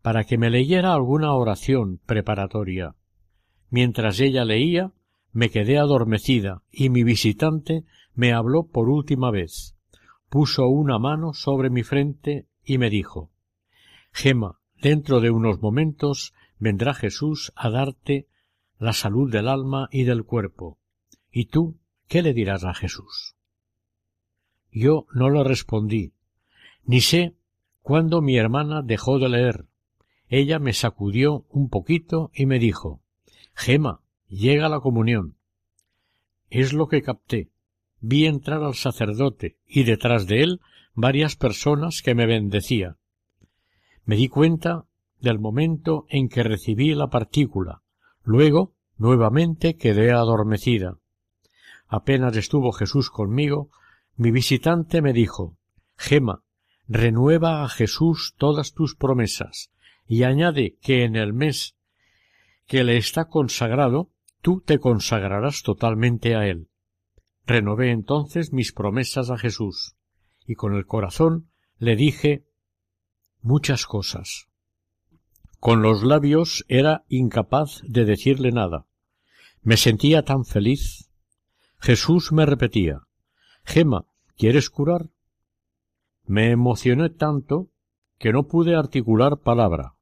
para 0.00 0.24
que 0.24 0.38
me 0.38 0.48
leyera 0.48 0.94
alguna 0.94 1.34
oración 1.34 2.00
preparatoria. 2.06 2.94
Mientras 3.68 4.18
ella 4.20 4.46
leía, 4.46 4.94
me 5.32 5.50
quedé 5.50 5.76
adormecida 5.76 6.62
y 6.72 6.88
mi 6.88 7.04
visitante 7.04 7.84
me 8.14 8.32
habló 8.32 8.68
por 8.68 8.88
última 8.88 9.30
vez. 9.30 9.76
Puso 10.30 10.68
una 10.68 11.00
mano 11.00 11.34
sobre 11.34 11.70
mi 11.70 11.82
frente 11.82 12.46
y 12.64 12.78
me 12.78 12.88
dijo 12.88 13.32
Gema, 14.12 14.60
dentro 14.80 15.20
de 15.20 15.32
unos 15.32 15.60
momentos 15.60 16.34
vendrá 16.60 16.94
Jesús 16.94 17.52
a 17.56 17.68
darte 17.68 18.28
la 18.78 18.92
salud 18.92 19.28
del 19.28 19.48
alma 19.48 19.88
y 19.90 20.04
del 20.04 20.22
cuerpo. 20.22 20.78
¿Y 21.32 21.46
tú 21.46 21.80
qué 22.06 22.22
le 22.22 22.32
dirás 22.32 22.62
a 22.62 22.74
Jesús? 22.74 23.34
Yo 24.70 25.06
no 25.12 25.30
le 25.30 25.42
respondí, 25.42 26.12
ni 26.84 27.00
sé 27.00 27.34
cuándo 27.82 28.22
mi 28.22 28.36
hermana 28.36 28.82
dejó 28.82 29.18
de 29.18 29.30
leer. 29.30 29.66
Ella 30.28 30.60
me 30.60 30.74
sacudió 30.74 31.44
un 31.48 31.68
poquito 31.68 32.30
y 32.32 32.46
me 32.46 32.60
dijo 32.60 33.02
Gema, 33.54 34.00
llega 34.28 34.68
la 34.68 34.78
comunión. 34.78 35.34
Es 36.50 36.72
lo 36.72 36.86
que 36.86 37.02
capté. 37.02 37.50
Vi 38.00 38.26
entrar 38.26 38.62
al 38.62 38.74
sacerdote 38.74 39.58
y 39.66 39.84
detrás 39.84 40.26
de 40.26 40.42
él 40.42 40.60
varias 40.94 41.36
personas 41.36 42.02
que 42.02 42.14
me 42.14 42.26
bendecía. 42.26 42.96
Me 44.04 44.16
di 44.16 44.28
cuenta 44.28 44.86
del 45.20 45.38
momento 45.38 46.06
en 46.08 46.28
que 46.28 46.42
recibí 46.42 46.94
la 46.94 47.08
partícula. 47.08 47.82
Luego, 48.22 48.74
nuevamente 48.96 49.76
quedé 49.76 50.12
adormecida. 50.12 50.98
Apenas 51.86 52.36
estuvo 52.36 52.72
Jesús 52.72 53.10
conmigo, 53.10 53.70
mi 54.16 54.30
visitante 54.30 55.02
me 55.02 55.12
dijo 55.12 55.56
Gema, 55.96 56.42
renueva 56.88 57.64
a 57.64 57.68
Jesús 57.68 58.34
todas 58.38 58.72
tus 58.72 58.94
promesas 58.94 59.70
y 60.06 60.24
añade 60.24 60.76
que 60.80 61.04
en 61.04 61.16
el 61.16 61.32
mes 61.32 61.76
que 62.66 62.84
le 62.84 62.96
está 62.96 63.26
consagrado, 63.26 64.10
tú 64.40 64.60
te 64.60 64.78
consagrarás 64.78 65.62
totalmente 65.62 66.36
a 66.36 66.46
él. 66.46 66.69
Renové 67.46 67.90
entonces 67.90 68.52
mis 68.52 68.72
promesas 68.72 69.30
a 69.30 69.38
Jesús 69.38 69.96
y 70.46 70.54
con 70.54 70.74
el 70.74 70.86
corazón 70.86 71.50
le 71.78 71.96
dije 71.96 72.44
muchas 73.42 73.86
cosas. 73.86 74.48
Con 75.58 75.82
los 75.82 76.02
labios 76.02 76.64
era 76.68 77.04
incapaz 77.08 77.82
de 77.86 78.04
decirle 78.04 78.50
nada. 78.50 78.86
Me 79.62 79.76
sentía 79.76 80.24
tan 80.24 80.44
feliz. 80.44 81.10
Jesús 81.78 82.32
me 82.32 82.46
repetía 82.46 83.02
Gema, 83.64 84.06
¿quieres 84.36 84.70
curar? 84.70 85.10
Me 86.24 86.50
emocioné 86.50 87.10
tanto 87.10 87.70
que 88.18 88.32
no 88.32 88.46
pude 88.46 88.74
articular 88.74 89.38
palabra. 89.38 89.94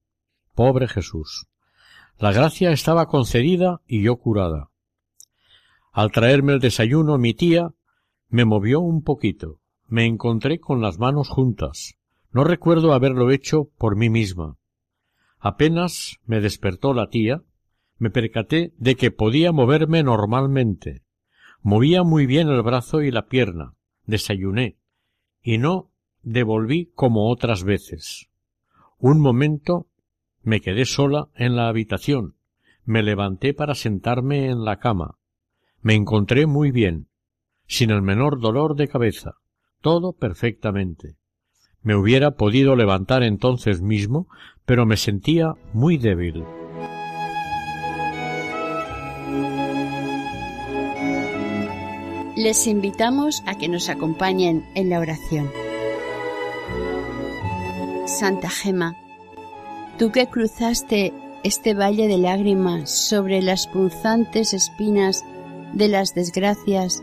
Pobre 0.55 0.89
Jesús. 0.89 1.47
La 2.18 2.32
gracia 2.32 2.72
estaba 2.72 3.07
concedida 3.07 3.80
y 3.86 4.03
yo 4.03 4.16
curada. 4.16 4.70
Al 5.99 6.12
traerme 6.12 6.53
el 6.53 6.61
desayuno 6.61 7.18
mi 7.18 7.34
tía 7.34 7.74
me 8.28 8.44
movió 8.44 8.78
un 8.78 9.03
poquito. 9.03 9.59
Me 9.88 10.07
encontré 10.07 10.61
con 10.61 10.80
las 10.80 11.01
manos 11.01 11.28
juntas. 11.28 11.99
No 12.30 12.44
recuerdo 12.44 12.92
haberlo 12.92 13.32
hecho 13.32 13.70
por 13.78 13.96
mí 13.96 14.09
misma. 14.09 14.59
Apenas 15.40 16.20
me 16.24 16.40
despertó 16.40 16.94
la 16.94 17.09
tía, 17.09 17.42
me 17.96 18.11
percaté 18.11 18.72
de 18.78 18.94
que 18.94 19.11
podía 19.11 19.51
moverme 19.51 20.05
normalmente. 20.05 21.03
Movía 21.62 22.05
muy 22.05 22.26
bien 22.26 22.46
el 22.46 22.62
brazo 22.62 23.03
y 23.03 23.11
la 23.11 23.26
pierna. 23.26 23.74
Desayuné. 24.07 24.78
Y 25.42 25.59
no 25.59 25.90
devolví 26.22 26.92
como 26.94 27.28
otras 27.28 27.64
veces. 27.64 28.28
Un 28.99 29.20
momento 29.20 29.88
me 30.42 30.61
quedé 30.61 30.84
sola 30.84 31.26
en 31.34 31.57
la 31.57 31.66
habitación. 31.66 32.36
Me 32.84 33.03
levanté 33.03 33.53
para 33.53 33.74
sentarme 33.74 34.46
en 34.46 34.64
la 34.64 34.78
cama. 34.78 35.18
Me 35.81 35.95
encontré 35.95 36.47
muy 36.47 36.70
bien, 36.72 37.09
sin 37.66 37.91
el 37.91 38.03
menor 38.03 38.41
dolor 38.41 38.74
de 38.74 38.89
cabeza, 38.89 39.35
todo 39.81 40.12
perfectamente. 40.12 41.16
Me 41.83 41.95
hubiera 41.95 42.33
podido 42.33 42.74
levantar 42.74 43.22
entonces 43.22 43.81
mismo, 43.81 44.26
pero 44.64 44.87
me 44.87 44.97
sentía 44.97 45.55
muy 45.72 45.97
débil. 45.97 46.45
Les 52.37 52.66
invitamos 52.66 53.43
a 53.47 53.57
que 53.57 53.68
nos 53.68 53.89
acompañen 53.89 54.64
en 54.74 54.91
la 54.91 54.99
oración. 54.99 55.51
Santa 58.07 58.49
Gema, 58.49 58.97
tú 59.99 60.11
que 60.11 60.26
cruzaste 60.26 61.12
este 61.45 61.74
valle 61.74 62.09
de 62.09 62.18
lágrimas 62.18 62.91
sobre 62.91 63.43
las 63.43 63.66
punzantes 63.68 64.55
espinas 64.55 65.24
de 65.73 65.89
las 65.89 66.14
desgracias, 66.14 67.03